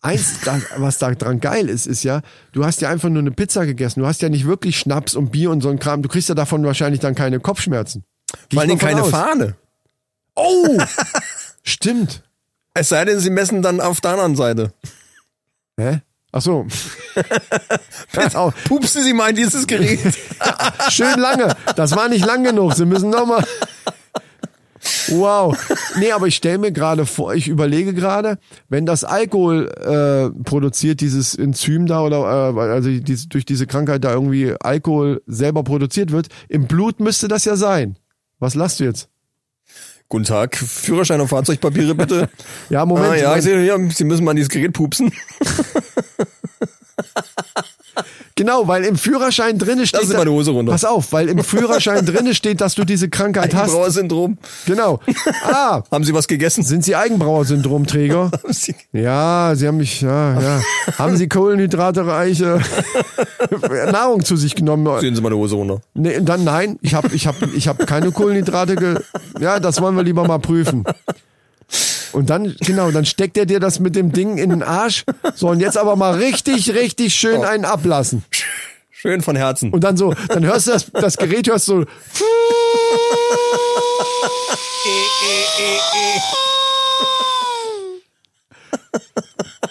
[0.01, 2.21] eins, da- was da dran geil ist, ist ja,
[2.51, 3.99] du hast ja einfach nur eine Pizza gegessen.
[4.01, 6.01] Du hast ja nicht wirklich Schnaps und Bier und so ein Kram.
[6.01, 8.03] Du kriegst ja davon wahrscheinlich dann keine Kopfschmerzen.
[8.49, 9.09] Geh Vor mal keine aus.
[9.09, 9.55] Fahne.
[10.35, 10.77] Oh!
[11.63, 12.23] Stimmt.
[12.73, 14.73] Es sei denn, sie messen dann auf der anderen Seite.
[15.77, 16.01] Hä?
[16.31, 16.67] Ach so.
[18.65, 19.99] Pupsen Sie mal in dieses Gerät.
[20.89, 21.55] Schön lange.
[21.75, 22.73] Das war nicht lang genug.
[22.75, 23.43] Sie müssen noch mal.
[25.09, 25.57] Wow.
[25.97, 28.37] Nee, aber ich stelle mir gerade vor, ich überlege gerade,
[28.69, 34.03] wenn das Alkohol äh, produziert, dieses Enzym da oder äh, also diese, durch diese Krankheit
[34.03, 37.97] da irgendwie Alkohol selber produziert wird, im Blut müsste das ja sein.
[38.39, 39.09] Was lasst du jetzt?
[40.07, 42.29] Guten Tag, Führerschein und Fahrzeugpapiere bitte.
[42.69, 43.11] Ja, Moment.
[43.11, 45.11] ah, ja, ich sehe hier, Sie müssen mal in dieses Gerät pupsen.
[48.39, 49.99] genau, weil im Führerschein drinne steht.
[49.99, 50.71] Lassen Sie meine Hose runter.
[50.71, 53.63] Pass auf, weil im Führerschein drinne steht, dass du diese Krankheit hast.
[53.63, 54.37] Eigenbrauersyndrom.
[54.65, 55.01] Genau.
[55.43, 56.63] Ah, Haben Sie was gegessen?
[56.63, 58.31] sind Sie Eigenbrauer-Syndromträger?
[58.91, 60.61] Ja, sie haben mich, ja, ja.
[60.97, 62.59] Haben sie kohlenhydratereiche
[63.91, 64.87] Nahrung zu sich genommen?
[64.99, 65.81] Sehen Sie meine Hose runter.
[65.93, 68.75] Nee, dann nein, ich habe ich hab, ich hab keine Kohlenhydrate.
[68.75, 68.99] Ge
[69.39, 70.83] ja, das wollen wir lieber mal prüfen.
[72.11, 75.03] Und dann, genau, dann steckt er dir das mit dem Ding in den Arsch.
[75.35, 78.23] So, und jetzt aber mal richtig, richtig schön einen ablassen.
[78.91, 79.71] Schön von Herzen.
[79.71, 81.85] Und dann so, dann hörst du das, das Gerät, hörst so.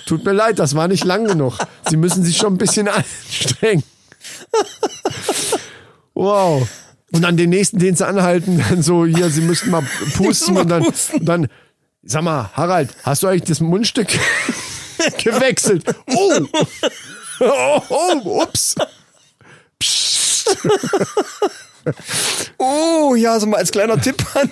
[0.06, 1.58] Tut mir leid, das war nicht lang genug.
[1.90, 3.82] Sie müssen sich schon ein bisschen anstrengen.
[6.14, 6.66] Wow.
[7.12, 9.82] Und dann den nächsten, den sie anhalten, dann so, hier, sie müssten mal
[10.16, 11.24] pusten und dann, pusten.
[11.24, 11.48] dann,
[12.08, 14.08] sag mal, Harald, hast du eigentlich das Mundstück
[15.22, 15.84] gewechselt?
[16.10, 16.40] Oh!
[17.40, 18.74] Oh, oh ups!
[22.58, 24.50] Oh, ja, also mal als kleiner Tipp an,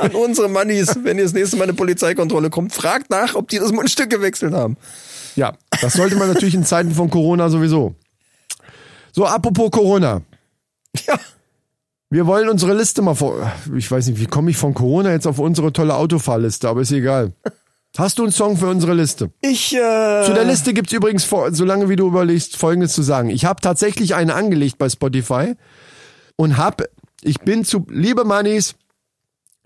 [0.00, 3.58] an unsere Mannis, wenn ihr das nächste Mal eine Polizeikontrolle kommt, fragt nach, ob die
[3.58, 4.76] das Mundstück gewechselt haben.
[5.36, 5.52] Ja,
[5.82, 7.94] das sollte man natürlich in Zeiten von Corona sowieso.
[9.12, 10.22] So, apropos Corona.
[11.06, 11.18] Ja.
[12.10, 13.52] Wir wollen unsere Liste mal vor.
[13.76, 16.92] Ich weiß nicht, wie komme ich von Corona jetzt auf unsere tolle Autofahrliste, aber ist
[16.92, 17.34] egal.
[17.98, 19.30] Hast du einen Song für unsere Liste?
[19.40, 23.28] Ich, äh, Zu der Liste gibt's übrigens, vor, solange wie du überlegst, Folgendes zu sagen.
[23.28, 25.54] Ich habe tatsächlich eine angelegt bei Spotify
[26.36, 26.82] und hab,
[27.22, 28.74] ich bin zu, liebe Mannis,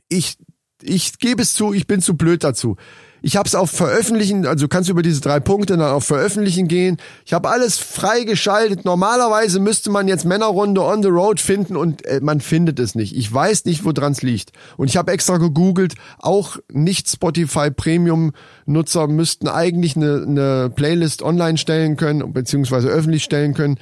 [0.08, 0.36] ich,
[0.82, 2.76] ich gebe es zu, ich bin zu blöd dazu.
[3.22, 6.66] Ich habe es auf Veröffentlichen, also du kannst über diese drei Punkte dann auf Veröffentlichen
[6.66, 6.96] gehen.
[7.24, 8.84] Ich habe alles freigeschaltet.
[8.84, 13.16] Normalerweise müsste man jetzt Männerrunde on the road finden und äh, man findet es nicht.
[13.16, 14.50] Ich weiß nicht, woran es liegt.
[14.76, 18.32] Und ich habe extra gegoogelt, auch nicht Spotify Premium
[18.66, 23.78] Nutzer müssten eigentlich eine, eine Playlist online stellen können, beziehungsweise öffentlich stellen können.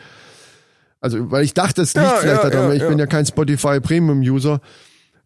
[1.00, 3.24] Also, weil ich dachte, es liegt Ja, vielleicht ja, daran, ja, ich bin ja kein
[3.24, 4.60] Spotify Premium User.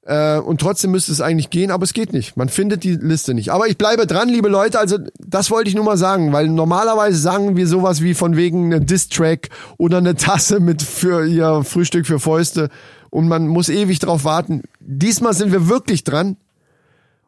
[0.07, 2.37] Äh, und trotzdem müsste es eigentlich gehen, aber es geht nicht.
[2.37, 3.51] Man findet die Liste nicht.
[3.51, 4.79] Aber ich bleibe dran, liebe Leute.
[4.79, 8.67] Also das wollte ich nur mal sagen, weil normalerweise sagen wir sowas wie von wegen
[8.67, 9.49] eine Diss-Track
[9.79, 12.69] oder eine Tasse mit für ihr Frühstück für Fäuste
[13.09, 14.63] und man muss ewig drauf warten.
[14.81, 16.37] Diesmal sind wir wirklich dran.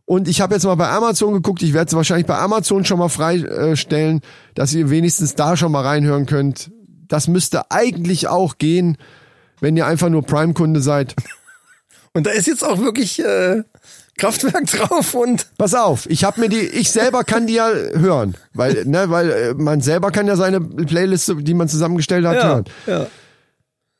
[0.04, 1.62] Und ich habe jetzt mal bei Amazon geguckt.
[1.62, 4.20] Ich werde es wahrscheinlich bei Amazon schon mal freistellen,
[4.54, 6.70] dass ihr wenigstens da schon mal reinhören könnt.
[7.08, 8.98] Das müsste eigentlich auch gehen,
[9.60, 11.16] wenn ihr einfach nur Prime-Kunde seid.
[12.16, 13.62] Und da ist jetzt auch wirklich äh,
[14.16, 18.36] Kraftwerk drauf und Pass auf, ich habe mir die, ich selber kann die ja hören,
[18.54, 22.64] weil, ne, weil äh, man selber kann ja seine Playliste, die man zusammengestellt hat, hören.
[22.86, 23.06] ja.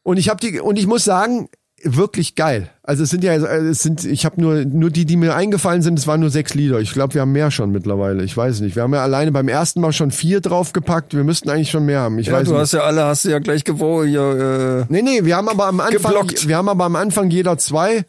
[0.03, 1.51] Und ich habe die, und ich muss sagen,
[1.89, 2.71] wirklich geil.
[2.83, 5.99] Also es sind ja, es sind, ich habe nur nur die, die mir eingefallen sind.
[5.99, 6.81] Es waren nur sechs Lieder.
[6.81, 8.25] Ich glaube, wir haben mehr schon mittlerweile.
[8.25, 8.75] Ich weiß nicht.
[8.77, 11.15] Wir haben ja alleine beim ersten Mal schon vier draufgepackt.
[11.15, 12.19] Wir müssten eigentlich schon mehr haben.
[12.19, 12.61] Ich ja, weiß du nicht.
[12.61, 15.67] hast ja alle, hast du ja gleich gewogen hier, äh, Nee, nee, wir haben aber
[15.67, 16.49] am Anfang, Geblockt.
[16.49, 18.05] wir haben aber am Anfang jeder zwei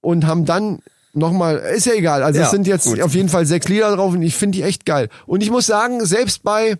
[0.00, 0.80] und haben dann
[1.14, 2.22] nochmal, ist ja egal.
[2.22, 3.00] Also Ja, es sind jetzt gut.
[3.00, 5.08] auf jeden Fall sechs Lieder drauf und ich finde die echt geil.
[5.26, 6.76] Und ich muss sagen, selbst bei,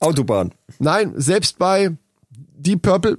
[0.00, 0.52] Autobahn.
[0.78, 1.90] nein, selbst bei
[2.56, 3.18] Deep Purple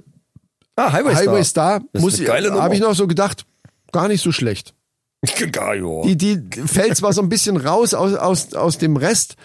[0.76, 1.80] Ah, Highway Star.
[1.94, 3.44] Highway Star, habe ich noch so gedacht,
[3.92, 4.74] gar nicht so schlecht.
[5.52, 6.02] Geil, ja.
[6.02, 9.36] Die, die fällt zwar so ein bisschen raus aus, aus, aus dem Rest.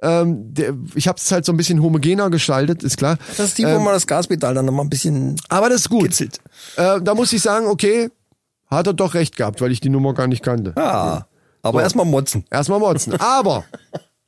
[0.00, 3.18] Ähm, der, ich habe es halt so ein bisschen homogener gestaltet, ist klar.
[3.36, 6.04] Das ist die, wo man das Gaspedal dann nochmal ein bisschen Aber das ist gut.
[6.04, 6.38] kitzelt.
[6.76, 8.10] Äh, da muss ich sagen, okay,
[8.70, 10.72] hat er doch recht gehabt, weil ich die Nummer gar nicht kannte.
[10.76, 11.26] Ah,
[11.62, 12.44] aber erstmal motzen.
[12.50, 13.14] Erstmal motzen.
[13.20, 13.64] Aber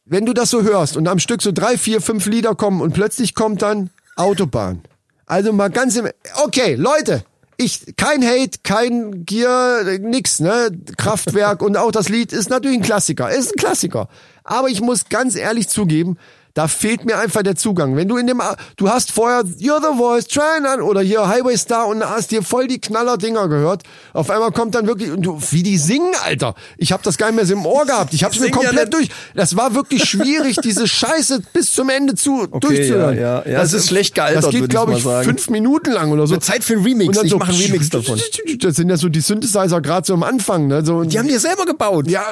[0.05, 2.93] wenn du das so hörst und am Stück so drei, vier, fünf Lieder kommen und
[2.93, 4.83] plötzlich kommt dann Autobahn.
[5.31, 6.09] Also mal ganz im.
[6.43, 7.23] Okay, Leute.
[7.57, 10.71] Ich, kein Hate, kein Gier, nix, ne?
[10.97, 13.31] Kraftwerk und auch das Lied ist natürlich ein Klassiker.
[13.31, 14.09] Ist ein Klassiker.
[14.43, 16.19] Aber ich muss ganz ehrlich zugeben,
[16.55, 17.97] Da fehlt mir einfach der Zugang.
[17.97, 18.43] Wenn du in dem,
[18.77, 22.43] du hast vorher You're the Voice, try an oder hier Highway Star und hast dir
[22.43, 23.83] voll die Knaller-Dinger gehört.
[24.13, 26.55] Auf einmal kommt dann wirklich, und du, wie die singen, Alter.
[26.77, 28.15] Ich habe das gar nicht mehr so im Ohr gehabt.
[28.15, 28.93] Ich habe es mir ja komplett nicht.
[28.95, 29.09] durch.
[29.35, 33.17] Das war wirklich schwierig, diese Scheiße bis zum Ende zu Okay, durchzuhören.
[33.17, 33.49] ja, ja.
[33.53, 35.25] Ja, es ist schlecht gealtert, Das geht, ich glaube ich, sagen.
[35.25, 36.33] fünf Minuten lang oder so.
[36.35, 37.09] Wird Zeit für einen Remix.
[37.09, 38.21] Und dann Ich so, mache einen Remix davon.
[38.61, 40.67] Das sind ja so die Synthesizer gerade so am Anfang.
[40.67, 40.85] Ne?
[40.85, 42.09] So, Die haben die selber gebaut.
[42.09, 42.23] ja,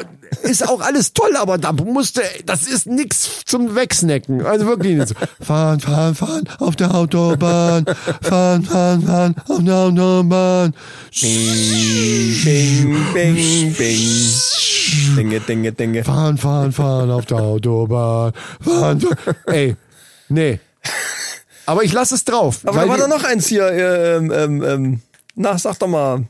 [0.43, 3.75] ist auch alles toll, aber da musste, das ist nix zum
[4.09, 4.47] Wegsnacken.
[4.47, 5.15] Also wirklich nicht so.
[5.45, 7.85] Fahren, fahren, fahren auf der Autobahn.
[8.23, 10.75] Fahren, fahren, fahren auf der Autobahn.
[11.21, 14.01] Bing, bing, bing.
[15.17, 16.05] Dinge, Dinge, Dinge.
[16.05, 18.33] Fahren, fahren, fahren auf der Autobahn.
[18.61, 19.17] Fahren, fahren.
[19.47, 19.77] Ey,
[20.29, 20.59] nee.
[21.67, 22.61] Aber ich lasse es drauf.
[22.65, 23.67] Aber da war doch noch eins hier.
[23.67, 25.01] äh, Ähm, ähm, ähm,
[25.35, 26.25] na, sag doch mal.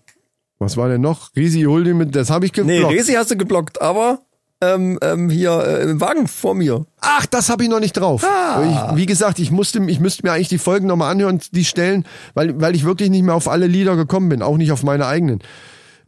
[0.59, 1.31] Was war denn noch?
[1.37, 2.95] Risi Huldi mit, das habe ich Nee, geblockt.
[2.95, 4.19] Resi hast du geblockt, aber
[4.61, 6.85] ähm, ähm, hier äh, im Wagen vor mir.
[7.01, 8.25] Ach, das habe ich noch nicht drauf.
[8.25, 8.91] Ah.
[8.91, 12.05] Ich, wie gesagt, ich musste, ich müsste mir eigentlich die Folgen nochmal anhören, die stellen,
[12.35, 15.07] weil, weil ich wirklich nicht mehr auf alle Lieder gekommen bin, auch nicht auf meine
[15.07, 15.41] eigenen.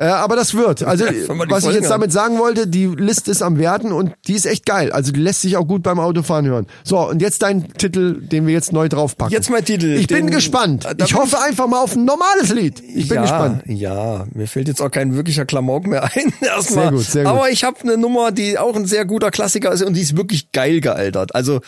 [0.00, 0.80] Äh, aber das wird.
[0.90, 4.12] Also, die was ich Folgen jetzt damit sagen wollte, die Liste ist am Werden und
[4.26, 4.90] die ist echt geil.
[4.90, 6.66] Also, die lässt sich auch gut beim Autofahren hören.
[6.82, 9.32] So, und jetzt dein Titel, den wir jetzt neu draufpacken.
[9.32, 10.88] Jetzt mein Titel, Ich bin gespannt.
[11.04, 12.82] Ich hoffe einfach mal auf ein normales Lied.
[12.94, 13.62] Ich bin ja, gespannt.
[13.66, 16.32] Ja, mir fällt jetzt auch kein wirklicher Klamauk mehr ein.
[16.40, 16.84] Erstmal.
[16.84, 17.32] Sehr gut, sehr gut.
[17.32, 20.16] Aber ich habe eine Nummer, die auch ein sehr guter Klassiker ist und die ist
[20.16, 21.34] wirklich geil gealtert.
[21.34, 21.60] Also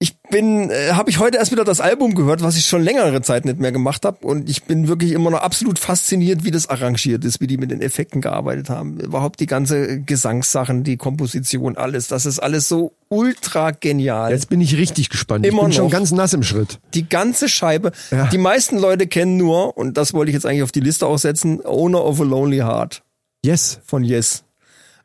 [0.00, 3.20] ich bin, äh, habe ich heute erst wieder das Album gehört, was ich schon längere
[3.20, 6.68] Zeit nicht mehr gemacht habe und ich bin wirklich immer noch absolut fasziniert, wie das
[6.68, 11.76] arrangiert ist, wie die mit den Effekten gearbeitet haben, überhaupt die ganze Gesangssachen, die Komposition,
[11.76, 14.30] alles, das ist alles so ultra genial.
[14.30, 15.44] Jetzt bin ich richtig gespannt.
[15.44, 15.90] Immer ich bin schon noch.
[15.92, 16.78] ganz nass im Schritt.
[16.94, 17.90] Die ganze Scheibe.
[18.12, 18.26] Ja.
[18.26, 21.18] Die meisten Leute kennen nur, und das wollte ich jetzt eigentlich auf die Liste auch
[21.18, 23.02] setzen, Owner of a Lonely Heart
[23.44, 23.80] Yes.
[23.84, 24.44] von Yes.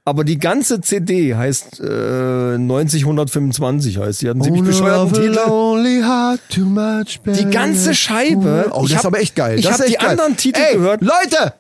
[0.06, 4.22] Aber die ganze CD heißt äh, 90125 heißt.
[4.22, 5.40] Die hatten ziemlich bescheuerten Titel.
[5.48, 8.70] Lonely heart, too much Die ganze Scheibe.
[8.74, 9.60] Oh, das ist aber echt geil.
[9.60, 10.12] ich das hab ist echt die geil.
[10.12, 11.02] anderen Titel Ey, gehört.
[11.02, 11.54] Leute,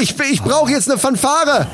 [0.00, 1.68] ich, ich brauche jetzt eine Fanfare.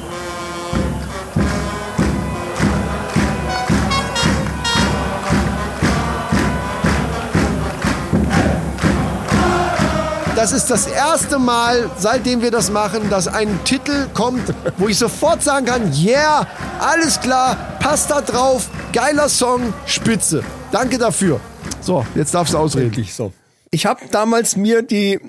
[10.41, 14.97] Das ist das erste Mal, seitdem wir das machen, dass ein Titel kommt, wo ich
[14.97, 16.49] sofort sagen kann, yeah,
[16.79, 20.43] alles klar, passt da drauf, geiler Song, spitze.
[20.73, 21.41] Danke dafür.
[21.83, 23.07] So, jetzt darfst du ausreden.
[23.13, 23.35] So.
[23.71, 25.21] Ich habe damals mir die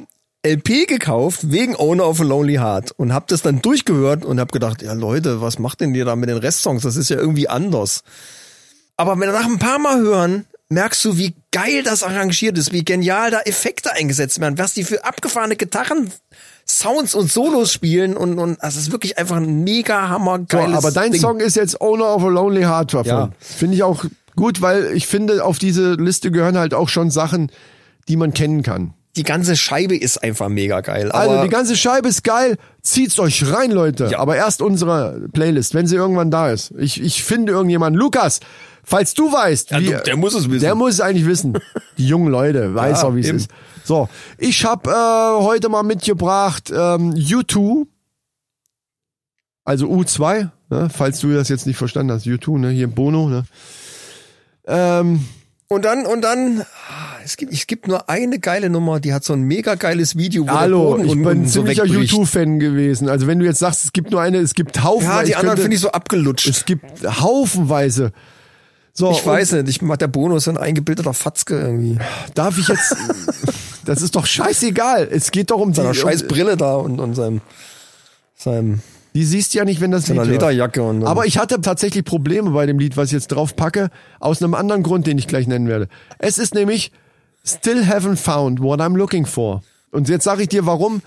[0.47, 4.53] LP gekauft wegen Owner of a Lonely Heart und habe das dann durchgehört und habe
[4.53, 6.83] gedacht, ja Leute, was macht denn ihr da mit den Restsongs?
[6.83, 8.03] Das ist ja irgendwie anders.
[8.95, 12.84] Aber wenn nach ein paar Mal hören, merkst du, wie geil das arrangiert ist, wie
[12.84, 16.11] genial da Effekte eingesetzt werden, was die für abgefahrene Gitarren,
[16.68, 20.77] Sounds und Solos spielen und und es ist wirklich einfach ein mega hammer So, geiles
[20.77, 21.19] aber dein Ding.
[21.22, 23.06] Song ist jetzt Owner of a Lonely Heart davon.
[23.06, 23.30] Ja.
[23.39, 27.52] Finde ich auch gut, weil ich finde, auf diese Liste gehören halt auch schon Sachen,
[28.07, 28.93] die man kennen kann.
[29.18, 31.11] die ganze Scheibe ist einfach mega geil.
[31.11, 32.57] Also die ganze Scheibe ist geil.
[32.81, 34.07] Zieht's euch rein, Leute.
[34.10, 34.19] Ja.
[34.19, 36.72] Aber erst unsere Playlist, wenn sie irgendwann da ist.
[36.77, 37.99] Ich, ich finde irgendjemanden.
[37.99, 38.39] Lukas,
[38.83, 40.61] falls du weißt, wie, du- der muss es wissen.
[40.61, 41.57] Der muss es eigentlich wissen.
[41.97, 43.49] Die jungen Leute, weiß Ja, auch, wie es ist.
[43.83, 47.85] So, ich habe äh, heute mal mitgebracht ähm, U2,
[49.63, 52.25] also U2, ne, falls du das jetzt nicht verstanden hast.
[52.25, 53.43] U2, ne, hier Bono, ne.
[54.67, 55.25] Ähm,
[55.67, 59.23] Und dann, und dann, ah, es gibt, es gibt nur eine geile Nummer, die hat
[59.23, 61.83] so ein mega geiles Video, wo Hallo, ich bin und so ziemlicher.
[61.83, 63.09] U2-Fan gewesen.
[63.09, 65.07] Also wenn du jetzt sagst, es gibt nur eine, es gibt Haufen.
[65.07, 66.47] Ja, die anderen finde ich so abgelutscht.
[66.47, 66.85] Es gibt
[67.21, 68.11] haufenweise.
[68.93, 71.97] So, ich weiß nicht, ich mach der Bonus ein eingebildeter Fatzke irgendwie.
[72.34, 72.95] Darf ich jetzt.
[73.85, 75.07] das ist doch scheißegal.
[75.09, 75.99] Es geht doch um Seiner die.
[75.99, 77.41] scheiß Brille da und, und seinem,
[78.35, 78.81] seinem,
[79.13, 80.26] die siehst du ja nicht, wenn das Lied.
[80.26, 83.55] Lederjacke und, und Aber ich hatte tatsächlich Probleme bei dem Lied, was ich jetzt drauf
[83.55, 83.89] packe,
[84.19, 85.88] aus einem anderen Grund, den ich gleich nennen werde.
[86.19, 86.91] Es ist nämlich
[87.43, 89.63] Still haven't found what I'm looking for.
[89.91, 91.01] Und jetzt sage ich dir, warum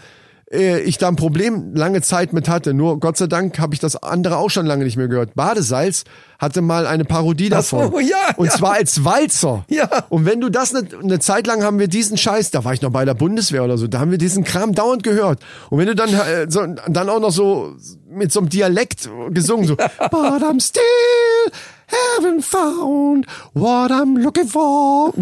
[0.54, 2.74] äh, ich da ein Problem lange Zeit mit hatte.
[2.74, 5.34] Nur Gott sei Dank habe ich das andere auch schon lange nicht mehr gehört.
[5.34, 6.04] Badesalz
[6.38, 7.92] hatte mal eine Parodie so, davon.
[8.06, 8.52] ja, Und ja.
[8.52, 9.64] zwar als Walzer.
[9.68, 9.88] Ja.
[10.08, 12.82] Und wenn du das eine, eine Zeit lang haben wir diesen Scheiß, da war ich
[12.82, 15.40] noch bei der Bundeswehr oder so, da haben wir diesen Kram dauernd gehört.
[15.70, 17.74] Und wenn du dann äh, so, dann auch noch so
[18.08, 19.74] mit so einem Dialekt gesungen, so
[20.54, 20.60] I'm
[21.46, 21.60] still
[22.18, 25.12] haven't found what I'm looking for.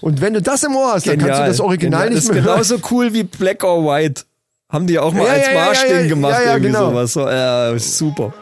[0.00, 2.08] Und wenn du das im Ohr hast, dann kannst du das Original Genial.
[2.10, 2.54] nicht ist mehr hören.
[2.54, 4.22] genauso cool wie Black or White.
[4.70, 6.90] Haben die auch mal Ja, als ja, Marschding ja, gemacht, irgendwie genau.
[6.90, 7.12] sowas.
[7.14, 8.34] So, äh, super.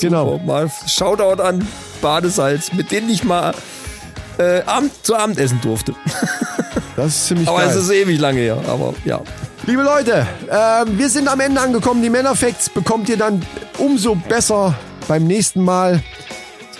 [0.00, 0.32] Genau.
[0.32, 0.44] Super.
[0.44, 1.66] Mal Shoutout an
[2.00, 3.52] Badesalz, mit denen ich mal
[4.38, 5.94] äh, Abend, zu Abend essen durfte.
[6.96, 7.68] Das ist ziemlich Aber geil.
[7.68, 8.56] es ist ewig lange her.
[8.66, 9.20] Aber ja.
[9.66, 12.02] Liebe Leute, ähm, wir sind am Ende angekommen.
[12.02, 13.42] Die Männerfacts bekommt ihr dann
[13.76, 14.72] umso besser
[15.06, 16.02] beim nächsten Mal.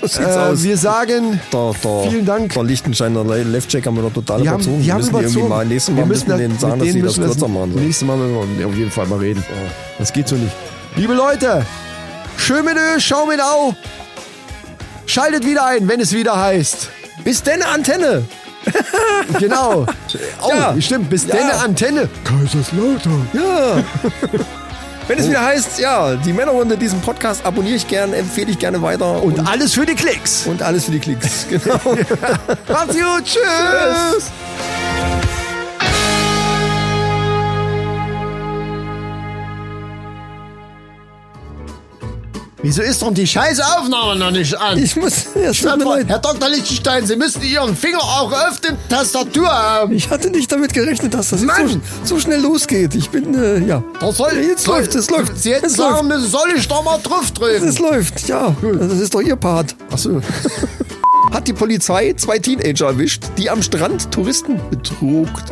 [0.01, 0.62] sieht's Äh, aus.
[0.62, 2.55] wir sagen, Da, da, Vielen Dank.
[2.55, 4.81] Der Lichtensteiner Le- Left-Check haben wir noch total die haben, überzogen.
[4.81, 5.49] die wir haben müssen die irgendwie überzogen.
[5.51, 7.85] mal nächstes Mal wir müssen denen sagen, dass sie das kürzer machen sollen.
[7.85, 9.45] Nächstes Mal müssen wir auf jeden Fall mal reden.
[9.99, 10.53] Das geht so nicht.
[10.97, 11.66] Liebe Leute,
[12.39, 13.74] schön mit Ö, schau mit Au.
[15.05, 16.89] Schaltet wieder ein, wenn es wieder heißt.
[17.27, 18.23] Bis denn, Antenne!
[19.40, 19.85] Genau.
[20.43, 20.74] Oh, Ja.
[20.81, 21.11] stimmt.
[21.11, 21.35] Bis Ja.
[21.35, 22.09] denn Antenne.
[22.23, 23.28] Kaiserslautern.
[23.32, 23.82] Ja.
[25.09, 28.81] Wenn es wieder heißt, ja, die Männerrunde, diesen Podcast abonniere ich gern, empfehle ich gerne
[28.81, 29.24] weiter.
[29.24, 30.47] Und alles für die Klicks.
[30.47, 31.47] und alles für die Klicks.
[31.51, 31.81] Genau.
[32.69, 33.24] Macht's gut.
[33.24, 34.31] Tschüss.
[42.67, 44.77] Wieso ist doch die scheiße Aufnahme noch nicht an?
[44.77, 45.53] Ich muss, mir
[45.85, 46.09] leid.
[46.09, 46.49] Herr Dr.
[46.49, 49.93] Lichtenstein, Sie müssen Ihren Finger auch auf der Tastatur haben.
[49.93, 51.81] Ich hatte nicht damit gerechnet, dass das jetzt so,
[52.17, 52.97] so schnell losgeht.
[52.97, 53.85] Ich bin, äh, ja.
[54.01, 55.39] Das soll, Jetzt soll, läuft, es läuft.
[55.39, 56.21] Sie hätten es sagen läuft.
[56.23, 57.69] müssen, soll ich doch mal drauf drücken.
[57.69, 58.55] Es läuft, ja.
[58.81, 59.77] Das ist doch Ihr Part.
[59.93, 60.21] Achso.
[61.33, 65.45] Hat die Polizei zwei Teenager erwischt, die am Strand Touristen betrugt.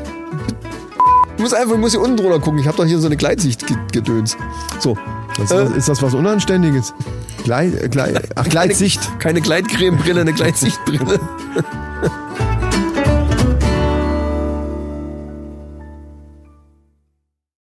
[1.36, 2.58] Ich muss einfach, ich muss hier unten drunter gucken.
[2.58, 4.36] Ich habe doch hier so eine Gleitsicht ge- gedöns.
[4.80, 4.96] So.
[5.42, 6.94] Ist, Äh, das, ist das was Unanständiges?
[7.42, 9.18] Gleit, äh, Gleit, ach, Gleitsicht.
[9.18, 11.20] Keine Gleitcremebrille, eine Gleitsichtbrille.